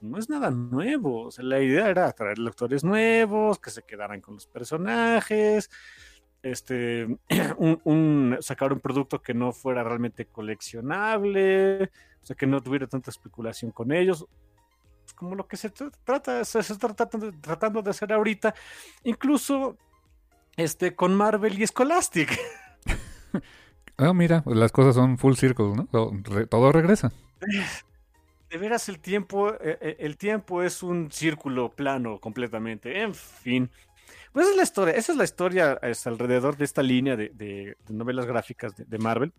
[0.00, 1.26] no es nada nuevo.
[1.26, 5.70] O sea, la idea era traer lectores nuevos, que se quedaran con los personajes,
[6.42, 7.06] este,
[8.40, 11.84] sacar un producto que no fuera realmente coleccionable,
[12.22, 14.26] o sea, que no tuviera tanta especulación con ellos
[15.24, 18.54] como lo que se trata, se, está tratando, tratando, de hacer ahorita,
[19.04, 19.78] incluso
[20.54, 22.38] este, con Marvel y Scholastic.
[23.96, 25.86] Ah, mira, las cosas son full circle, ¿no?
[25.86, 27.12] Todo, regresa.
[28.50, 33.02] De veras, el tiempo, eh, eh, el tiempo es un círculo plano completamente.
[33.02, 33.70] En fin.
[34.34, 38.26] Pues esa es la historia, esa es la historia alrededor de esta línea de, novelas
[38.26, 39.32] gráficas de, Marvel.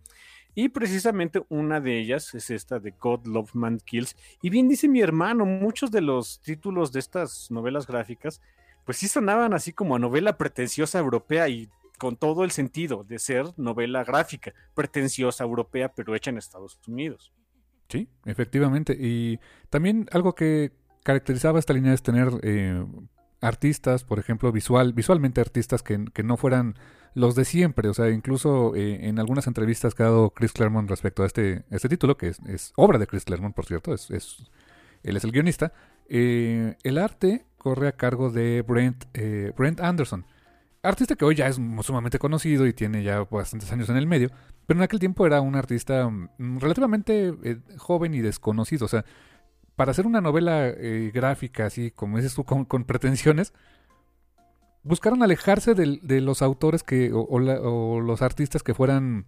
[0.55, 4.15] Y precisamente una de ellas es esta de God Love Man Kills.
[4.41, 8.39] Y bien dice mi hermano, muchos de los títulos de estas novelas gráficas,
[8.85, 11.67] pues sí sonaban así como a novela pretenciosa europea y
[11.99, 17.33] con todo el sentido de ser novela gráfica, pretenciosa europea, pero hecha en Estados Unidos.
[17.89, 18.95] Sí, efectivamente.
[18.97, 20.71] Y también algo que
[21.03, 22.81] caracterizaba esta línea es tener eh,
[23.45, 26.75] artistas, por ejemplo, visual, visualmente artistas que, no fueran
[27.13, 27.89] los de siempre.
[27.89, 31.63] O sea, incluso eh, en algunas entrevistas que ha dado Chris Claremont respecto a este,
[31.69, 34.09] este título, que es, obra de Chris Claremont, por cierto, es,
[35.03, 35.73] él es el guionista,
[36.09, 40.25] eh, el arte corre a cargo de Brent, eh, Brent Anderson.
[40.81, 44.29] Artista que hoy ya es sumamente conocido y tiene ya bastantes años en el medio,
[44.67, 47.33] pero en aquel tiempo era un artista mm, relativamente
[47.77, 48.85] joven y desconocido.
[48.85, 49.03] O sea,
[49.75, 53.53] para hacer una novela eh, gráfica, así como dices tú, con, pretensiones,
[54.83, 59.25] buscaron alejarse de, los autores que, o, los artistas que fueran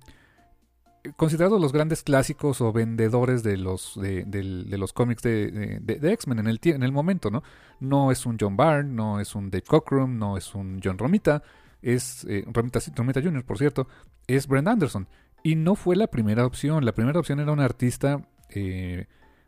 [1.16, 6.60] considerados los grandes clásicos o vendedores de los, de, los cómics de, X-Men en el,
[6.64, 7.44] en el momento, ¿no?
[7.80, 11.44] No es un John Byrne, no es un Dave Cockrum, no es un John Romita,
[11.82, 13.88] es eh, Romita, Romita Jr., por cierto,
[14.28, 15.08] es Brent Anderson.
[15.44, 16.84] Y no fue la primera opción.
[16.84, 19.08] La primera opción era un artista eh,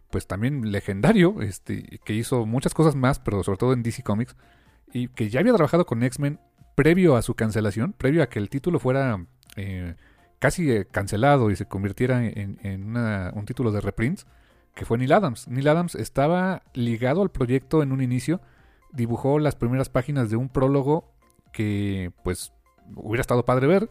[0.10, 4.36] pues también legendario, este, que hizo muchas cosas más, pero sobre todo en DC Comics,
[4.92, 6.40] y que ya había trabajado con X-Men
[6.76, 9.26] previo a su cancelación, previo a que el título fuera
[9.56, 9.96] eh,
[10.40, 12.98] casi eh, cancelado y se convirtiera en,
[13.34, 14.26] un título de reprints,
[14.74, 15.48] que fue Neil Adams.
[15.48, 18.42] Neil Adams estaba ligado al proyecto en un inicio,
[18.94, 21.12] dibujó las primeras páginas de un prólogo
[21.52, 22.54] que pues
[22.96, 23.90] hubiera estado padre ver,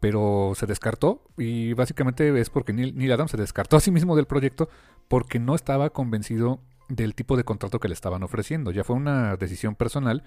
[0.00, 4.26] pero se descartó y básicamente es porque Neil, Adams se descartó a sí mismo del
[4.26, 4.68] proyecto
[5.08, 8.72] porque no estaba convencido del tipo de contrato que le estaban ofreciendo.
[8.72, 10.24] Ya fue una decisión personal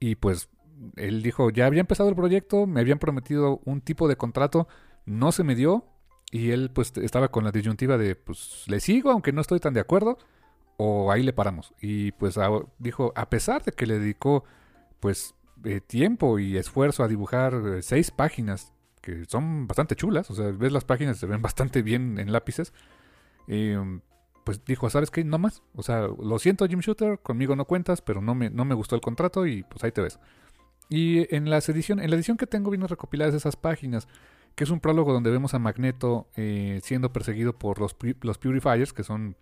[0.00, 0.48] y pues
[0.96, 4.66] él dijo, ya había empezado el proyecto, me habían prometido un tipo de contrato,
[5.06, 5.86] no se me dio
[6.32, 9.74] y él pues estaba con la disyuntiva de pues le sigo aunque no estoy tan
[9.74, 10.18] de acuerdo
[10.78, 11.74] o ahí le paramos.
[11.80, 12.36] Y pues
[12.78, 14.44] dijo, a pesar de que le dedicó
[14.98, 18.71] pues eh, tiempo y esfuerzo a dibujar eh, seis páginas
[19.02, 22.72] que son bastante chulas, o sea, ves las páginas, se ven bastante bien en lápices.
[23.48, 23.78] Eh,
[24.44, 25.24] pues dijo, ¿sabes qué?
[25.24, 25.62] No más.
[25.74, 28.94] O sea, lo siento Jim Shooter, conmigo no cuentas, pero no me, no me gustó
[28.94, 30.18] el contrato y pues ahí te ves.
[30.88, 34.08] Y en, las edición, en la edición que tengo vienen recopiladas esas páginas,
[34.54, 38.92] que es un prólogo donde vemos a Magneto eh, siendo perseguido por los, los Purifiers,
[38.92, 39.36] que son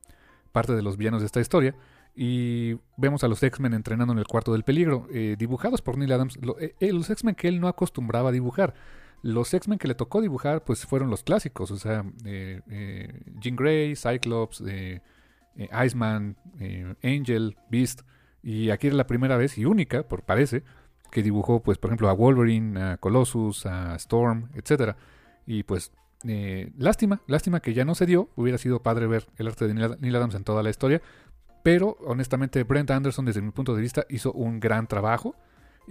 [0.52, 1.74] parte de los villanos de esta historia.
[2.14, 6.12] Y vemos a los X-Men entrenando en el cuarto del peligro, eh, dibujados por Neil
[6.12, 6.38] Adams.
[6.60, 8.74] Eh, los X-Men que él no acostumbraba a dibujar.
[9.22, 13.94] Los X-Men que le tocó dibujar, pues fueron los clásicos, o sea, eh, Jean Grey,
[13.96, 14.62] Cyclops,
[15.84, 16.36] Iceman,
[17.02, 18.02] Angel, Beast.
[18.42, 20.62] Y aquí era la primera vez y única, por parece,
[21.10, 24.96] que dibujó, pues, por ejemplo, a Wolverine, a Colossus, a Storm, etc.
[25.46, 25.92] Y pues,
[26.78, 28.30] lástima, lástima que ya no se dio.
[28.36, 31.02] Hubiera sido padre ver el arte de Neil Adams en toda la historia.
[31.62, 35.34] Pero honestamente Brent Anderson desde mi punto de vista hizo un gran trabajo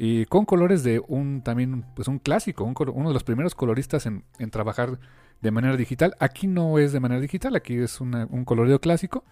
[0.01, 4.23] y con colores de un también pues un clásico, uno de los primeros coloristas en,
[4.49, 4.97] trabajar
[5.41, 6.15] de manera digital.
[6.19, 9.25] Aquí no es de manera digital, aquí es un coloreo clásico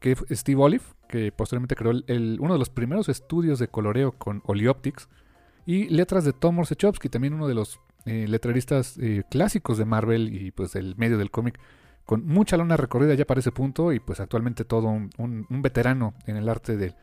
[0.00, 4.40] que Steve Olive, que posteriormente creó el, uno de los primeros estudios de coloreo con
[4.46, 5.10] Olioptics
[5.66, 10.34] y letras de Tom Morsechowski, también uno de los eh, letreristas eh, clásicos de Marvel
[10.34, 11.60] y pues del medio del cómic
[12.06, 16.38] con mucha lona recorrida ya para ese punto y pues actualmente todo un, veterano en
[16.38, 16.94] el arte de,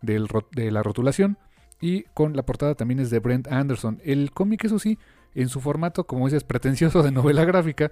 [0.00, 1.38] de la rotulación.
[1.82, 4.00] Y con la portada también es de Brent Anderson.
[4.04, 4.98] El cómic, eso sí,
[5.34, 7.90] en su formato, como dices, pretencioso de novela gráfica,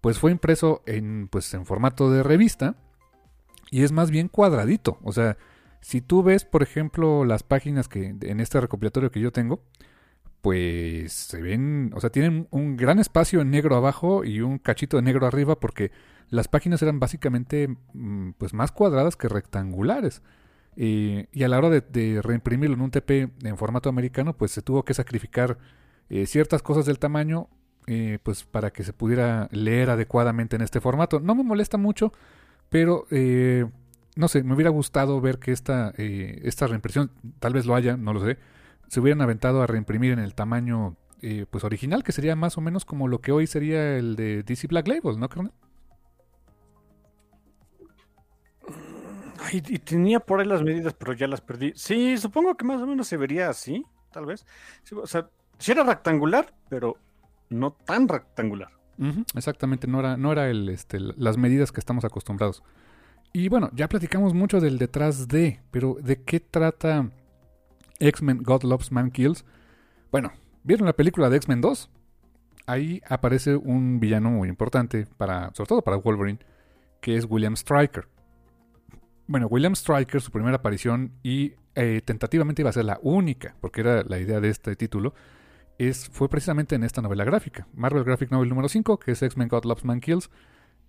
[0.00, 2.76] pues fue impreso en, pues, en formato de revista
[3.70, 4.98] y es más bien cuadradito.
[5.02, 5.36] O sea,
[5.80, 9.64] si tú ves, por ejemplo, las páginas que en este recopilatorio que yo tengo,
[10.40, 14.98] pues se ven, o sea, tienen un gran espacio en negro abajo y un cachito
[14.98, 15.90] de negro arriba porque
[16.28, 20.22] las páginas eran básicamente mm, pues más cuadradas que rectangulares.
[20.76, 24.84] Y a la hora de, reimprimirlo en un TP en formato americano, pues se tuvo
[24.84, 25.58] que sacrificar
[26.08, 27.48] eh, ciertas cosas del tamaño
[27.86, 31.20] eh, pues para que se pudiera leer adecuadamente en este formato.
[31.20, 32.12] No me molesta mucho,
[32.68, 33.66] pero eh,
[34.16, 38.12] no sé, me hubiera gustado ver que esta, esta reimpresión, tal vez lo haya, no
[38.12, 38.38] lo sé,
[38.88, 42.60] se hubieran aventado a reimprimir en el tamaño eh, pues original, que sería más o
[42.60, 45.52] menos como lo que hoy sería el de DC Black Label, ¿no, carnal?
[49.52, 51.72] Y tenía por ahí las medidas, pero ya las perdí.
[51.74, 54.46] Sí, supongo que más o menos se vería así, tal vez.
[54.94, 55.28] o sea,
[55.58, 56.96] sí era rectangular, pero
[57.50, 58.70] no tan rectangular.
[59.34, 62.62] exactamente, no era, no era el, este, las medidas que estamos acostumbrados.
[63.32, 67.10] Y bueno, ya platicamos mucho del detrás de, pero ¿de qué trata
[68.02, 69.44] X-Men God Loves Man Kills.
[70.10, 70.32] Bueno,
[70.64, 71.88] ¿vieron la película de X-Men 2?
[72.66, 76.38] Ahí aparece un villano muy importante, para, sobre todo para Wolverine,
[77.00, 78.06] que es William Stryker.
[79.32, 83.80] Bueno, William Stryker, su primera aparición y eh, tentativamente iba a ser la única, porque
[83.80, 85.14] era la idea de este título,
[85.78, 89.48] es, fue precisamente en esta novela gráfica, Marvel Graphic Novel número 5, que es X-Men
[89.48, 90.28] God Loves Man Kills.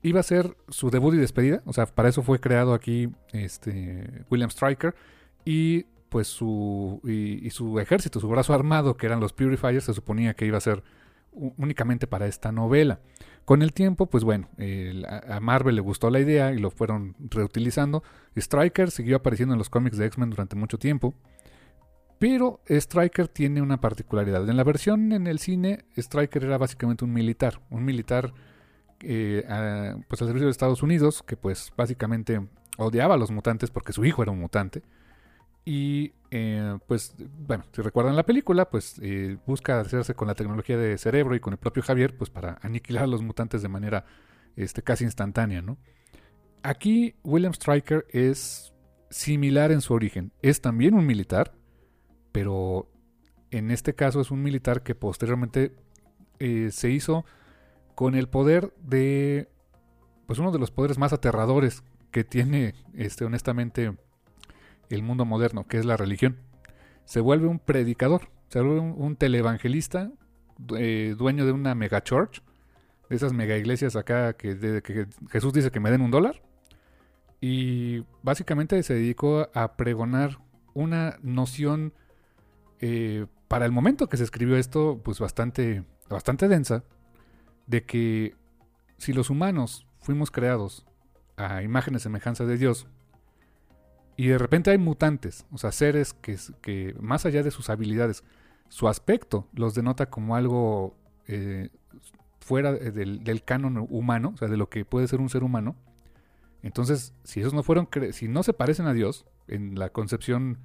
[0.01, 4.25] Iba a ser su debut y despedida, o sea, para eso fue creado aquí este,
[4.29, 4.93] William Stryker.
[5.45, 10.33] Y pues su, y, su ejército, su brazo armado, que eran los Purifiers, se suponía
[10.33, 10.83] que iba a ser
[11.31, 12.99] únicamente para esta novela.
[13.45, 14.49] Con el tiempo, pues bueno,
[15.29, 18.03] a Marvel le gustó la idea y lo fueron reutilizando.
[18.35, 21.13] Striker siguió apareciendo en los cómics de X-Men durante mucho tiempo.
[22.19, 24.47] Pero Striker tiene una particularidad.
[24.49, 27.61] En la versión en el cine, Striker era básicamente un militar.
[27.69, 28.33] Un militar
[29.01, 29.43] eh,
[30.07, 32.41] pues al servicio de Estados Unidos, que pues básicamente
[32.77, 34.83] odiaba a los mutantes porque su hijo era un mutante.
[35.65, 37.15] Y eh, pues,
[37.47, 41.39] bueno, si recuerdan la película, pues eh, busca hacerse con la tecnología de cerebro y
[41.39, 44.05] con el propio Javier, pues para aniquilar a los mutantes de manera
[44.55, 45.77] este, casi instantánea, ¿no?
[46.63, 48.73] Aquí William Stryker es
[49.09, 50.31] similar en su origen.
[50.41, 51.53] Es también un militar,
[52.31, 52.89] pero
[53.51, 55.75] en este caso es un militar que posteriormente
[56.39, 57.25] eh, se hizo
[57.95, 59.49] con el poder de,
[60.25, 63.95] pues uno de los poderes más aterradores que tiene, este, honestamente,
[64.89, 66.37] el mundo moderno, que es la religión.
[67.03, 70.11] Se vuelve un predicador, se vuelve un, televangelista,
[70.77, 72.41] eh, dueño de una mega church,
[73.09, 76.41] de esas mega iglesias acá que, que Jesús dice que me den un dólar.
[77.45, 80.39] Y básicamente se dedicó a pregonar
[80.73, 81.91] una noción
[82.79, 86.85] eh, para el momento que se escribió esto, pues bastante, bastante densa,
[87.67, 88.37] de que
[88.97, 90.85] si los humanos fuimos creados
[91.35, 92.87] a imagen y semejanza de Dios,
[94.15, 98.23] y de repente hay mutantes, o sea, seres que, que más allá de sus habilidades,
[98.69, 100.95] su aspecto los denota como algo
[101.27, 101.71] eh,
[102.39, 105.75] fuera del, canon humano, o sea, de lo que puede ser un ser humano.
[106.63, 110.59] Entonces, si esos no fueron, si no se parecen a Dios en la concepción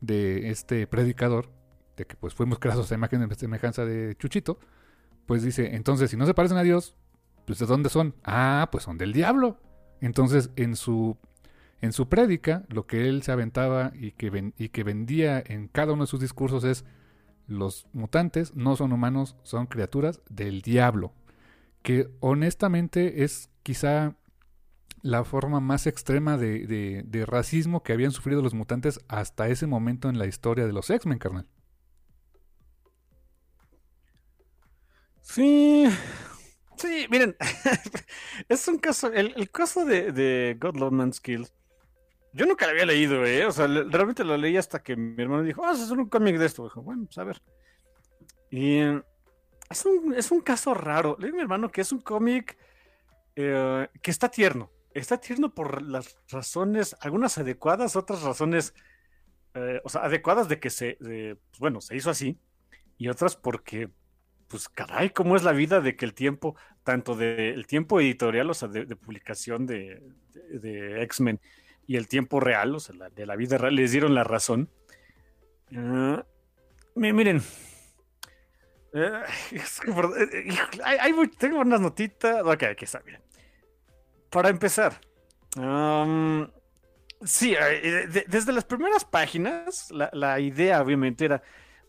[0.00, 1.50] de este predicador,
[1.96, 4.58] de que pues fuimos creados a imagen y semejanza de Chuchito,
[5.26, 6.94] pues dice, entonces si no se parecen a Dios,
[7.46, 8.14] pues ¿de dónde son?
[8.24, 9.58] Ah, pues son del diablo.
[10.02, 11.16] Entonces en su,
[11.80, 15.94] en su prédica, lo que él se aventaba y que, y que vendía en cada
[15.94, 16.84] uno de sus discursos es,
[17.46, 21.12] los mutantes no son humanos, son criaturas del diablo.
[21.82, 24.14] Que honestamente es quizá
[25.02, 30.08] la forma más extrema de, de, racismo que habían sufrido los mutantes hasta ese momento
[30.08, 31.46] en la historia de los X-Men, carnal.
[35.22, 35.86] Sí,
[36.76, 37.36] sí, miren,
[38.48, 41.52] es un caso, el, caso de, de God Love Skills,
[42.32, 43.46] yo nunca lo había leído, ¿eh?
[43.46, 46.46] O sea, realmente lo leí hasta que mi hermano dijo, ah, es un cómic de
[46.46, 46.62] esto.
[46.64, 47.42] Dijo, bueno, pues a ver.
[48.50, 48.78] Y
[49.68, 51.16] es un, es un caso raro.
[51.18, 52.56] Leí mi hermano que es un cómic
[53.34, 58.74] eh, que está tierno está tierno por las razones, algunas adecuadas, otras razones,
[59.54, 62.38] eh, o sea, adecuadas de que se, pues, bueno, se hizo así,
[62.98, 63.90] y otras porque,
[64.48, 68.54] pues caray, cómo es la vida de que el tiempo, tanto del tiempo editorial, o
[68.54, 70.02] sea, de, publicación de,
[71.02, 71.40] X-Men,
[71.86, 74.70] y el tiempo real, o sea, de la vida real, les dieron la razón.
[76.94, 77.42] Miren,
[78.92, 79.22] eh,
[81.38, 82.42] tengo unas notitas.
[82.44, 83.22] Ok, aquí está, miren
[84.30, 85.00] para empezar,
[87.24, 91.42] sí, eh, desde las primeras páginas, la, idea obviamente era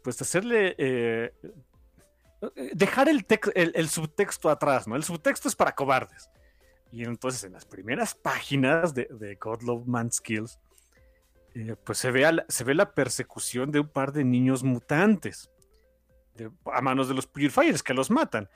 [0.03, 0.75] pues hacerle...
[0.77, 1.31] Eh,
[2.73, 3.23] dejar el,
[3.53, 4.95] el, subtexto atrás, ¿no?
[4.95, 6.27] El subtexto es para cobardes.
[6.91, 10.59] Y entonces en las primeras páginas de, de God Love Man Skills,
[11.53, 15.49] eh, pues se ve, se ve la persecución de un par de niños mutantes
[16.65, 18.49] a manos de los Purifiers que los matan.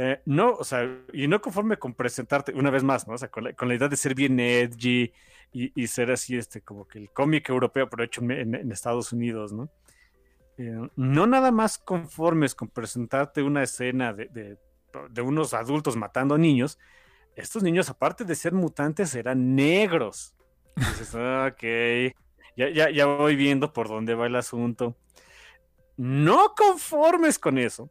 [0.00, 3.14] Eh, no, o sea, y no conforme con presentarte, una vez más, ¿no?
[3.14, 5.12] O sea, con la, idea de ser bien edgy
[5.50, 9.68] y, ser así, este, como que el cómic europeo, pero hecho en, Estados Unidos, ¿no?
[10.56, 14.56] Eh, no nada más conformes con presentarte una escena de,
[15.20, 16.78] unos adultos matando a niños,
[17.34, 20.32] estos niños, aparte de ser mutantes, eran negros.
[20.76, 22.14] Dices, ok,
[22.56, 24.96] ya, ya, ya voy viendo por dónde va el asunto.
[25.96, 27.90] No conformes con eso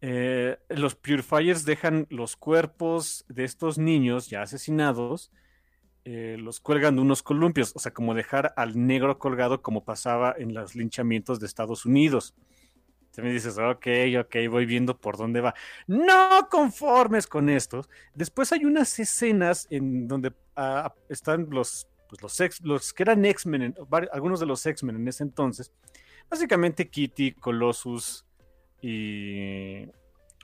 [0.00, 5.30] eh, los Purifiers dejan los cuerpos de estos niños ya asesinados,
[6.04, 10.34] eh, los cuelgan de unos columpios, o sea, como dejar al negro colgado como pasaba
[10.38, 12.34] en los linchamientos de Estados Unidos.
[13.16, 13.86] Me dices, ok,
[14.20, 15.54] ok, voy viendo por dónde va.
[15.86, 17.84] No conformes con esto.
[18.14, 23.24] Después hay unas escenas en donde ah, están los, pues los, ex, los que eran
[23.24, 23.74] X-Men,
[24.12, 25.70] algunos de los X-Men en ese entonces.
[26.30, 28.24] Básicamente Kitty, Colossus,
[28.80, 29.88] y,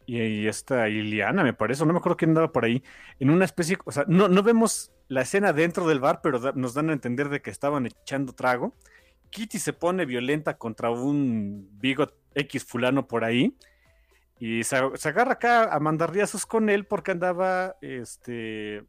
[0.06, 2.82] y, esta Iliana, me parece, no me acuerdo quién andaba por ahí,
[3.18, 6.74] en una especie, o sea, no, no vemos la escena dentro del bar, pero nos
[6.74, 8.74] dan a entender de que estaban echando trago.
[9.30, 13.56] Kitty se pone violenta contra un Bigot X fulano por ahí.
[14.38, 18.84] Y se, agarra acá a mandar riazos con él porque andaba, este,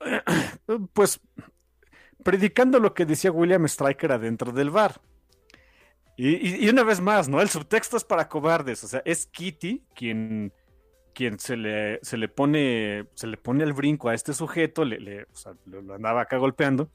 [0.92, 1.20] pues,
[2.24, 5.00] predicando lo que decía William Stryker adentro del bar.
[6.16, 7.42] Y, una vez más, ¿no?
[7.42, 8.82] El subtexto es para cobardes.
[8.84, 10.52] O sea, es Kitty quien,
[11.14, 15.24] quien se, le, se le pone se le pone el brinco a este sujeto, le,
[15.24, 16.90] o sea, lo, andaba acá golpeando.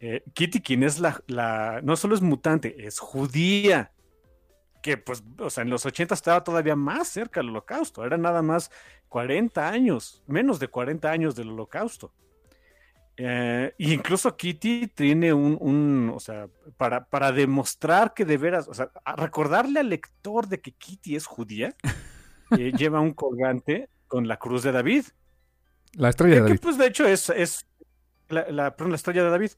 [0.00, 3.92] Eh, Kitty, quien es la, la, no solo es mutante, es judía.
[4.82, 8.04] Que pues, o sea, en los 80 estaba todavía más cerca del holocausto.
[8.04, 8.70] Era nada más
[9.08, 12.12] 40 años, menos de 40 años del holocausto.
[13.16, 18.90] Eh, incluso Kitty tiene un, o sea, para, para, demostrar que de veras, o sea,
[19.16, 21.76] recordarle al lector de que Kitty es judía,
[22.58, 25.04] eh, lleva un colgante con la cruz de David.
[25.92, 26.54] La estrella de David.
[26.54, 27.66] Que, pues de hecho es, es
[28.28, 29.52] la, la, estrella de David,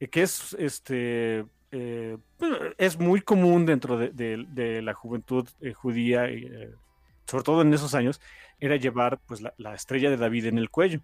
[0.00, 6.26] eh, que es este es muy común dentro de, la juventud judía,
[7.26, 8.22] sobre todo en esos años,
[8.58, 11.02] era llevar pues la estrella de David en el cuello.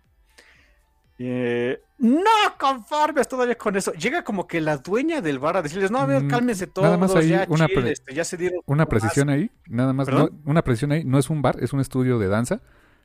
[1.19, 3.93] Eh, no conformes todavía con eso.
[3.93, 6.86] Llega como que la dueña del bar a decirles, no, a ver, mm, cálmense todos.
[6.86, 9.51] Nada más ya, una, este, ya se dieron una precisión ahí.
[9.69, 10.09] Nada más,
[10.45, 11.05] una precisión ahí.
[11.05, 12.61] No es un bar, es un estudio de danza.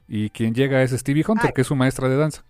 [0.07, 2.44] Y quien llega es Stevie Hunter, que es su maestra de danza.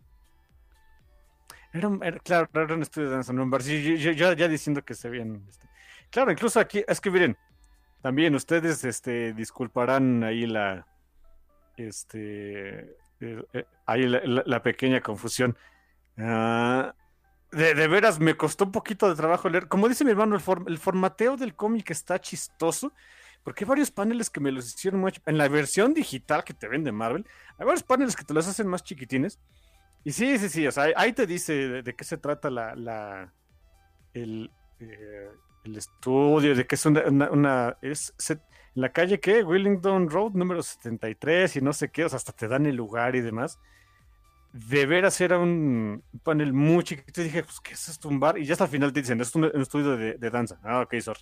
[1.74, 1.90] Era,
[2.24, 3.62] claro, era un estudio de danza, no un bar.
[3.62, 5.44] Sí, yo, ya diciendo que se bien.
[5.50, 5.68] Este.
[6.10, 7.38] Claro, incluso aquí, es que miren,
[8.02, 10.88] también ustedes este, disculparán ahí la.
[11.76, 15.58] Este eh, eh, ahí la, pequeña confusión.
[16.18, 16.94] Ah,
[17.52, 19.68] de, veras, me costó un poquito de trabajo leer.
[19.68, 20.36] Como dice mi hermano,
[20.68, 22.94] el, formateo del cómic está chistoso.
[23.44, 25.22] Porque hay varios paneles que me los hicieron mucho.
[25.26, 27.26] En la versión digital que te vende Marvel,
[27.58, 29.40] hay varios paneles que te los hacen más chiquitines.
[30.04, 30.68] Y sí, sí, sí.
[30.68, 33.34] O sea, ahí te dice de, qué se trata la, la
[34.14, 35.30] el, eh,
[35.64, 37.78] el, estudio, de que es una.
[37.82, 38.42] es, en
[38.82, 39.44] la calle, ¿qué?
[39.44, 43.16] Willingdon Road, número 73 y no sé qué, o sea, hasta te dan el lugar
[43.16, 43.60] y demás.
[44.54, 47.22] De veras era un panel muy chiquito.
[47.22, 48.10] Y dije, pues, ¿qué es esto?
[48.10, 48.38] Un bar.
[48.38, 50.60] Y ya hasta el final te dicen, es un, estudio de, danza.
[50.64, 51.22] Ah, ok, sorry.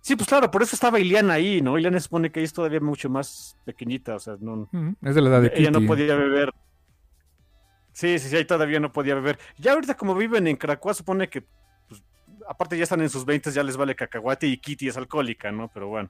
[0.00, 1.76] Sí, pues claro, por eso estaba Iliana ahí, ¿no?
[1.76, 4.68] Iliana supone que ella es todavía mucho más pequeñita, o sea, no.
[5.02, 6.52] Es de la edad de Ella no podía beber.
[7.92, 9.38] Sí, sí, sí, ahí todavía no podía beber.
[9.58, 11.44] Ya ahorita como viven en Cracua, supone que,
[11.88, 12.02] pues,
[12.48, 15.68] aparte ya están en sus 20, ya les vale cacahuate y Kitty es alcohólica, ¿no?
[15.68, 16.08] Pero bueno.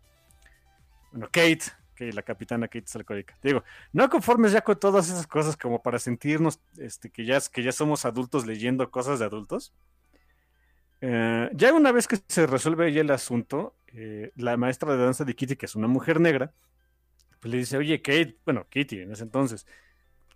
[1.10, 1.62] Bueno, Kate,
[1.94, 3.36] que la capitana Kate es alcohólica.
[3.43, 7.62] Digo, no conformes ya con todas esas cosas como para sentirnos este, que, ya, que
[7.62, 9.72] ya somos adultos leyendo cosas de adultos.
[11.01, 15.24] Eh, ya una vez que se resuelve ya el asunto, eh, la maestra de danza
[15.24, 16.52] de Kitty, que es una mujer negra,
[17.40, 19.66] pues le dice, oye, Kate, bueno, Kitty en ese entonces,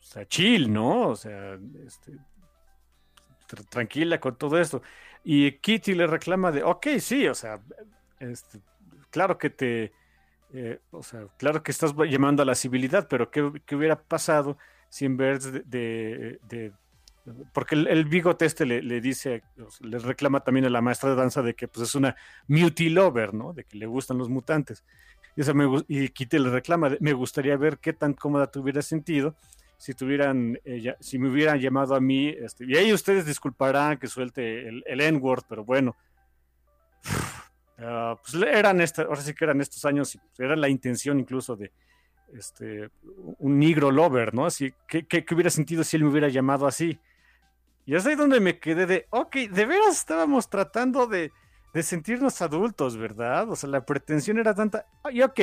[0.01, 1.09] o sea, chill, ¿no?
[1.09, 2.13] O sea, este,
[3.69, 4.83] tranquila con todo esto.
[5.25, 7.61] Y Kitty le reclama de, ok, sí, o sea,
[8.19, 8.61] este,
[9.11, 9.93] claro que te,
[10.55, 13.43] eh, o sea, claro que estás llamando a la civilidad, pero ¿qué,
[13.75, 14.59] hubiera pasado
[14.89, 16.73] si en vez de...
[17.55, 19.43] porque el, bigote este le, dice,
[19.81, 22.15] le reclama también a la maestra de danza de que pues, es una
[22.49, 23.53] muty lover, ¿no?
[23.53, 24.85] De que le gustan los mutantes.
[25.35, 29.35] Y, me, y le reclama, me gustaría ver qué tan cómoda te hubiera sentido
[29.83, 34.07] si tuvieran, eh, si me hubieran llamado a mí, este, y ahí ustedes disculparán que
[34.07, 35.97] suelte el, el N-word, pero bueno,
[37.85, 41.73] Ah, pues eran ahora sí que eran estos años, era la intención incluso de
[42.33, 42.91] este,
[43.39, 44.47] un negro lover, ¿no?
[44.47, 46.99] Así, ¿qué, qué, hubiera sentido si él me hubiera llamado así?
[47.85, 51.33] Y es ahí donde me quedé de, ok, de veras estábamos tratando de,
[51.75, 53.51] de sentirnos adultos, ¿verdad?
[53.51, 55.41] O sea, la pretensión era tanta, y ok,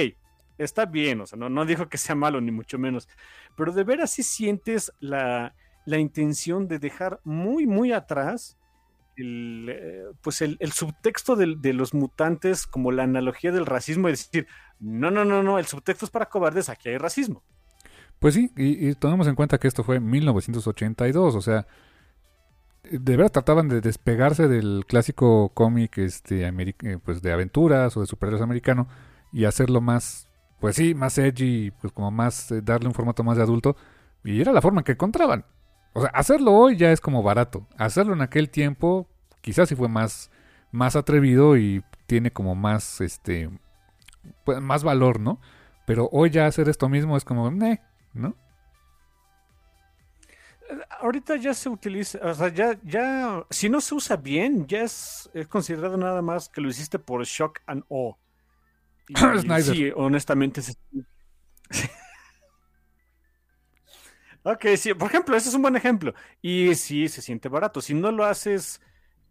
[0.57, 3.09] está bien, o sea, no, no dijo que sea malo, ni mucho menos,
[3.55, 5.53] pero de veras sí sientes la,
[5.85, 8.58] la intención de dejar muy, muy atrás
[9.21, 14.47] el, eh, pues el, subtexto de, los mutantes como la analogía del racismo y decir,
[14.79, 17.43] no, no, no, no, el subtexto es para cobardes, aquí hay racismo.
[18.19, 21.67] Pues sí, y, tomemos en cuenta que esto fue en 1982, o sea,
[22.83, 28.07] de verdad trataban de despegarse del clásico cómic este, eh, pues de aventuras o de
[28.07, 28.87] superhéroes americano
[29.31, 30.27] y hacerlo más,
[30.59, 33.75] pues sí, más edgy, pues como más, eh, darle un formato más de adulto,
[34.23, 35.45] y era la forma que encontraban.
[35.93, 37.67] O sea, hacerlo hoy ya es como barato.
[37.77, 39.07] Hacerlo en aquel tiempo
[39.41, 40.31] quizás sí fue más,
[40.71, 43.49] más atrevido y tiene como más, este,
[44.43, 45.39] pues, más valor, ¿no?
[45.85, 48.35] Pero hoy ya hacer esto mismo es como, ¿no?
[50.99, 55.29] Ahorita ya se utiliza, o sea, ya, ya, si no se usa bien, ya es,
[55.49, 58.15] considerado nada más que lo hiciste por shock and awe.
[59.63, 60.61] sí, honestamente.
[64.51, 66.15] Ok, sí, por ejemplo, ese es un buen ejemplo.
[66.41, 67.81] Y sí, se siente barato.
[67.81, 68.81] Si no lo haces,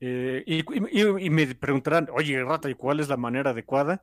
[0.01, 4.01] eh, y, me preguntarán, oye, Rata, ¿y cuál es la manera adecuada?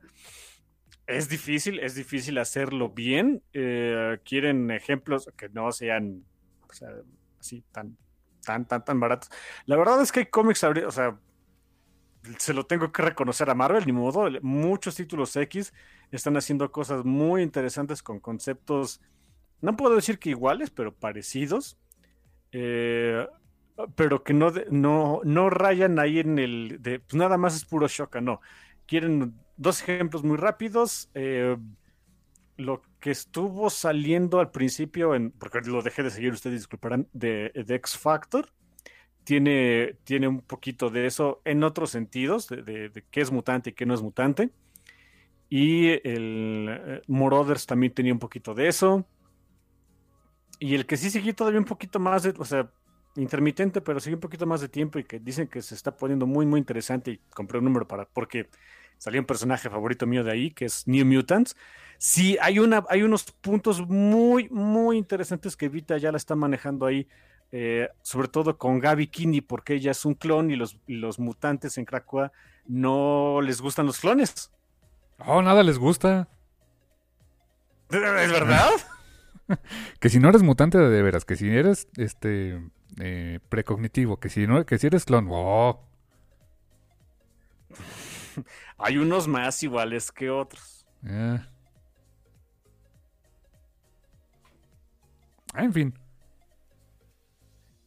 [1.07, 3.41] Es difícil, es difícil hacerlo bien.
[3.53, 6.25] Eh, quieren ejemplos que no sean
[7.39, 7.95] así tan,
[8.43, 9.29] tan, tan, tan baratos.
[9.67, 11.17] La verdad es que hay cómics, o sea,
[12.39, 14.27] se lo tengo que reconocer a Marvel, ni modo.
[14.41, 15.73] Muchos títulos X
[16.11, 18.99] están haciendo cosas muy interesantes con conceptos
[19.61, 21.77] no puedo decir que iguales, pero parecidos,
[22.51, 23.27] eh,
[23.95, 27.87] pero que no, no, no rayan ahí en el de, pues nada más es puro
[27.87, 28.41] shock, no.
[28.85, 31.09] Quieren dos ejemplos muy rápidos.
[31.13, 31.57] Eh,
[32.57, 37.51] lo que estuvo saliendo al principio, en, porque lo dejé de seguir, ustedes disculparán, de,
[37.53, 38.49] X Factor,
[39.23, 43.85] tiene, tiene un poquito de eso en otros sentidos, de, qué es mutante y qué
[43.85, 44.51] no es mutante.
[45.49, 49.05] Y el eh, Morothers también tenía un poquito de eso.
[50.59, 52.69] Y el que sí sigue todavía un poquito más, de, o sea,
[53.15, 56.25] intermitente, pero sigue un poquito más de tiempo y que dicen que se está poniendo
[56.25, 58.49] muy, muy interesante y compré un número para, porque
[58.97, 61.55] salió un personaje favorito mío de ahí, que es New Mutants.
[61.97, 66.85] Sí, hay, una, hay unos puntos muy, muy interesantes que Vita ya la está manejando
[66.85, 67.07] ahí,
[67.51, 71.77] eh, sobre todo con Gaby Kinney, porque ella es un clon y los, los mutantes
[71.77, 72.31] en Krakoa
[72.67, 74.51] no les gustan los clones.
[75.25, 76.27] Oh, nada les gusta.
[77.89, 78.71] ¿Es verdad?
[79.99, 82.61] que si no eres mutante de, veras, que si eres este
[82.99, 85.81] eh, precognitivo, que si no, que si eres clon, oh.
[88.77, 90.85] Hay unos más iguales que otros.
[91.07, 91.39] Eh.
[95.55, 95.93] En fin.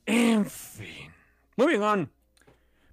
[0.07, 1.13] En fin.
[1.57, 2.18] Moving on.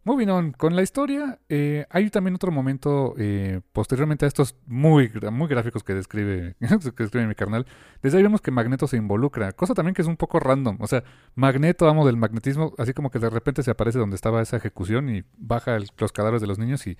[0.06, 5.12] Moving on, con la historia, eh, hay también otro momento eh, posteriormente a estos muy,
[5.32, 7.66] muy gráficos que describe, que describe mi carnal.
[8.04, 10.78] Desde ahí vemos que Magneto se involucra, cosa también que es un poco random.
[10.80, 11.04] O sea,
[11.34, 15.10] Magneto, amo del magnetismo, así como que de repente se aparece donde estaba esa ejecución
[15.10, 16.98] y baja los cadáveres de los niños y,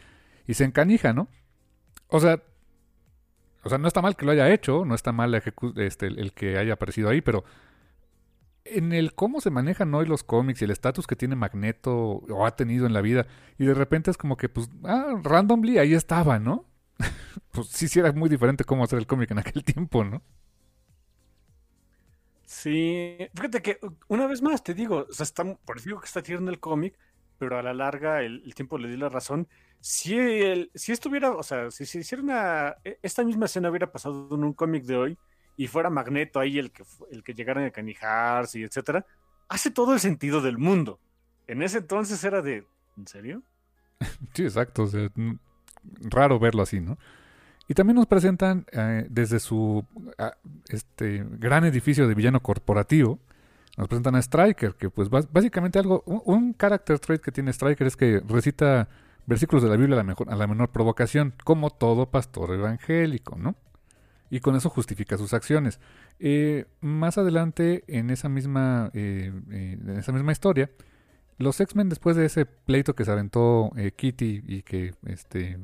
[0.52, 1.28] se encanija, ¿no?
[2.08, 2.42] O sea,
[3.64, 5.40] o sea, no está mal que lo haya hecho, no está mal
[5.76, 7.44] este, el que haya aparecido ahí, pero
[8.66, 12.46] en el cómo se manejan hoy los cómics y el estatus que tiene Magneto o
[12.46, 13.28] ha tenido en la vida,
[13.58, 16.66] y de repente es como que, pues, ah, randomly ahí estaba, ¿no?
[17.52, 20.22] pues sí, sí era muy diferente cómo hacer el cómic en aquel tiempo, ¿no?
[22.46, 26.22] Sí, fíjate que una vez más te digo, o sea, está, por eso que está
[26.22, 26.98] tirando el cómic,
[27.38, 29.48] pero a la larga el, tiempo le dio la razón.
[29.80, 33.92] Si, el, si estuviera, o sea, si se hiciera una, e, esta misma escena hubiera
[33.92, 35.18] pasado en un cómic de hoy
[35.58, 39.06] y fuera Magneto ahí el que, el que llegara a canijarse y etcétera,
[39.48, 41.00] hace todo el sentido del mundo.
[41.48, 42.66] En ese entonces era de,
[42.98, 43.44] ¿en serio?
[44.34, 44.90] sí, exacto,
[46.02, 46.98] raro verlo así, ¿no?
[47.68, 49.86] Y también nos presentan eh, desde su
[50.20, 50.36] ah,
[50.70, 53.20] este gran edificio de villano corporativo,
[53.78, 57.98] nos presentan a Striker, que pues básicamente algo, un, character trait que tiene Striker es
[57.98, 58.88] que recita
[59.26, 63.36] versículos de la Biblia a la, mejor, a la menor provocación, como todo pastor evangélico,
[63.38, 63.56] ¿no?
[64.36, 65.80] Y con eso justifica sus acciones.
[66.20, 70.70] Eh, más adelante, en esa misma, eh, en esa misma historia,
[71.38, 75.58] los X-Men, después de ese pleito que se aventó Kitty y que este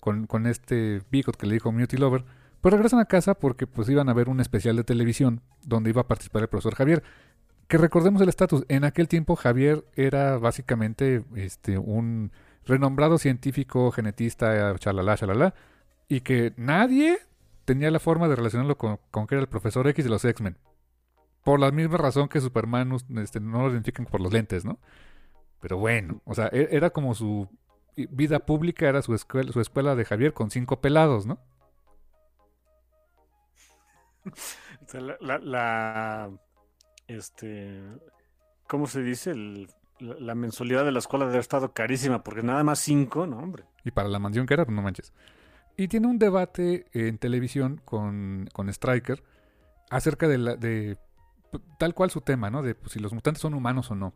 [0.00, 2.24] con, este Bigot que le dijo Muty Lover,
[2.62, 6.00] pues regresan a casa porque pues iban a ver un especial de televisión donde iba
[6.00, 7.02] a participar el profesor Javier.
[7.66, 12.32] Que recordemos el estatus, en aquel tiempo Javier era básicamente este, un
[12.64, 15.54] renombrado científico, genetista, chalala, chalala,
[16.08, 17.18] y que nadie
[17.68, 20.56] tenía la forma de relacionarlo con, que era el profesor X de los X-Men.
[21.44, 24.78] Por la misma razón que Superman este, no lo identifican por los lentes, ¿no?
[25.60, 27.46] Pero bueno, o sea, e, era como su
[27.94, 31.40] vida pública era su escuela, su escuela de Javier con cinco pelados, ¿no?
[35.20, 36.30] la,
[37.06, 37.82] este,
[38.66, 39.34] ¿cómo se dice?
[39.98, 43.64] la, mensualidad de la escuela debe haber estado carísima porque nada más cinco, no, hombre.
[43.84, 45.12] Y para la mansión que era, pues no manches.
[45.78, 49.22] Y tiene un debate en televisión con, con Striker
[49.90, 50.98] acerca de, la, de
[51.78, 52.62] tal cual su tema, ¿no?
[52.62, 54.12] De pues, si los mutantes son humanos o no.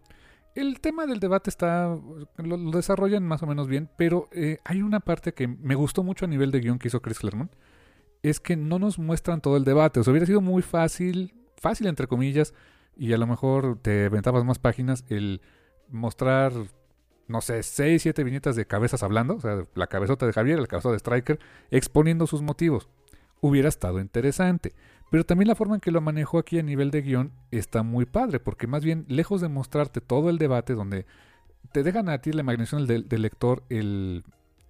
[0.56, 1.96] El tema del debate está.
[2.36, 6.24] Lo, desarrollan más o menos bien, pero eh, hay una parte que me gustó mucho
[6.24, 7.52] a nivel de guion que hizo Chris Claremont.
[8.24, 10.00] Es que no nos muestran todo el debate.
[10.00, 12.54] O sea, hubiera sido muy fácil, fácil entre comillas,
[12.96, 15.40] y a lo mejor te aventabas más páginas el
[15.88, 16.52] mostrar,
[17.28, 20.68] no sé, seis, siete viñetas de cabezas hablando, o sea, la cabezota de Javier, el
[20.68, 21.38] cabezota de Striker,
[21.70, 22.88] exponiendo sus motivos.
[23.40, 24.72] Hubiera estado interesante.
[25.10, 28.06] Pero también la forma en que lo manejó aquí a nivel de guion está muy
[28.06, 31.06] padre, porque más bien, lejos de mostrarte todo el debate donde
[31.72, 34.24] te dejan a ti la imaginación del, lector el,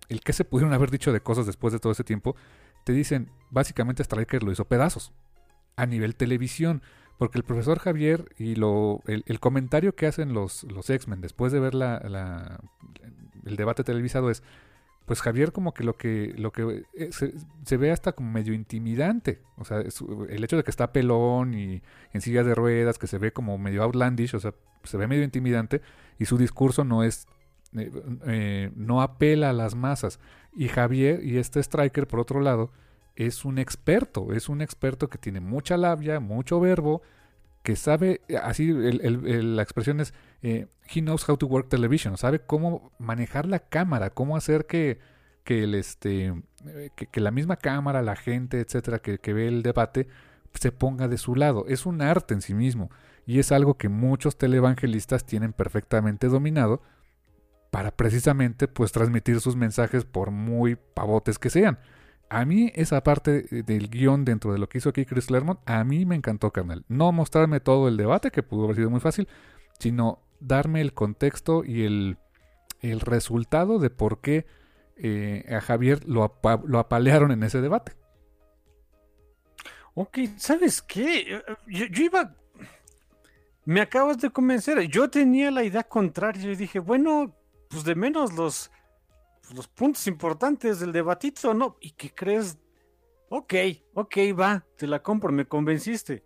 [0.09, 2.35] el que se pudieron haber dicho de cosas después de todo ese tiempo,
[2.85, 5.13] te dicen, básicamente Striker lo hizo pedazos
[5.77, 6.83] a nivel televisión.
[7.23, 11.61] Porque el profesor Javier y lo, el, comentario que hacen los, los X-Men después de
[11.61, 12.59] ver la,
[13.47, 14.43] el debate televisado es,
[15.07, 19.41] pues Javier como que lo que lo que eh, se, ve hasta como medio intimidante,
[19.57, 19.85] o sea,
[20.31, 21.81] el hecho de que está pelón y
[22.13, 25.23] en silla de ruedas, que se ve como medio outlandish, o sea, se ve medio
[25.23, 25.81] intimidante
[26.19, 27.29] y su discurso no es
[27.77, 27.93] eh,
[28.27, 30.19] eh, no apela a las masas.
[30.57, 32.73] Y Javier y este striker por otro lado
[33.17, 37.03] es un experto, es un experto que tiene mucha labia, mucho verbo,
[37.63, 42.93] que sabe, así la expresión es, eh, he knows how to work television, sabe cómo
[42.99, 44.99] manejar la cámara, cómo hacer que,
[45.45, 46.35] que, el, este,
[46.67, 50.09] eh, que, la misma cámara, la gente, etcétera, que, que, ve el debate,
[50.55, 51.65] se ponga de su lado.
[51.69, 52.91] Es un arte en sí mismo
[53.27, 56.83] y es algo que muchos televangelistas tienen perfectamente dominado
[57.71, 61.79] para precisamente pues transmitir sus mensajes por muy pavotes que sean.
[62.33, 65.85] A mí esa parte del guion dentro de lo que hizo aquí Chris Claremont, a
[65.85, 66.83] mí me encantó, carnal.
[66.89, 69.29] No mostrarme todo el debate, que pudo haber sido muy fácil,
[69.79, 72.17] sino darme el contexto y el,
[72.81, 74.47] resultado de por qué
[74.97, 77.93] eh, a Javier lo, lo apalearon en ese debate.
[79.93, 81.39] Ok, ¿sabes qué?
[81.67, 82.35] Yo, iba...
[83.67, 84.81] Me acabas de convencer.
[84.89, 86.45] Yo tenía la idea contraria.
[86.45, 87.37] Yo dije, bueno,
[87.69, 88.71] pues de menos los
[89.55, 91.77] los puntos importantes del debatito, ¿no?
[91.81, 92.59] ¿Y qué crees?
[93.29, 93.55] Ok,
[93.95, 96.23] ok, va, te la compro, me convenciste.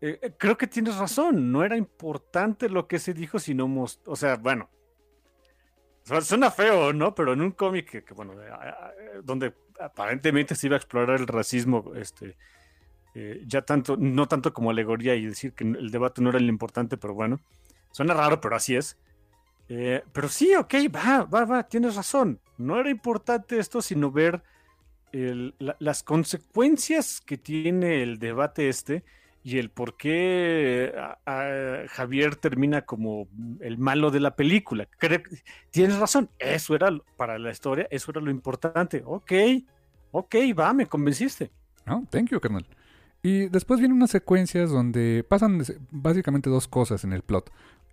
[0.00, 3.66] Eh, eh, creo que tienes razón, no era importante lo que se dijo, sino,
[4.04, 4.68] o sea, bueno,
[6.22, 7.14] suena feo, ¿no?
[7.14, 11.92] Pero en un cómic que, bueno, eh, donde aparentemente se iba a explorar el racismo,
[11.94, 12.36] este,
[13.46, 16.98] ya tanto, no tanto como alegoría y decir que el debate no era lo importante,
[16.98, 17.40] pero bueno,
[17.90, 18.98] suena raro, pero así es.
[19.68, 22.40] Eh, pero sí, ok, va, va, va, tienes razón.
[22.58, 24.42] No era importante esto, sino ver
[25.12, 29.02] las consecuencias que tiene el debate este
[29.42, 30.92] y el por qué
[31.90, 33.28] Javier termina como
[33.60, 34.88] el malo de la película.
[35.70, 39.02] tienes razón, eso era para la historia, eso era lo importante.
[39.06, 39.32] Ok,
[40.10, 41.50] ok, va, me convenciste.
[41.86, 42.66] No, thank you, carnal.
[43.22, 47.50] Y después vienen unas secuencias donde pasan básicamente dos cosas en el plot.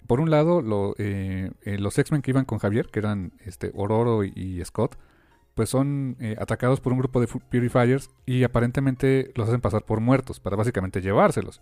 [0.08, 4.24] Por un lado, eh, eh, los X-Men que iban con Javier, que eran este, Ororo
[4.24, 4.98] y, Scott,
[5.56, 10.00] pues son eh, atacados por un grupo de Purifiers y aparentemente los hacen pasar por
[10.00, 11.62] muertos para básicamente llevárselos.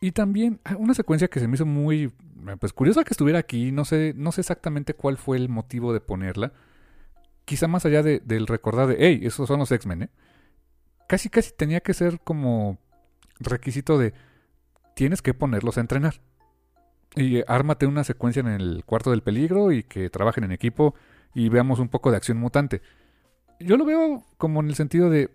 [0.00, 2.12] Y también ah, una secuencia que se me hizo muy
[2.58, 6.00] pues curiosa que estuviera aquí, no sé, no sé exactamente cuál fue el motivo de
[6.00, 6.52] ponerla.
[7.44, 10.10] Quizá más allá del recordar de, hey, esos son los X-Men.
[11.06, 12.78] Casi, casi tenía que ser como
[13.40, 14.14] requisito de,
[14.94, 16.20] tienes que ponerlos a entrenar.
[17.16, 20.94] Y ármate una secuencia en el cuarto del peligro y que trabajen en equipo
[21.34, 22.82] y veamos un poco de acción mutante.
[23.58, 25.30] Yo lo veo como en el sentido de,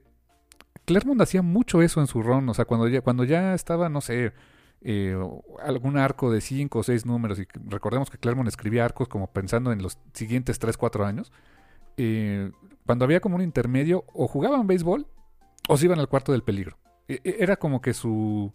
[0.85, 4.01] Claremont hacía mucho eso en su run, o sea, cuando ya, cuando ya estaba, no
[4.01, 4.33] sé,
[4.81, 5.17] eh,
[5.63, 9.71] algún arco de cinco o seis números, y recordemos que Claremont escribía arcos como pensando
[9.71, 11.31] en los siguientes 3, 4 años,
[11.97, 12.51] eh,
[12.85, 15.07] cuando había como un intermedio, o jugaban béisbol
[15.67, 16.77] o se iban al cuarto del peligro.
[17.07, 18.53] E, e, era como que su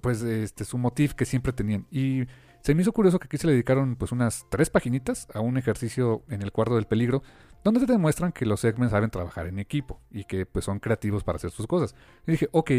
[0.00, 2.24] pues este su motif que siempre tenían y
[2.62, 5.56] se me hizo curioso que aquí se le dedicaron pues unas tres paginitas a un
[5.56, 7.22] ejercicio en el cuarto del peligro
[7.64, 11.24] donde te demuestran que los X-Men saben trabajar en equipo y que pues son creativos
[11.24, 11.94] para hacer sus cosas.
[12.26, 12.70] Y dije, ok,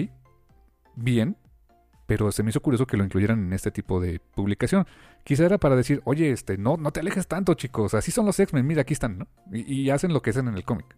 [0.95, 1.37] bien,
[2.07, 4.85] pero se me hizo curioso que lo incluyeran en este tipo de publicación.
[5.23, 8.39] Quizá era para decir, oye, este, no, no te alejes tanto, chicos, así son los
[8.39, 9.27] X-Men, mira, aquí están, ¿no?
[9.51, 10.97] Y, hacen lo que hacen en el cómic.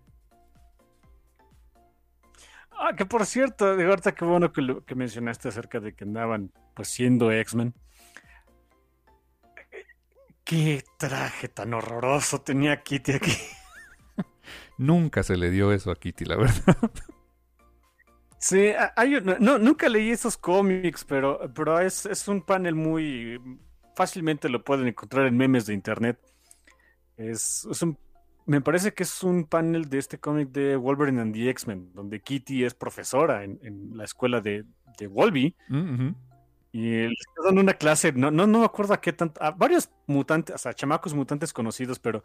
[2.86, 6.04] Ah, que por cierto, de ahorita qué bueno que, lo, que mencionaste acerca de que
[6.04, 7.74] andaban pues siendo X-Men.
[10.44, 13.32] Qué traje tan horroroso tenía Kitty aquí.
[14.78, 16.78] Nunca se le dio eso a Kitty, la verdad.
[18.38, 23.40] Sí, hay, no, nunca leí esos cómics, pero, pero es, un panel muy...
[23.96, 26.20] Fácilmente lo pueden encontrar en memes de internet.
[27.16, 27.98] Es, un,
[28.46, 32.22] me parece que es un panel de este cómic de Wolverine and the X-Men, donde
[32.22, 34.66] Kitty es profesora en, la escuela de,
[34.98, 35.56] de Wolby.
[35.70, 36.10] Mm,
[36.72, 39.52] y le está dando una clase, no, no, no me acuerdo a qué tanto, a
[39.52, 42.24] varios mutantes, o sea, chamacos mutantes conocidos, pero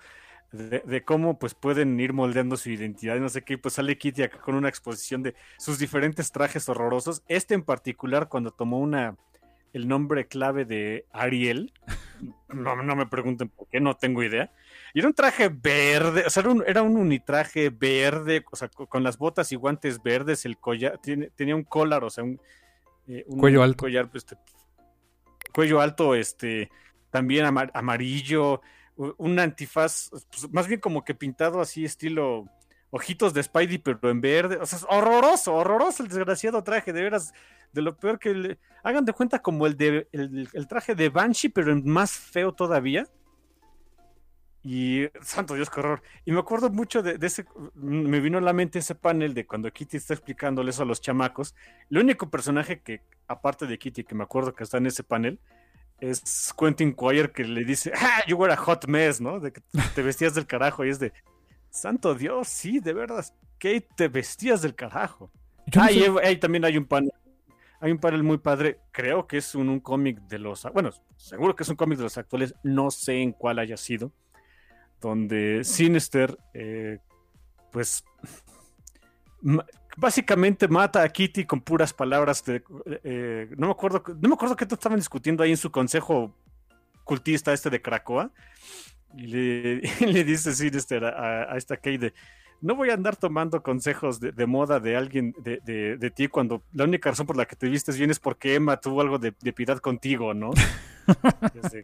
[0.52, 4.22] de, cómo pues pueden ir moldeando su identidad y no sé qué, pues sale Kitty
[4.22, 7.22] acá con una exposición de sus diferentes trajes horrorosos.
[7.28, 9.16] Este en particular, cuando tomó una
[9.74, 11.74] el nombre clave de Ariel,
[12.48, 14.50] no, no me pregunten por qué, no tengo idea.
[14.98, 18.68] Y era un traje verde, o sea, era un, era un unitraje verde, o sea,
[18.68, 22.40] con las botas y guantes verdes, el collar, tiene, tenía un collar, o sea, un
[23.06, 23.82] eh, cuello alto.
[23.82, 24.34] Collar, este,
[25.54, 26.68] cuello alto, este,
[27.10, 28.60] también amarillo,
[28.96, 32.46] un antifaz, pues, más bien como que pintado así, estilo
[32.90, 34.56] ojitos de Spidey, pero en verde.
[34.56, 37.32] O sea, es horroroso, horroroso el desgraciado traje, de veras,
[37.72, 38.58] de lo peor que le...
[38.82, 43.06] hagan de cuenta como el de el traje de Banshee, pero más feo todavía.
[44.62, 46.02] Y, santo Dios, qué horror.
[46.24, 47.44] Y me acuerdo mucho de, ese,
[47.74, 51.00] me vino a la mente ese panel de cuando Kitty está explicándole eso a los
[51.00, 51.54] chamacos.
[51.90, 55.38] El único personaje que, aparte de Kitty, que me acuerdo que está en ese panel,
[56.00, 59.40] es Quentin Quire que le dice, ah, you were a hot mess, ¿no?
[59.40, 59.60] De que
[59.94, 60.84] te vestías del carajo.
[60.84, 61.12] Y es de,
[61.70, 63.24] santo Dios, sí, de verdad,
[63.58, 65.30] que te vestías del carajo.
[65.76, 67.12] ah, y ahí también hay un panel.
[67.80, 71.54] Hay un panel muy padre, creo que es un, un cómic de los, bueno, seguro
[71.54, 74.10] que es un cómic de los actuales, no sé en cuál haya sido,
[75.00, 76.98] donde Sinister, eh,
[77.70, 78.04] pues,
[79.96, 82.44] básicamente mata a Kitty con puras palabras.
[82.44, 82.62] De,
[83.04, 86.34] eh, no me acuerdo, no me acuerdo qué estaban discutiendo ahí en su consejo
[87.04, 88.30] cultista este de Krakoa.
[89.16, 89.80] Y le,
[90.24, 92.12] dice Sinister a, esta Kate
[92.60, 97.10] no voy a andar tomando consejos de, moda de alguien de, ti cuando la única
[97.10, 100.34] razón por la que te vistes bien es porque Emma tuvo algo de, piedad contigo,
[100.34, 100.50] ¿no?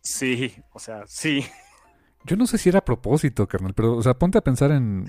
[0.00, 1.44] sí, o sea, sí.
[2.26, 5.06] Yo no sé si era a propósito, carnal, pero, o sea, ponte a pensar en,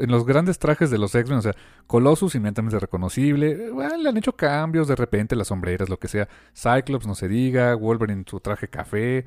[0.00, 1.54] los grandes trajes de los X-Men, o sea,
[1.86, 6.28] Colossus inmediatamente reconocible, bueno, le han hecho cambios de repente, las sombreras, lo que sea,
[6.54, 9.24] Cyclops, no se diga, Wolverine su traje café,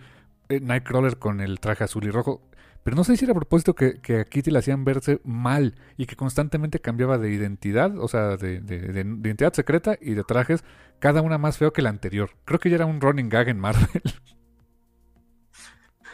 [0.49, 2.41] eh, Nightcrawler con el traje azul y rojo,
[2.83, 5.75] pero no sé si era a propósito que, que a Kitty le hacían verse mal
[5.95, 10.63] y que constantemente cambiaba de identidad, o sea, de, de, identidad secreta y de trajes,
[10.99, 12.31] cada una más feo que la anterior.
[12.45, 14.01] Creo que ya era un running gag en Marvel.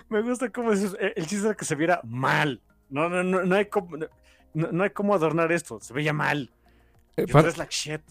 [0.10, 2.61] Me gusta cómo es eh, el chiste de que se viera mal.
[2.90, 3.98] No, no, no, no hay cómo,
[4.53, 5.80] no, hay cómo adornar esto.
[5.82, 6.52] Se veía mal.
[7.18, 7.27] Eh,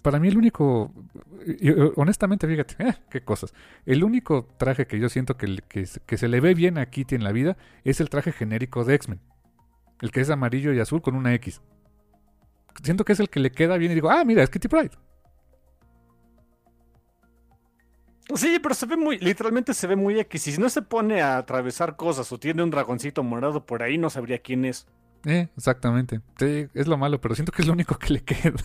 [0.02, 0.90] para, mí el único,
[1.96, 3.52] honestamente, fíjate, eh, qué cosas.
[3.84, 7.14] El único traje que yo siento que, que, que, se le ve bien a Kitty
[7.14, 9.20] en la vida es el traje genérico de X-Men.
[10.00, 11.60] El que es amarillo y azul con una X.
[12.82, 14.92] Siento que es el que le queda bien y digo, ah, mira, es Kitty Pride.
[18.34, 20.46] Sí, pero se ve muy, literalmente se ve muy X.
[20.46, 23.98] Y si no se pone a atravesar cosas o tiene un dragoncito morado por ahí,
[23.98, 24.86] no sabría quién es.
[25.24, 26.20] Eh, exactamente.
[26.38, 28.62] Sí, es lo malo, pero siento que es lo único que le queda.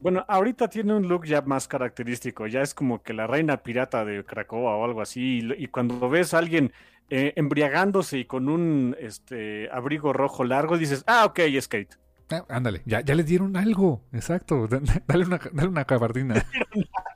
[0.00, 4.02] Bueno, ahorita tiene un look ya más característico, ya es como que la reina pirata
[4.02, 6.72] de Cracoa o algo así, y, cuando ves a alguien
[7.10, 11.96] eh, embriagándose y con un este abrigo rojo largo, dices, ah, ok, es Kate.
[12.30, 14.66] Ah, ándale, ya, ya le dieron algo, exacto,
[15.06, 16.46] dale una, dale una cabardina.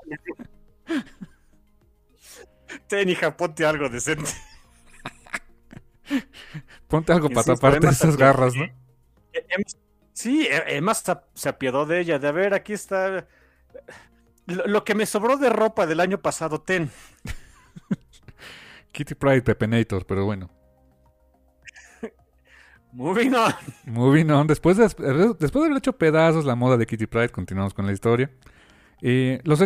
[2.88, 4.30] Ten, hija, ponte algo decente.
[6.88, 8.66] ponte algo para taparte esas garras, ¿no?
[10.12, 11.02] Sí, además
[11.34, 13.26] se apiadó de ella, de a ver, aquí está
[14.46, 16.90] lo, que me sobró de ropa del año pasado, ten.
[18.92, 20.50] Kitty Pride Pepenator, pero bueno.
[22.92, 23.52] Moving on.
[23.86, 24.46] Moving on.
[24.46, 27.92] Después de, después de haber hecho pedazos la moda de Kitty Pride, continuamos con la
[27.92, 28.30] historia.
[29.00, 29.60] Eh, los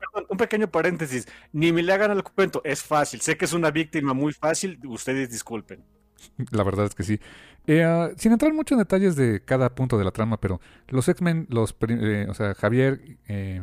[0.00, 1.26] x un pequeño paréntesis.
[1.52, 2.60] Ni me le hagan el cuento.
[2.64, 3.20] Es fácil.
[3.20, 4.78] Sé que es una víctima muy fácil.
[4.86, 5.84] Ustedes disculpen.
[6.50, 7.20] La verdad es que sí.
[7.66, 11.06] Eh, ah, sin entrar mucho en detalles de cada punto de la trama, pero los
[11.06, 13.60] X-Men, los, eh, o sea, Javier, eh,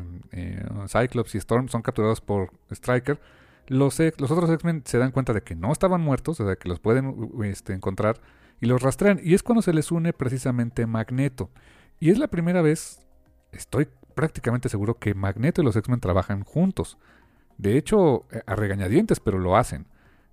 [0.88, 3.20] Cyclops y Storm son capturados por Striker.
[3.68, 6.70] Los, los otros X-Men se dan cuenta de que no estaban muertos, o sea, que
[6.70, 8.22] los pueden este, encontrar
[8.62, 9.20] y los rastrean.
[9.24, 11.49] Y es cuando se les une precisamente Magneto.
[11.99, 12.99] Y es la primera vez,
[13.52, 16.98] estoy prácticamente seguro que Magneto y los X-Men trabajan juntos.
[17.58, 19.86] De hecho, a regañadientes, pero lo hacen.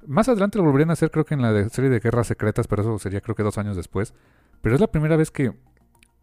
[0.07, 2.83] Más adelante lo volverían a hacer, creo que en la serie de Guerras Secretas, pero
[2.83, 4.15] eso sería creo que dos años después.
[4.61, 5.53] Pero es la primera vez que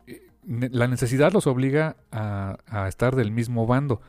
[0.07, 4.01] eh, la necesidad los obliga a, estar del mismo bando.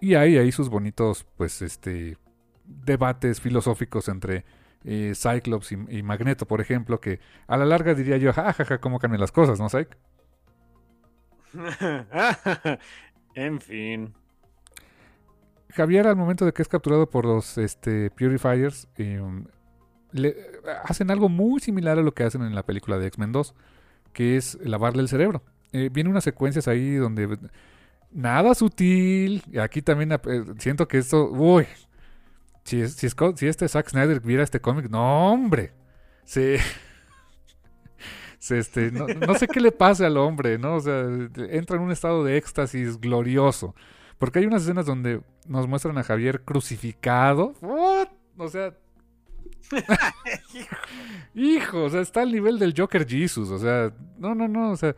[0.00, 2.18] Y hay ahí sus bonitos, pues, este,
[2.64, 4.44] debates filosóficos entre
[4.84, 8.78] eh, Cyclops y, Magneto, por ejemplo, que a la larga diría yo, jajaja, ja, ja,
[8.78, 9.96] cómo cambian las cosas, ¿no, Cyc?
[13.34, 14.14] en fin.
[15.70, 19.44] Javier, al momento de que es capturado por los este, Purifiers, em,
[20.12, 20.34] le,
[20.84, 23.54] hacen algo muy similar a lo que hacen en la película de X-Men 2,
[24.12, 25.42] que es lavarle el cerebro.
[25.72, 27.38] Eh, viene unas secuencias ahí donde
[28.10, 29.42] nada sutil.
[29.60, 30.20] Aquí también eh,
[30.58, 31.30] siento que esto.
[31.30, 31.66] Uy.
[32.64, 35.72] Si, si, si, este Zack Snyder viera este cómic, no, hombre.
[36.24, 36.58] Se.
[38.50, 40.76] este, no, no, sé qué le pasa al hombre, ¿no?
[40.76, 41.00] O sea,
[41.50, 43.74] entra en un estado de éxtasis glorioso.
[44.18, 47.54] Porque hay unas escenas donde nos muestran a Javier crucificado.
[48.36, 48.74] O sea.
[51.34, 53.50] Hijo, o sea, está al nivel del Joker Jesus.
[53.50, 54.70] O sea, no, no, no.
[54.70, 54.94] O sea,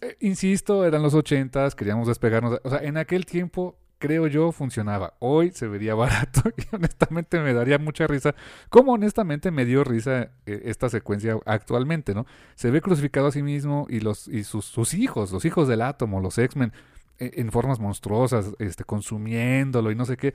[0.00, 2.60] eh, insisto, eran los ochentas, queríamos despegarnos.
[2.62, 5.14] O sea, en aquel tiempo, creo yo, funcionaba.
[5.18, 8.34] Hoy se vería barato y honestamente me daría mucha risa.
[8.68, 12.26] Como honestamente me dio risa eh, esta secuencia actualmente, ¿no?
[12.54, 16.20] Se ve crucificado a sí mismo y, los, y sus, hijos, los hijos del átomo,
[16.20, 16.72] los X-Men
[17.18, 20.34] e, en formas monstruosas, este, consumiéndolo y no sé qué.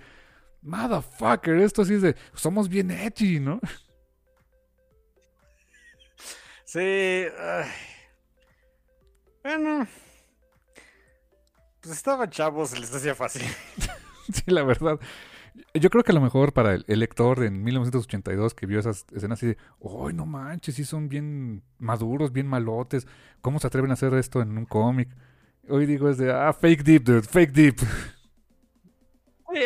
[0.61, 2.15] Motherfucker, esto sí es de.
[2.33, 3.59] Somos bien edgy, ¿no?
[6.65, 7.25] Sí.
[9.43, 9.87] Bueno.
[11.83, 13.41] Pues estaba chavos, se les hacía fácil.
[14.33, 14.99] sí, la verdad.
[15.73, 19.39] Yo creo que a lo mejor para el, lector en 1982 que vio esas escenas
[19.39, 20.75] así de, ¡ay, no manches!
[20.75, 23.05] Sí son bien maduros, bien malotes.
[23.41, 25.09] ¿Cómo se atreven a hacer esto en un cómic?
[25.67, 27.75] Hoy digo es de, ah, fake deep, dude, fake deep.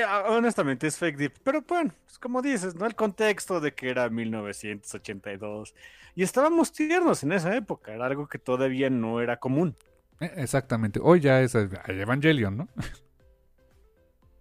[0.05, 2.85] Ah, honestamente es fake deep, pero bueno, es como dices, ¿no?
[2.85, 5.73] El contexto de que era 1982
[6.13, 9.77] y estábamos tiernos en esa época, era algo que todavía no era común.
[10.19, 12.67] Eh, exactamente, hoy ya es Evangelion, ¿no?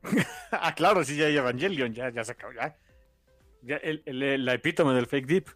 [0.53, 2.77] ah, claro, sí, ya hay Evangelion, ya, ya se acabó, ya.
[3.63, 5.49] ya el, la epítome del fake deep.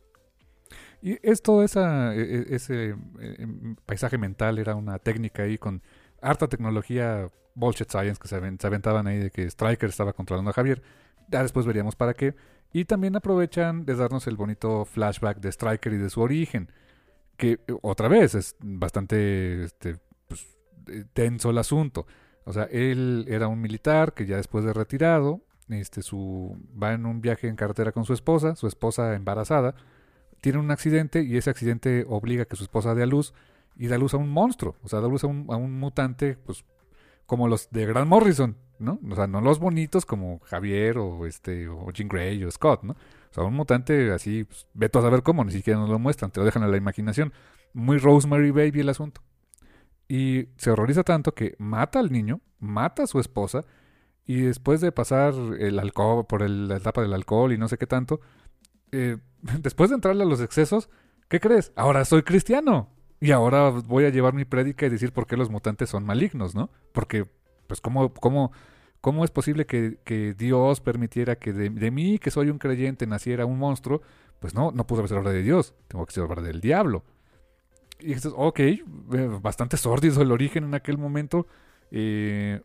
[1.03, 5.83] Y esto, esa, e, e, ese em, paisaje mental era una técnica ahí con
[6.21, 10.83] harta tecnología bullshit science que se, aventaban ahí de que Striker estaba controlando a Javier.
[11.29, 12.35] Ya después veríamos para qué.
[12.73, 16.71] Y también aprovechan de darnos el bonito flashback de Striker y de su origen.
[17.37, 19.97] Que eh, otra vez es bastante este,
[21.13, 22.07] tenso el asunto.
[22.45, 27.07] O sea, él era un militar que ya después de retirado, este, su, va en
[27.07, 29.75] un viaje en carretera con su esposa, su esposa embarazada
[30.41, 33.35] tiene un accidente y ese accidente obliga a que su esposa dé a luz
[33.77, 36.37] y da luz a un monstruo, o sea, da luz a un, a un mutante,
[36.45, 36.65] pues
[37.27, 38.99] como los de Grant Morrison, ¿no?
[39.09, 42.95] O sea, no los bonitos como Javier o este o Jean Grey o Scott, ¿no?
[42.95, 46.31] O sea, un mutante así, pues, ve a saber cómo, ni siquiera nos lo muestran,
[46.31, 47.33] te lo dejan a la imaginación.
[47.73, 49.21] Muy Rosemary Baby el asunto.
[50.11, 53.65] Y se horroriza tanto que mata al niño, mata a su esposa,
[54.27, 57.87] y después de pasar el alcohol, por la etapa del alcohol y no sé qué
[57.87, 58.21] tanto,
[58.91, 59.19] eh,
[59.61, 60.91] después de entrarle a los excesos,
[61.29, 61.71] ¿qué crees?
[61.77, 62.89] Ahora soy cristiano.
[63.21, 66.57] Y ahora voy a llevar mi prédica y decir por qué los mutantes son malignos,
[66.57, 66.71] ¿no?
[66.91, 67.27] Porque,
[67.69, 68.51] pues, ¿cómo, cómo,
[69.01, 73.61] cómo es posible que, Dios permitiera que de, mí, que soy un creyente, naciera un
[73.61, 74.03] monstruo?
[74.41, 77.05] Pues no, no pudo ser obra de Dios, tengo que ser obra del diablo.
[78.01, 78.83] Y dices, ok, eh,
[79.43, 81.47] bastante sórdido el origen en aquel momento.
[81.91, 82.61] Eh,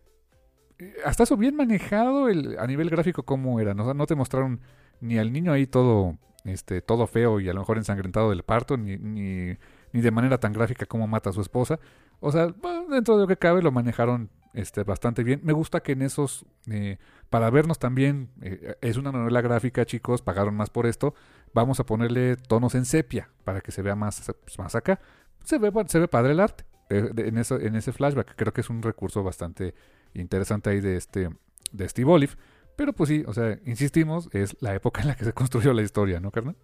[1.05, 3.73] hasta eso bien manejado el, a nivel gráfico cómo era.
[3.73, 3.93] ¿no?
[3.93, 4.59] no te mostraron
[5.01, 8.77] ni al niño ahí todo, este, todo feo y a lo mejor ensangrentado del parto,
[8.77, 9.57] ni, ni,
[9.93, 11.79] ni de manera tan gráfica como mata a su esposa.
[12.19, 12.53] O sea,
[12.89, 15.41] dentro de lo que cabe lo manejaron este, bastante bien.
[15.43, 16.97] Me gusta que en esos, eh,
[17.29, 21.13] para vernos también, eh, es una novela gráfica, chicos, pagaron más por esto.
[21.53, 24.99] Vamos a ponerle tonos en sepia para que se vea más, más acá.
[25.45, 28.35] Se ve, se ve padre el arte en, eso, en ese flashback.
[28.35, 29.73] Creo que es un recurso bastante
[30.13, 31.29] interesante ahí de, este,
[31.71, 32.33] de Steve Olive.
[32.75, 35.81] Pero pues sí, o sea, insistimos, es la época en la que se construyó la
[35.81, 36.57] historia, ¿no, carnal?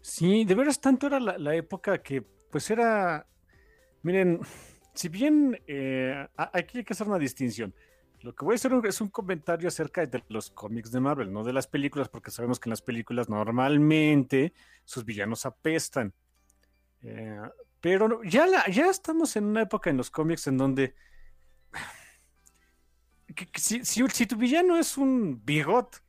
[0.00, 3.24] Sí, de veras tanto era la, época que pues era,
[4.02, 4.40] miren,
[4.94, 7.72] si bien eh, aquí hay que hacer una distinción.
[8.20, 11.44] Lo que voy a hacer es un comentario acerca de los cómics de Marvel, no
[11.44, 14.52] de las películas, porque sabemos que en las películas normalmente
[14.84, 16.12] sus villanos apestan.
[17.02, 17.40] Eh,
[17.80, 20.94] pero ya, ya estamos en una época en los cómics en donde
[23.56, 26.02] si, si, tu villano es un bigot,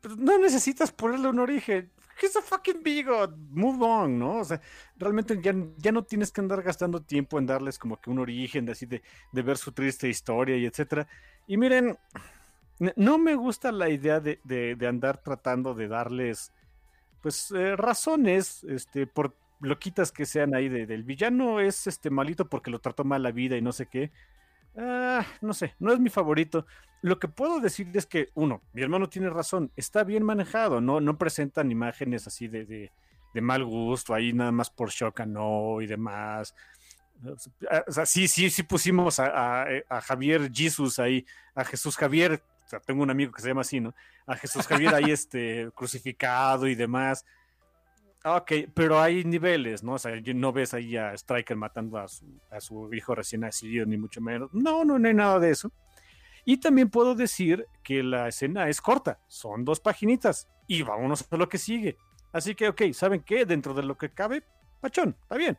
[0.00, 1.90] pues no necesitas ponerle un origen.
[2.20, 3.34] He's a fucking bigot.
[3.50, 4.38] Move on, ¿no?
[4.38, 4.60] O sea,
[4.96, 8.66] realmente ya, ya no tienes que andar gastando tiempo en darles como que un origen,
[8.66, 9.02] de, así de,
[9.32, 11.06] de ver su triste historia y etcétera.
[11.46, 11.96] Y miren,
[12.96, 16.52] no me gusta la idea de, de, andar tratando de darles,
[17.22, 22.70] pues, eh, razones, este, por loquitas que sean ahí del villano es este malito porque
[22.70, 24.10] lo trató mal la vida y no sé qué.
[24.76, 26.66] Ah, no sé, no es mi favorito.
[27.00, 31.00] Lo que puedo decir es que, uno, mi hermano tiene razón, está bien manejado, no,
[31.00, 32.90] no presentan imágenes así de, de,
[33.40, 36.56] mal gusto, ahí nada más por shock no y demás.
[37.86, 41.24] O sea, sí, sí, sí pusimos a, a, Javier Jesus ahí,
[41.54, 43.94] a Jesús Javier, o sea, tengo un amigo que se llama así, ¿no?
[44.26, 47.24] A Jesús Javier ahí este, crucificado y demás.
[48.28, 49.94] Ah, ok, pero hay niveles, ¿no?
[49.94, 52.08] O sea, no ves ahí a Striker matando a
[52.60, 54.52] su, hijo recién nacido, ni mucho menos.
[54.52, 55.72] No, no, no hay nada de eso.
[56.44, 61.36] Y también puedo decir que la escena es corta, son dos paginitas, y vámonos a
[61.38, 61.96] lo que sigue.
[62.30, 63.46] Así que, ok, ¿saben qué?
[63.46, 64.42] Dentro de lo que cabe,
[64.82, 65.56] pachón, está bien.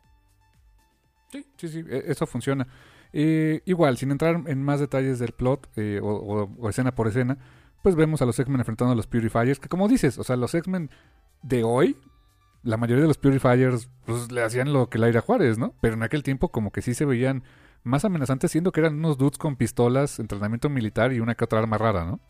[1.32, 2.68] Sí, sí, sí, e, eso funciona.
[3.12, 7.36] Igual, sin entrar en más detalles del plot eh, o, escena por escena,
[7.82, 10.54] pues vemos a los X-Men enfrentando a los Purifiers, que como dices, o sea, los
[10.54, 10.88] X-Men
[11.42, 11.96] de hoy
[12.62, 15.74] la mayoría de los Purifiers pues, le hacían lo que Laira Juárez, ¿no?
[15.80, 17.42] Pero en aquel tiempo como que sí se veían
[17.82, 21.58] más amenazantes, siendo que eran unos dudes con pistolas, entrenamiento militar y una que otra
[21.58, 22.20] arma rara, ¿no?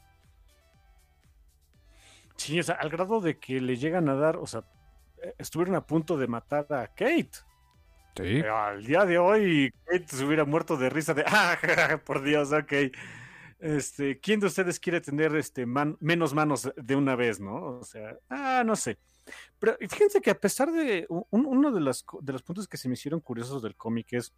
[2.37, 4.65] Sí, o sea, al grado de que le llegan a dar, o sea,
[5.23, 7.31] eh, estuvieron a punto de matar a Kate.
[8.17, 8.39] Sí.
[8.39, 11.59] Eh, al día de hoy, Kate se hubiera muerto de risa de, ah,
[12.05, 12.73] por Dios, ok.
[13.59, 17.79] Este, ¿quién de ustedes quiere tener este menos manos de una vez, no?
[17.79, 18.99] O sea, ah, no sé.
[19.59, 22.95] Pero fíjense que a pesar de uno de los, de los puntos que se me
[22.95, 24.33] hicieron curiosos del cómic es,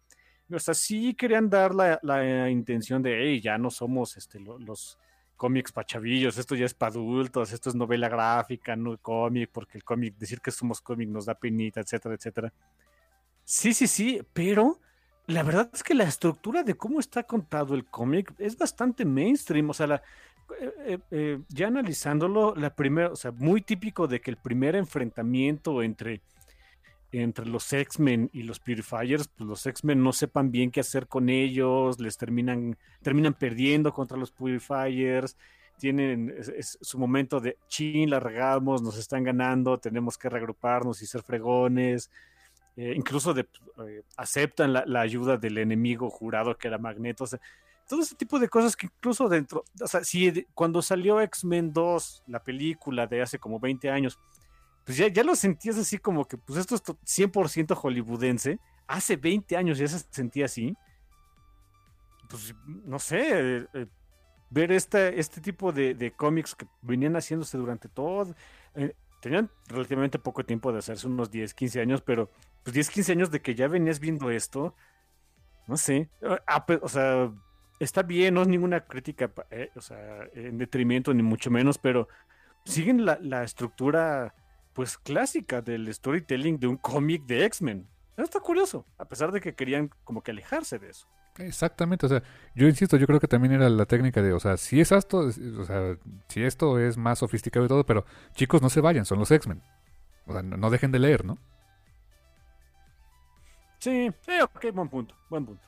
[0.51, 4.97] o sea, sí querían dar la, la intención de, hey, ya no somos este, los,
[5.35, 9.83] cómics pachavillos, esto ya es para adultos, esto es novela gráfica, no cómic, porque el
[9.83, 12.53] cómic, decir que somos cómic nos da penita, etcétera, etcétera.
[13.43, 14.79] Sí, sí, sí, pero
[15.27, 19.69] la verdad es que la estructura de cómo está contado el cómic es bastante mainstream,
[19.69, 20.03] o sea, la,
[20.59, 24.75] eh, eh, eh, ya analizándolo, la primera, o sea, muy típico de que el primer
[24.75, 26.21] enfrentamiento entre,
[27.11, 31.29] entre los X-Men y los Purifiers, pues los X-Men no sepan bien qué hacer con
[31.29, 35.37] ellos, les terminan, terminan perdiendo contra los Purifiers,
[35.79, 41.23] tienen su momento de chin, la regamos, nos están ganando, tenemos que reagruparnos y ser
[41.23, 42.09] fregones.
[42.75, 43.33] incluso
[44.15, 47.25] aceptan la, ayuda del enemigo jurado que era Magneto.
[47.87, 52.23] Todo ese tipo de cosas que incluso dentro, o sea, si cuando salió X-Men 2,
[52.27, 54.19] la película de hace como 20 años,
[54.85, 59.55] pues ya, ya lo sentías así como que, pues esto es 100% hollywoodense, hace 20
[59.57, 60.75] años ya se sentía así,
[62.29, 63.87] pues no sé, eh, eh,
[64.49, 68.35] ver este, este tipo de, cómics que venían haciéndose durante todo,
[68.75, 72.29] eh, tenían relativamente poco tiempo de hacerse, unos 10, 15 años, pero
[72.63, 74.75] pues 10, 15 años de que ya venías viendo esto,
[75.67, 76.09] no sé,
[76.81, 77.31] o sea,
[77.79, 82.07] está bien, no es ninguna crítica eh, o sea, en detrimento ni mucho menos, pero
[82.65, 84.33] siguen la, estructura
[84.73, 87.87] pues clásica del storytelling de un cómic de X-Men.
[88.17, 91.07] Está curioso, a pesar de que querían como que alejarse de eso.
[91.37, 92.21] Exactamente, o sea,
[92.55, 95.17] yo insisto, yo creo que también era la técnica de, o sea, si es esto,
[95.17, 95.97] o sea,
[96.27, 99.61] si esto es más sofisticado y todo, pero chicos, no se vayan, son los X-Men.
[100.27, 101.37] O sea, no, dejen de leer, ¿no?
[103.79, 105.67] Sí, sí, ok, buen punto, buen punto.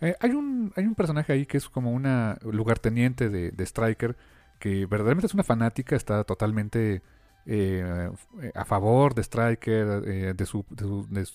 [0.00, 4.16] Eh, hay, un, hay un personaje ahí que es como una lugarteniente de, de Striker,
[4.58, 7.02] que verdaderamente es una fanática, está totalmente
[7.46, 8.10] eh,
[8.54, 11.26] a favor de Striker, eh, de, su, de,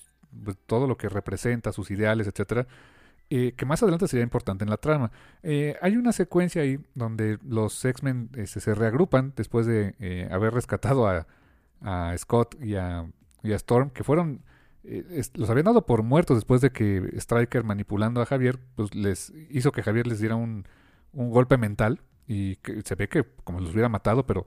[0.66, 2.68] todo lo que representa, sus ideales, etcétera,
[3.30, 5.12] eh, que más adelante sería importante en la trama.
[5.44, 11.28] hay una secuencia ahí donde los X-Men este, se reagrupan después de haber rescatado a,
[11.82, 13.06] a Scott y a,
[13.44, 14.42] y a, Storm, que fueron,
[15.36, 19.72] los habían dado por muertos después de que Striker manipulando a Javier, pues les hizo
[19.72, 20.66] que Javier les diera un,
[21.14, 24.46] un golpe mental y se ve que como los hubiera matado, pero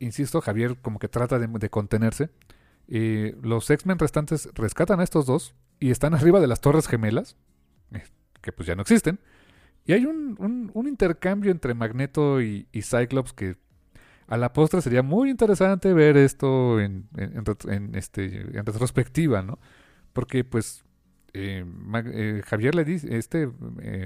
[0.00, 2.30] insisto, Javier como que trata de, contenerse.
[2.88, 7.36] Eh, los X-Men restantes rescatan a estos dos y están arriba de las Torres Gemelas,
[7.92, 8.02] eh,
[8.40, 9.20] que pues ya no existen.
[9.86, 13.56] Y hay un, un, intercambio entre Magneto y, Cyclops que
[14.30, 19.58] a la postre sería muy interesante ver esto en, en, este, en retrospectiva, ¿no?
[20.12, 20.84] Porque pues
[21.34, 21.64] eh,
[22.46, 23.50] Javier le dice, este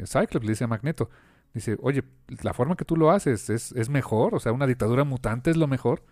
[0.06, 1.10] Cyclops le dice a Magneto,
[1.52, 2.04] dice, oye,
[2.42, 5.58] la forma que tú lo haces es, es mejor, o sea, una dictadura mutante es
[5.58, 6.02] lo mejor.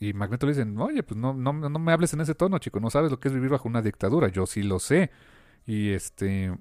[0.00, 2.80] Y Magneto le dice, oye, pues no, no, no me hables en ese tono, chico,
[2.80, 5.12] no sabes lo que es vivir bajo una dictadura, yo sí lo sé.
[5.66, 6.52] Y este,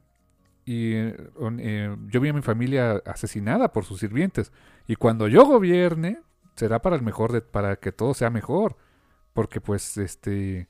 [0.66, 4.52] y eh, yo vi a mi familia asesinada por sus sirvientes.
[4.86, 6.20] Y cuando yo gobierne,
[6.56, 8.78] será para el mejor, de, para que todo sea mejor.
[9.34, 10.68] Porque pues, este,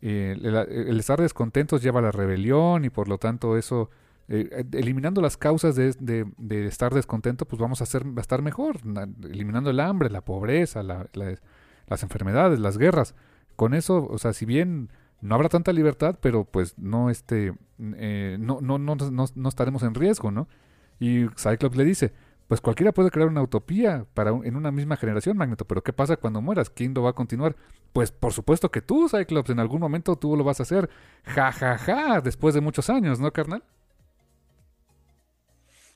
[0.00, 3.90] eh, el, estar descontentos lleva a la rebelión y por lo tanto eso
[4.28, 8.76] eh, eliminando las causas de, de, estar descontento, pues vamos a estar mejor,
[9.24, 13.14] eliminando el hambre, la pobreza, las enfermedades, las guerras.
[13.56, 14.90] Con eso, o sea, si bien
[15.20, 17.54] no habrá tanta libertad, pero pues no, este,
[17.96, 20.46] eh, no, no, no, no, estaremos en riesgo, ¿no?
[21.00, 22.12] Y Cyclops le dice,
[22.48, 26.16] pues cualquiera puede crear una utopía para en una misma generación, Magneto, pero ¿qué pasa
[26.16, 26.70] cuando mueras?
[26.70, 27.54] ¿Quién lo va a continuar?
[27.92, 30.88] Pues por supuesto que tú, Cyclops, en algún momento tú lo vas a hacer.
[31.24, 33.62] Ja, ja, ja, después de muchos años, ¿no, carnal?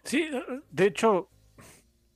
[0.05, 0.29] Sí,
[0.71, 1.31] de hecho,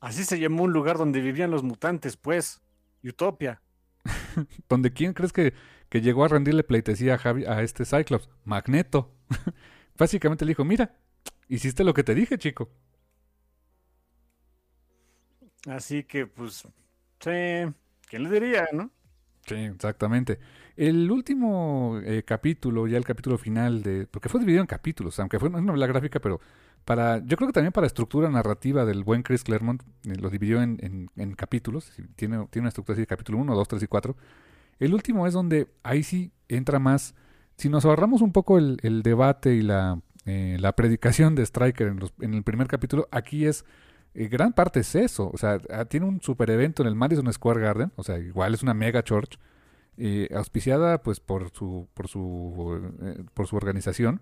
[0.00, 2.60] así se llamó un lugar donde vivían los mutantes, pues,
[3.02, 3.62] Utopia.
[4.68, 5.54] ¿Donde quién crees que,
[5.88, 8.28] que, llegó a rendirle pleitesía a, Javi, a este Cyclops?
[8.44, 9.14] Magneto.
[9.96, 10.94] Básicamente le dijo, mira,
[11.48, 12.68] hiciste lo que te dije, chico.
[15.66, 16.66] Así que, pues,
[17.20, 17.30] sí,
[18.08, 18.90] ¿quién le diría, no?
[19.46, 20.38] Sí, exactamente.
[20.76, 24.06] El último eh, capítulo, ya el capítulo final de...
[24.06, 26.40] Porque fue dividido en capítulos, aunque fue una novela gráfica, pero
[26.84, 30.62] para, yo creo que también para estructura narrativa del buen Chris Claremont, eh, lo dividió
[30.62, 34.16] en, en, capítulos, tiene, tiene una estructura así de capítulo 1, 2, 3 y 4.
[34.78, 37.14] El último es donde ahí sí entra más,
[37.56, 41.86] si nos ahorramos un poco el, el debate y la, eh, la predicación de Striker
[41.86, 43.64] en, los, en, el primer capítulo, aquí es,
[44.16, 47.32] eh, gran parte es eso, o sea, ah, tiene un super evento en el Madison
[47.32, 49.38] Square Garden, o sea, igual es una mega church,
[50.34, 52.82] auspiciada pues por su, por su,
[53.32, 54.20] por su organización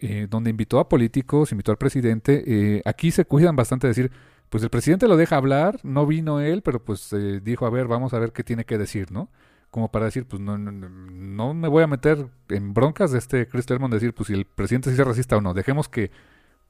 [0.00, 2.42] eh, donde invitó a políticos, invitó al presidente.
[2.46, 4.12] Eh, aquí se cuidan bastante de decir,
[4.50, 7.86] pues el presidente lo deja hablar, no vino él, pero pues eh, dijo, a ver,
[7.86, 9.30] vamos a ver qué tiene que decir, ¿no?
[9.70, 13.48] Como para decir, pues no, no, no me voy a meter en broncas de este
[13.48, 16.10] Chris Claremont, decir, pues si el presidente se es racista o no, dejemos que,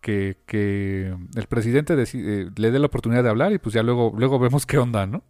[0.04, 4.38] que, que el presidente le dé la oportunidad de hablar y pues ya luego, luego
[4.38, 5.24] vemos qué onda, ¿no?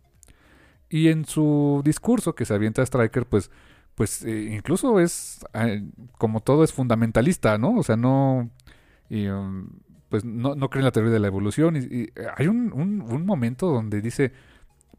[0.88, 3.52] Y en su discurso que se avienta a Striker, pues
[3.94, 5.68] pues eh, incluso es, ah,
[6.18, 7.76] como todo es fundamentalista, ¿no?
[7.76, 8.50] O sea, no,
[9.10, 9.68] um,
[10.08, 11.76] pues no, no cree en la teoría de la evolución.
[11.76, 14.32] Y, hay un, un, momento donde dice,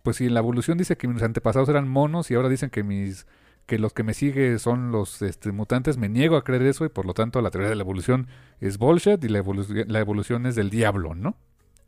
[0.03, 2.83] pues si en la evolución dice que mis antepasados eran monos y ahora dicen que
[2.83, 3.27] mis
[3.65, 6.89] que los que me siguen son los este, mutantes, me niego a creer eso y
[6.89, 8.27] por lo tanto la teoría de la evolución
[8.59, 11.35] es bullshit y la evolución, la evolución es del diablo, ¿no?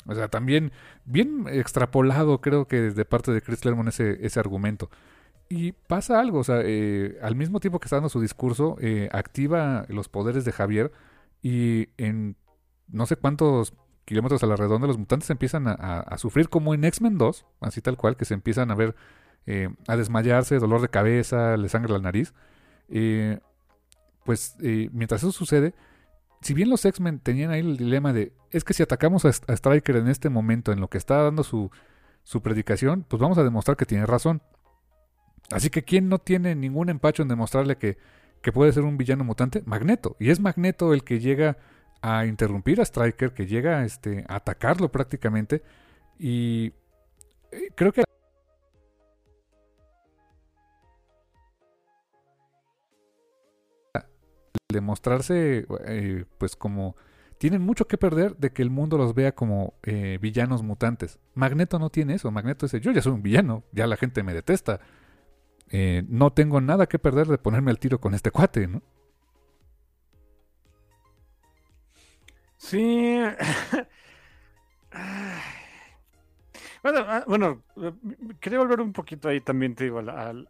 [0.05, 0.71] O sea, también
[1.05, 4.89] bien extrapolado creo que de parte de Chris Claremont ese, ese argumento.
[5.49, 9.09] Y pasa algo, o sea, eh, al mismo tiempo que está dando su discurso, eh,
[9.11, 10.91] activa los poderes de Javier
[11.41, 12.35] y en
[12.87, 13.73] no sé cuántos
[14.05, 17.97] kilómetros a la redonda los mutantes empiezan a, sufrir como en X-Men 2, así tal
[17.97, 18.95] cual, que se empiezan a ver,
[19.47, 22.33] eh, a desmayarse, dolor de cabeza, le sangra la nariz.
[24.23, 24.55] pues
[24.91, 25.73] mientras eso sucede,
[26.41, 29.53] si bien los X-Men tenían ahí el dilema de, es que si atacamos a, a,
[29.53, 31.71] Striker en este momento, en lo que está dando su,
[32.23, 34.41] su predicación, pues vamos a demostrar que tiene razón.
[35.51, 37.97] Así que ¿quién no tiene ningún empacho en demostrarle que,
[38.41, 39.63] que puede ser un villano mutante?
[39.65, 40.15] Magneto.
[40.19, 41.57] Y es Magneto el que llega
[42.01, 45.63] a interrumpir a Striker, que llega este, a atacarlo prácticamente.
[46.19, 46.73] Y
[47.51, 48.03] eh, creo que
[54.69, 56.95] demostrarse eh, pues como
[57.37, 61.19] tienen mucho que perder de que el mundo los vea como eh, villanos mutantes.
[61.35, 62.31] Magneto no tiene eso.
[62.31, 64.79] Magneto dice, yo ya soy un villano, ya la gente me detesta.
[65.69, 68.81] Eh, no tengo nada que perder de ponerme al tiro con este cuate, ¿no?
[72.57, 73.21] Sí.
[77.27, 77.93] Bueno, ah,
[78.39, 80.47] quería volver un poquito ahí también, te digo, al,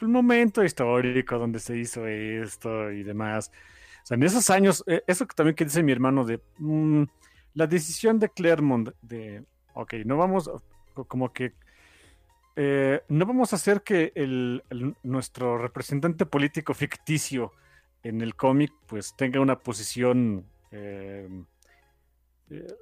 [0.00, 3.50] momento histórico donde se hizo esto y demás.
[4.02, 7.04] O sea, en esos años, eh, eso también que dice mi hermano de mm,
[7.54, 9.44] la decisión de Claremont de,
[9.74, 10.50] ok, no vamos,
[11.08, 11.54] como que
[12.56, 14.62] eh, no vamos a hacer que el,
[15.02, 17.52] nuestro representante político ficticio
[18.02, 21.42] en el cómic pues tenga una posición eh, eh,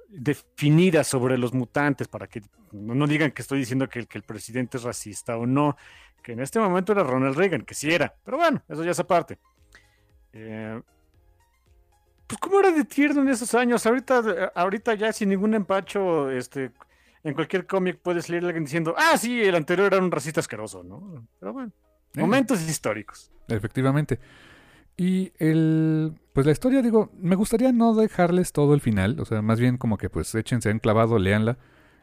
[0.09, 4.83] definida sobre los mutantes para que no, digan que estoy diciendo que, el presidente es
[4.83, 5.77] racista o no,
[6.21, 8.99] que en este momento era Ronald Reagan, que sí era, pero bueno, eso ya es
[8.99, 9.37] aparte.
[10.31, 10.83] pues
[12.39, 16.71] cómo era de tierno en esos años, ahorita, ahorita ya sin ningún empacho, este
[17.23, 20.39] en cualquier cómic puedes leer a alguien diciendo, ah, sí, el anterior era un racista
[20.39, 21.27] asqueroso, ¿no?
[21.39, 21.71] Pero bueno,
[22.15, 22.19] eh.
[22.19, 23.31] momentos históricos.
[23.47, 24.19] Efectivamente.
[24.97, 29.41] Y el, pues la historia, digo, me gustaría no dejarles todo el final, o sea,
[29.41, 31.57] más bien como que pues échense en clavado, leanla.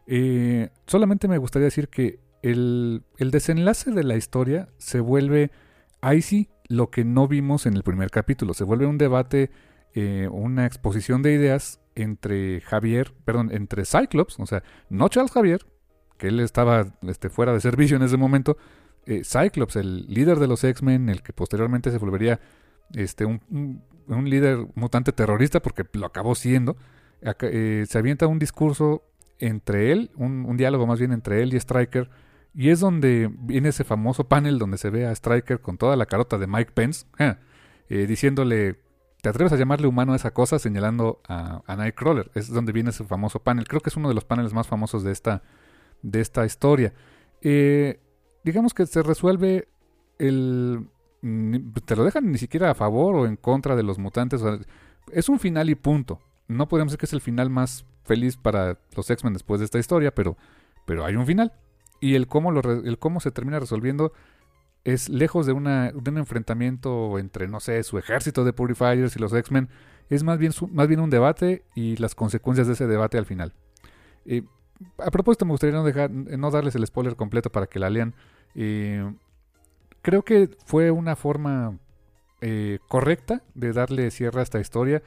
[0.07, 5.51] Eh, solamente me gustaría decir que el, el desenlace de la historia se vuelve,
[6.01, 9.51] ahí sí, lo que no vimos en el primer capítulo, se vuelve un debate,
[9.95, 15.67] eh, una exposición de ideas entre Javier, perdón, entre Cyclops, o sea, no Charles Javier,
[16.19, 18.59] que él estaba este, fuera de servicio en ese momento,
[19.07, 22.41] eh, Cyclops, el líder de los X-Men, el que posteriormente se volvería
[22.95, 26.77] este, un, líder mutante terrorista, porque lo acabó siendo,
[27.23, 29.03] eh, se avienta un discurso
[29.39, 32.11] entre él, un, diálogo más bien entre él y Striker,
[32.55, 36.07] y es donde viene ese famoso panel donde se ve a Striker con toda la
[36.07, 37.07] carota de Mike Pence,
[37.89, 38.79] eh, diciéndole
[39.21, 42.31] ¿Te atreves a llamarle humano a esa cosa señalando a, Nightcrawler?
[42.35, 43.67] Es donde viene ese famoso panel.
[43.67, 45.43] Creo que es uno de los paneles más famosos de esta,
[46.03, 46.93] de esta historia.
[47.41, 48.01] Eh,
[48.45, 49.69] digamos que se resuelve
[50.19, 50.89] el...
[51.21, 54.43] Te lo dejan ni siquiera a favor o en contra de los mutantes.
[55.13, 56.21] es un final y punto.
[56.47, 59.79] No podemos decir que es el final más feliz para los X-Men después de esta
[59.79, 60.37] historia, pero,
[60.87, 61.53] pero hay un final.
[62.01, 64.13] Y el cómo, el cómo se termina resolviendo
[64.85, 69.19] es lejos de, una, de un enfrentamiento entre, no sé, su ejército de Purifiers y
[69.19, 69.69] los X-Men,
[70.09, 73.53] es más bien, más bien un debate y las consecuencias de ese debate al final.
[74.99, 78.15] a propósito, me gustaría no, dejar, no darles el spoiler completo para que la lean.
[80.03, 81.79] Creo que fue una forma
[82.41, 85.03] eh, correcta de darle cierre a esta historia.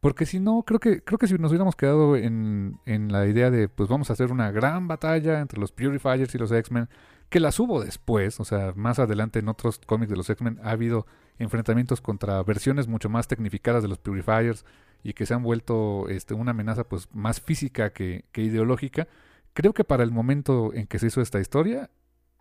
[0.00, 3.50] Porque si no, creo que, creo que si nos hubiéramos quedado en, en la idea
[3.50, 6.88] de, pues vamos a hacer una gran batalla entre los Purifiers y los X-Men,
[7.28, 10.70] que las hubo después, o sea, más adelante en otros cómics de los X-Men ha
[10.70, 11.06] habido
[11.38, 14.64] enfrentamientos contra versiones mucho más tecnificadas de los Purifiers
[15.02, 19.06] y que se han vuelto este, una amenaza pues más física que, ideológica.
[19.54, 21.88] Creo que para el momento en que se hizo esta historia,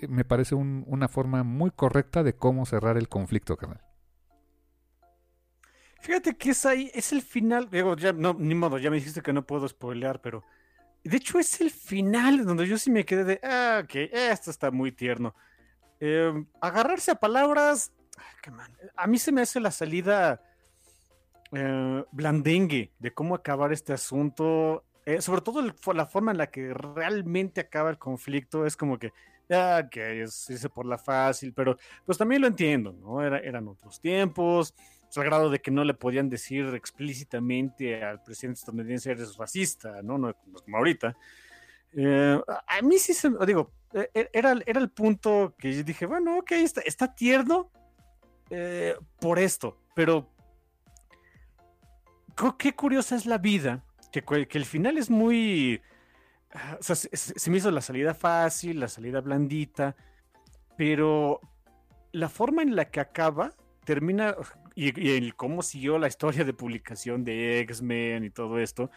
[0.07, 3.81] me parece una forma muy correcta de cómo cerrar el conflicto, canal.
[6.01, 9.21] Fíjate que es ahí, es el final, digo, ya no, ni modo, ya me dijiste
[9.21, 10.43] que no puedo spoilear, pero
[11.03, 14.69] de hecho, es el final donde yo sí me quedé de, ah, ok, esto está
[14.69, 15.33] muy tierno.
[15.99, 17.91] Em, agarrarse a palabras,
[18.95, 20.41] a mí se me hace la salida
[21.53, 24.83] eh, blandengue de cómo acabar este asunto.
[25.05, 25.61] Eh, sobre todo
[25.93, 29.13] la forma en la que realmente acaba el conflicto es como que,
[29.51, 33.23] ah, que es irse por la fácil, pero pues también lo entiendo, ¿no?
[33.23, 34.73] Era, eran otros tiempos
[35.17, 40.17] al grado de que no le podían decir explícitamente al presidente estadounidense eres racista, ¿no?
[40.17, 41.15] No, como ahorita.
[41.93, 46.05] Eh, a mí sí se, digo, e, e, era, era el punto que yo dije,
[46.05, 47.71] bueno, ok, está, está tierno
[48.51, 50.29] eh, por esto, pero
[52.57, 55.81] qué curiosa es la vida, que, que el final es muy,
[56.79, 59.95] se, me hizo la salida fácil, la salida blandita,
[60.77, 61.41] pero
[62.11, 63.53] la forma en la que acaba
[63.83, 64.35] termina,
[64.75, 68.89] y, el cómo siguió la historia de publicación de X-Men y todo esto,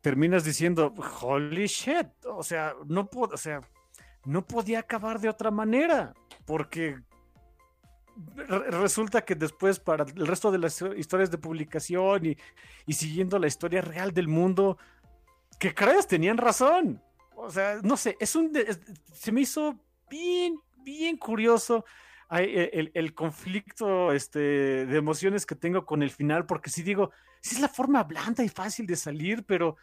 [0.00, 3.60] terminas diciendo, holy shit, o sea, no o sea,
[4.24, 6.14] no podía acabar de otra manera,
[6.44, 6.98] porque
[8.36, 12.36] resulta que después para el resto de las historias de publicación y,
[12.86, 14.76] y siguiendo la historia real del mundo,
[15.58, 17.02] que crees, tenían razón.
[17.36, 18.52] O sea, no sé, es un
[19.12, 19.78] se me hizo
[20.10, 21.84] bien, bien curioso
[22.30, 27.10] e, el, conflicto este, de emociones que tengo con el final, porque si digo,
[27.40, 29.76] si es la forma blanda y fácil de salir, pero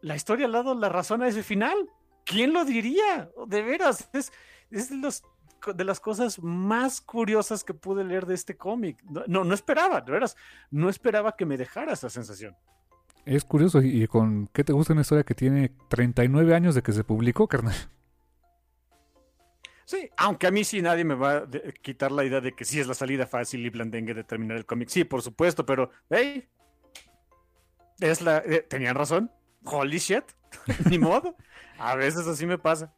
[0.00, 1.76] la historia al lado la razón a ese final.
[2.24, 3.30] ¿Quién lo diría?
[3.46, 4.32] De veras, es,
[4.70, 9.02] es de las cosas más curiosas que pude leer de este cómic.
[9.26, 10.36] No, no, esperaba, de veras,
[10.70, 12.56] no esperaba que me dejara esa sensación.
[13.30, 16.90] Es curioso, ¿y con qué te gusta una historia que tiene 39 años de que
[16.90, 17.76] se publicó, carnal?
[19.84, 21.48] Sí, aunque a mí sí nadie me va a
[21.80, 24.66] quitar la idea de que sí es la salida fácil y blandengue de terminar el
[24.66, 24.88] cómic.
[24.88, 26.48] Sí, por supuesto, pero, hey,
[28.00, 29.30] es la, eh, tenían razón.
[29.64, 30.24] Holy shit.
[30.90, 31.36] Ni modo.
[31.78, 32.92] A veces así me pasa.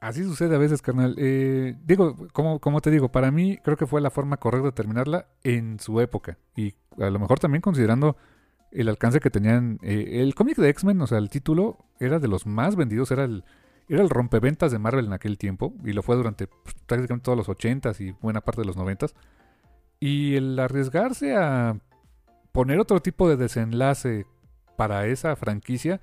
[0.00, 1.14] Así sucede a veces, carnal.
[1.18, 4.72] Eh, digo, como, como te digo, para mí creo que fue la forma correcta de
[4.72, 6.36] terminarla en su época.
[6.56, 8.16] Y a lo mejor también considerando
[8.80, 9.78] el alcance que tenían.
[9.82, 13.24] Eh, el cómic de X-Men, o sea, el título era de los más vendidos, era
[13.24, 13.44] el,
[13.88, 15.74] era el rompeventas de Marvel en aquel tiempo.
[15.84, 19.14] Y lo fue durante pues, prácticamente todos los 80s y buena parte de los 90s.
[20.00, 21.78] Y el arriesgarse a
[22.52, 24.26] poner otro tipo de desenlace
[24.76, 26.00] para esa franquicia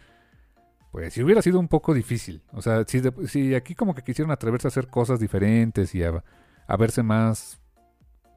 [0.93, 2.43] pues si hubiera sido un poco difícil.
[2.51, 6.23] O sea, si, si aquí como que quisieron atreverse a hacer cosas diferentes y a,
[6.77, 7.59] verse más,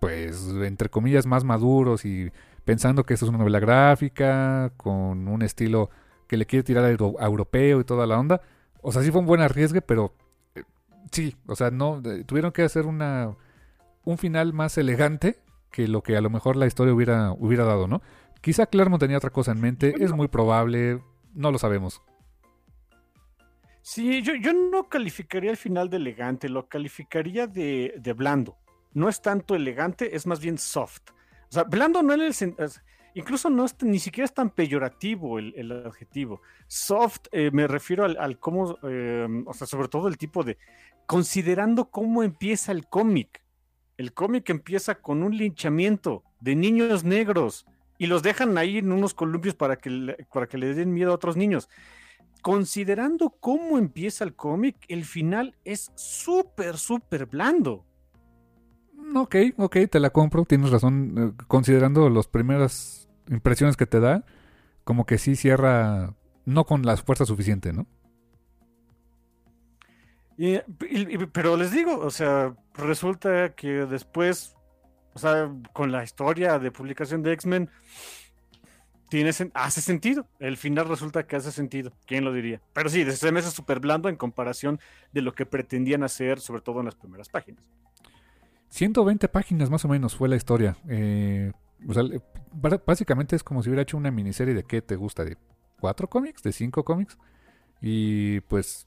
[0.01, 2.33] pues, entre comillas, más maduros y
[2.67, 5.89] pensando que esto es una novela gráfica con un estilo
[6.27, 8.43] que le quiere tirar a, europeo y toda la onda.
[8.83, 10.13] O sea, sí fue un buen arriesgue, pero
[10.57, 10.65] eh,
[11.13, 13.37] sí, o sea, no, tuvieron que hacer una,
[14.05, 15.39] un final más elegante
[15.71, 18.03] que lo que a lo mejor la historia hubiera, hubiera dado, ¿no?
[18.41, 21.01] Quizá Claremont tenía otra cosa en mente, es muy probable,
[21.35, 22.03] no lo sabemos.
[23.81, 28.57] Sí, yo, yo no calificaría el final de elegante, lo calificaría de, de, blando.
[28.93, 31.03] No es tanto elegante, es más bien soft.
[31.49, 32.35] O sea, blando no en el
[33.15, 36.43] incluso no es, ni siquiera es tan peyorativo el, adjetivo.
[36.67, 40.59] Soft eh, me refiero al, al cómo, eh, o sea, sobre todo el tipo de,
[41.07, 43.43] considerando cómo empieza el cómic.
[43.97, 47.67] El cómic empieza con un linchamiento de niños negros
[47.97, 51.15] y los dejan ahí en unos columpios para que, para que le den miedo a
[51.15, 51.69] otros niños
[52.47, 57.86] considerando cómo empieza el cómic, el final es súper, súper blando.
[59.15, 61.15] Ok, ok, te la compro, tienes razón.
[61.39, 64.25] Eh, considerando las primeras impresiones que te da,
[64.85, 66.15] como que sí cierra,
[66.45, 67.87] no con la fuerza suficiente, ¿no?
[71.33, 74.55] pero les digo, o sea, resulta que después,
[75.15, 77.71] o sea, con la historia de publicación de X-Men,
[79.09, 80.27] tiene, hace sentido.
[80.39, 81.93] El final resulta que hace sentido.
[82.07, 82.61] ¿Quién lo diría?
[82.73, 84.81] Pero sí, de me es súper blando en comparación
[85.13, 87.65] de lo que pretendían hacer, sobre todo en las primeras páginas.
[88.69, 90.77] 120 páginas más o menos fue la historia.
[90.89, 91.53] Eh,
[92.85, 95.37] básicamente es como si hubiera hecho una miniserie de qué te gusta, de
[95.81, 97.19] cuatro cómics, de cinco cómics.
[97.81, 98.87] Y pues,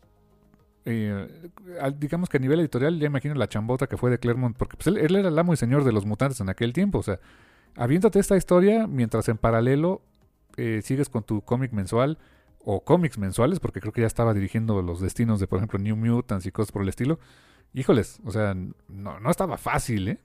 [0.86, 1.50] eh,
[1.98, 4.88] digamos que a nivel editorial, ya imagino la chambota que fue de Claremont, porque pues,
[4.88, 7.00] él, era el amo y señor de los mutantes en aquel tiempo.
[7.00, 7.20] O sea,
[7.76, 10.02] aviéntate esta historia mientras en paralelo
[10.58, 12.18] eh, sigues con tu cómic mensual
[12.64, 15.96] o cómics mensuales, porque creo que ya estaba dirigiendo los destinos de, por ejemplo, New
[15.96, 17.20] Mutants y cosas por el estilo.
[17.74, 18.56] Híjoles, o sea,
[18.88, 20.20] no, no estaba fácil, ¿eh?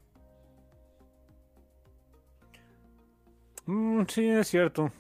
[3.67, 4.91] Mm, sí, es cierto.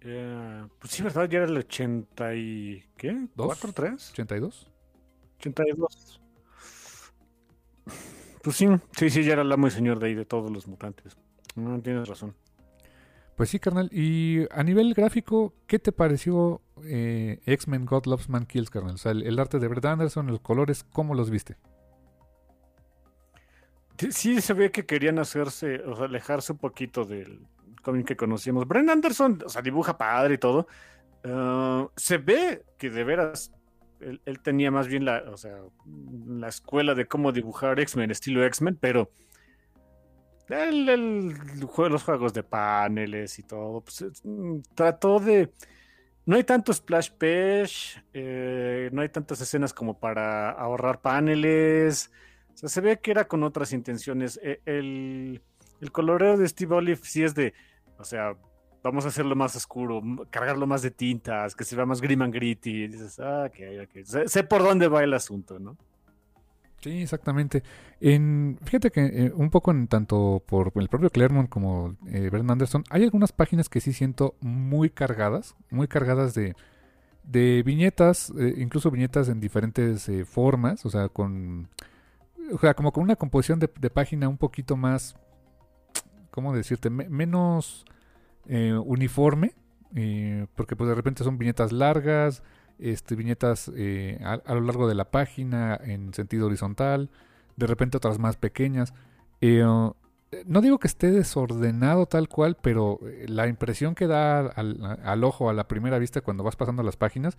[0.00, 1.28] Eh, pues sí, ¿verdad?
[1.28, 2.84] Ya era el 80 y...
[2.96, 3.12] ¿Qué?
[3.36, 4.14] ¿4, 3?
[4.14, 4.68] ¿82?
[5.38, 6.20] 82.
[8.42, 10.68] Pues sí, sí, sí, ya era el amo y señor de ahí de todos los
[10.68, 11.16] mutantes.
[11.56, 12.34] No, tienes razón.
[13.36, 13.90] Pues sí, carnal.
[13.92, 18.94] Y a nivel gráfico, ¿qué te pareció eh, X-Men God Loves Man Kills, carnal?
[18.94, 21.56] O sea, el, arte de Brett Anderson, los colores, ¿cómo los viste?
[24.10, 27.46] Sí, se ve que querían hacerse, o sea, alejarse un poquito del
[27.82, 28.66] cómic que conocíamos.
[28.66, 30.66] Brent Anderson, o sea, dibuja padre y todo.
[31.24, 33.52] Ah, se ve que de veras
[34.00, 35.58] él, él, tenía más bien la, o sea,
[36.26, 39.10] la escuela de cómo dibujar X-Men, estilo X-Men, pero
[40.48, 45.52] el, los juegos de paneles y todo, pues, mm, trató de...
[46.24, 52.10] No hay tanto splash page, eh, no hay tantas escenas como para ahorrar paneles.
[52.52, 54.40] O sea, se ve que era con otras intenciones.
[54.42, 55.40] E, el,
[55.80, 57.54] el coloreo de Steve Olive sí es de,
[57.96, 58.36] o sea,
[58.82, 62.34] vamos a hacerlo más oscuro, cargarlo más de tintas, que se vea más grim and
[62.34, 62.88] gritty.
[62.88, 64.04] Dices, ah, ok, ok.
[64.04, 65.76] Sé, sé por dónde va el asunto, ¿no?
[66.80, 67.62] Sí, exactamente.
[68.00, 72.84] En, fíjate que eh, un poco en tanto por el propio Claremont como eh, Anderson,
[72.90, 76.54] hay algunas páginas que sí siento muy cargadas, muy cargadas de,
[77.24, 81.68] de viñetas, eh, incluso viñetas en diferentes eh, formas, o sea, con,
[82.52, 85.16] o sea, como con una composición de, de página un poquito más,
[86.30, 86.90] ¿cómo decirte?
[86.90, 87.84] menos
[88.84, 89.54] uniforme,
[90.54, 92.44] porque pues de repente son viñetas largas,
[92.78, 97.10] este, viñetas eh, a, lo largo de la página en sentido horizontal,
[97.56, 98.94] de repente otras más pequeñas.
[99.40, 99.64] Eh,
[100.44, 105.48] no digo que esté desordenado tal cual, pero eh, la impresión que da al, ojo
[105.48, 107.38] a la primera vista cuando vas pasando las páginas,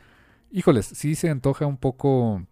[0.52, 2.44] híjoles, sí se antoja un poco,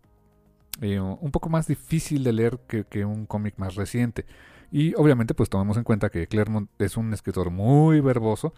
[0.81, 4.25] un poco más difícil de leer que, que un cómic más reciente.
[4.71, 8.53] Y obviamente pues tomamos en cuenta que Claremont es un escritor muy verboso.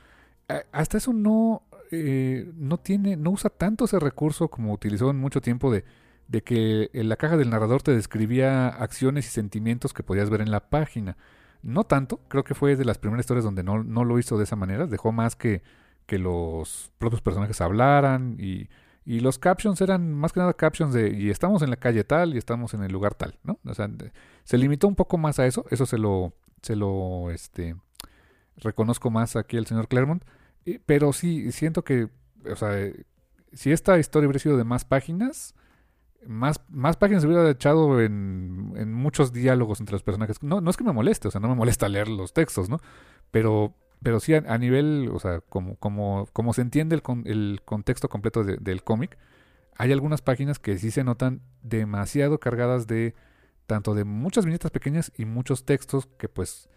[0.71, 5.41] Hasta eso no, eh, no tiene, no usa tanto ese recurso como utilizó en mucho
[5.41, 5.83] tiempo de,
[6.27, 10.41] de que en la caja del narrador te describía acciones y sentimientos que podías ver
[10.41, 11.17] en la página.
[11.63, 14.43] No tanto, creo que fue de las primeras historias donde no, no lo hizo de
[14.43, 15.63] esa manera, dejó más que,
[16.05, 18.69] que los propios personajes hablaran y
[19.09, 22.33] Y los captions eran más que nada captions de y estamos en la calle tal
[22.35, 23.57] y estamos en el lugar tal, ¿no?
[23.63, 23.89] O sea,
[24.43, 27.77] se limitó un poco más a eso, eso se lo, se lo, este,
[28.57, 30.25] reconozco más aquí al señor Claremont,
[30.85, 32.09] pero sí, siento que,
[32.49, 32.91] o sea,
[33.53, 35.55] si esta historia hubiera sido de más páginas,
[36.25, 40.43] más, más páginas hubiera echado en, en, muchos diálogos entre los personajes.
[40.43, 42.79] No, no es que me moleste, o sea, no me molesta leer los textos, ¿no?
[43.31, 48.09] Pero, pero sí a, nivel, o sea, como, como, como se entiende el, el contexto
[48.09, 49.17] completo del cómic,
[49.77, 53.13] hay algunas páginas que sí se notan demasiado cargadas de
[53.67, 56.69] tanto de muchas viñetas pequeñas y muchos textos que pues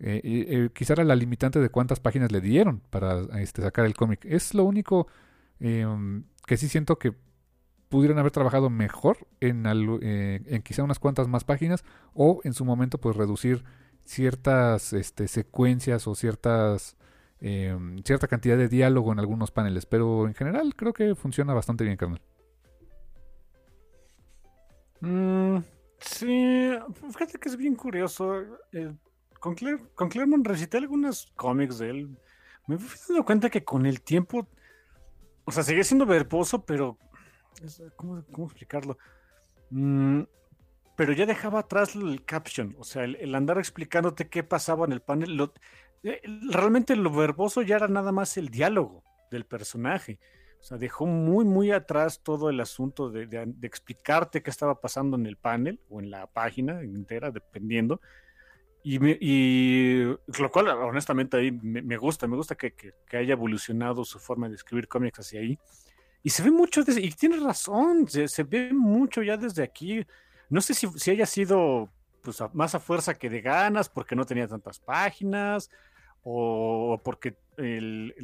[0.00, 3.94] eh, eh, quizá era la limitante de cuántas páginas le dieron para este, sacar el
[3.94, 4.24] cómic.
[4.24, 5.08] Es lo único
[5.58, 7.14] em, que sí siento que
[7.88, 9.64] pudieron haber trabajado mejor en,
[10.02, 11.84] eh, en quizá unas cuantas más páginas
[12.14, 13.64] o en su momento pues reducir
[14.04, 16.96] ciertas este, secuencias o ciertas
[17.40, 21.84] em, cierta cantidad de diálogo en algunos paneles pero en general creo que funciona bastante
[21.84, 22.20] bien carnal
[25.00, 25.58] mm,
[25.98, 26.72] sí
[27.10, 28.44] fíjate que es bien curioso
[29.38, 32.18] con, Claremont recité algunos cómics de él
[32.66, 34.46] me fui dando cuenta que con el tiempo
[35.44, 36.98] o sea sigue siendo verboso pero
[37.96, 38.98] ¿Cómo, explicarlo?
[39.70, 40.22] Mm,
[40.96, 45.00] pero ya dejaba atrás el caption, o sea, el, andar explicándote qué pasaba en el
[45.00, 45.50] panel.
[46.02, 46.20] Eh,
[46.50, 50.18] realmente lo verboso ya era nada más el diálogo del personaje.
[50.60, 55.26] O sea, dejó muy, muy atrás todo el asunto de, explicarte qué estaba pasando en
[55.26, 58.00] el panel o en la página entera, dependiendo.
[58.90, 60.02] Y, y
[60.38, 62.72] lo cual, honestamente, ahí me, gusta, me gusta que,
[63.12, 65.58] haya evolucionado su forma de escribir cómics hacia ahí.
[66.22, 70.06] Y se ve mucho, y tienes razón, se, ve mucho ya desde aquí.
[70.48, 71.90] No sé si, si haya sido
[72.22, 75.68] pues, más a fuerza que de ganas, porque no tenía tantas páginas,
[76.22, 78.14] o porque el,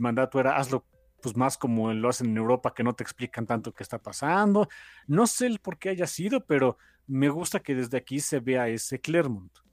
[0.00, 0.86] mandato era hazlo
[1.20, 4.68] pues más como lo hacen en Europa, que no te explican tanto qué está pasando.
[5.06, 8.68] No sé el por qué haya sido, pero me gusta que desde aquí se vea
[8.68, 9.63] ese Clermont.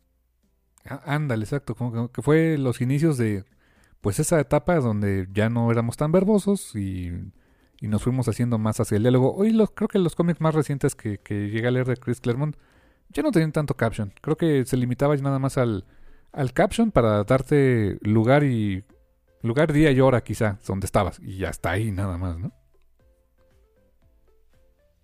[0.86, 3.45] Ah, ándale, exacto, como que fue los inicios de
[4.02, 7.32] pues esa etapa donde ya no éramos tan verbosos y
[7.82, 9.34] y nos fuimos haciendo más hacia el diálogo.
[9.34, 12.22] Hoy los, creo que los cómics más recientes que, que llegué a leer de Chris
[12.22, 12.56] Claremont
[13.10, 14.14] ya no tenían tanto caption.
[14.22, 15.86] Creo que se limitaba nada más al,
[16.32, 18.86] al caption para darte lugar y
[19.41, 21.20] lugar, día y hora quizá, donde estabas.
[21.20, 22.53] Y ya está ahí nada más, ¿no?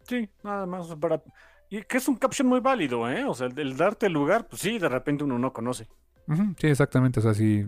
[0.04, 1.22] Sí, nada más para...
[1.70, 3.26] Y que es un caption muy válido, ¿eh?
[3.26, 5.88] O sea, el, darte lugar, pues sí, de repente uno no conoce.
[6.58, 7.20] sí, exactamente.
[7.20, 7.66] O sea, si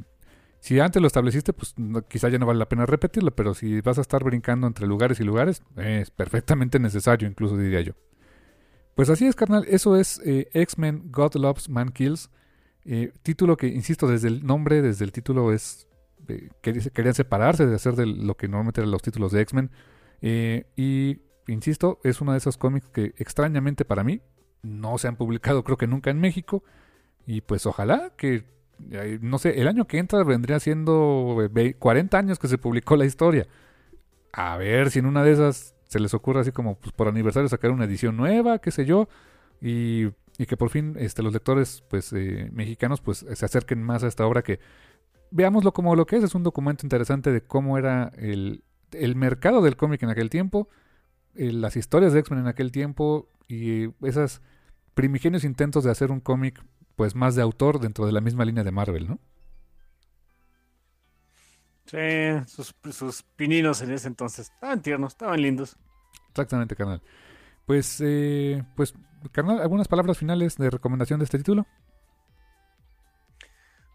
[0.59, 1.73] si antes lo estableciste, pues
[2.09, 5.19] quizá ya no vale la pena repetirlo, pero si vas a estar brincando entre lugares
[5.19, 7.93] y lugares, es perfectamente necesario, incluso diría yo.
[8.95, 12.29] Pues así es, carnal, eso es eh, X-Men God Loves Man Kills.
[12.83, 15.87] Eh, título que, insisto, desde el nombre, desde el título es...
[16.27, 19.71] Eh, querían separarse de hacer de lo que normalmente eran los títulos de X-Men.
[20.21, 21.21] y,
[21.51, 24.21] insisto, es uno de esos cómics que extrañamente para mí
[24.61, 26.63] no se han publicado creo que nunca en México.
[27.25, 28.45] Y pues ojalá que
[29.21, 31.37] no sé, el año que entra vendría siendo
[31.79, 33.47] 40 años que se publicó la historia.
[34.31, 37.49] A ver si en una de esas se les ocurre así como pues, por aniversario
[37.49, 39.09] sacar una edición nueva, qué sé yo,
[39.61, 40.09] y,
[40.47, 44.25] que por fin este, los lectores pues eh, mexicanos pues se acerquen más a esta
[44.25, 44.61] obra que
[45.31, 48.63] veámoslo como lo que es, es un documento interesante de cómo era el,
[48.93, 50.69] el mercado del cómic en aquel tiempo,
[51.39, 54.41] eh, las historias de X-Men en aquel tiempo y esos
[54.93, 56.61] primigenios intentos de hacer un cómic
[56.97, 59.19] pues más de autor dentro de la misma línea de Marvel, ¿no?
[61.85, 61.97] Sí,
[62.91, 65.77] sus, pininos en ese entonces estaban tiernos, estaban lindos.
[66.27, 67.01] Exactamente, carnal.
[67.65, 68.93] Pues, eh, pues,
[69.31, 71.65] carnal, ¿algunas palabras finales de recomendación de este título?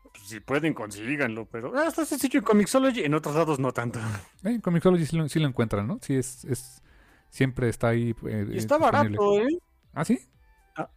[0.03, 4.01] Pues, si pueden, consíganlo, pero ah, está sencillo en Comixology, en otros lados no tanto.
[4.45, 5.99] en Comixology sí lo, encuentran, ¿no?
[6.01, 6.83] Sí, es, es
[7.35, 8.15] siempre está ahí.
[8.27, 9.49] Eh, y está barato, ¿eh?
[9.93, 10.19] ¿Ah, sí?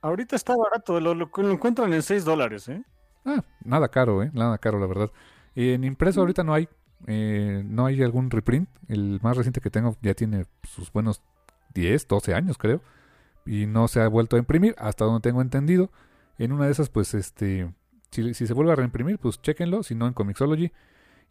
[0.02, 2.84] ahorita está barato, lo, lo, encuentran en 6 dólares, ¿eh?
[3.26, 4.32] Ah, nada caro, ¿eh?
[4.34, 5.12] Nada caro, la verdad.
[5.56, 6.70] En impreso ahorita no hay.
[7.06, 8.70] Eh, no hay algún reprint.
[8.88, 11.22] El más reciente que tengo ya tiene sus buenos
[11.74, 12.82] 10, 12 años, creo.
[13.46, 15.92] Y no se ha vuelto a imprimir, hasta donde tengo entendido.
[16.38, 17.72] En una de esas, pues, este.
[18.12, 20.72] Si, si se vuelve a reimprimir, pues chequenlo, si no en Comixology.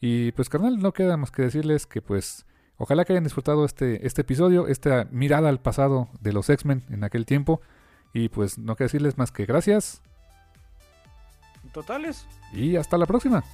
[0.00, 2.46] Y pues, carnal, no queda más que decirles que, pues,
[2.78, 7.04] ojalá que hayan disfrutado este, este episodio, esta mirada al pasado de los X-Men en
[7.04, 7.60] aquel tiempo.
[8.12, 10.00] Y pues no queda decirles más que gracias.
[11.72, 12.26] Totales.
[12.52, 13.44] Y hasta la próxima.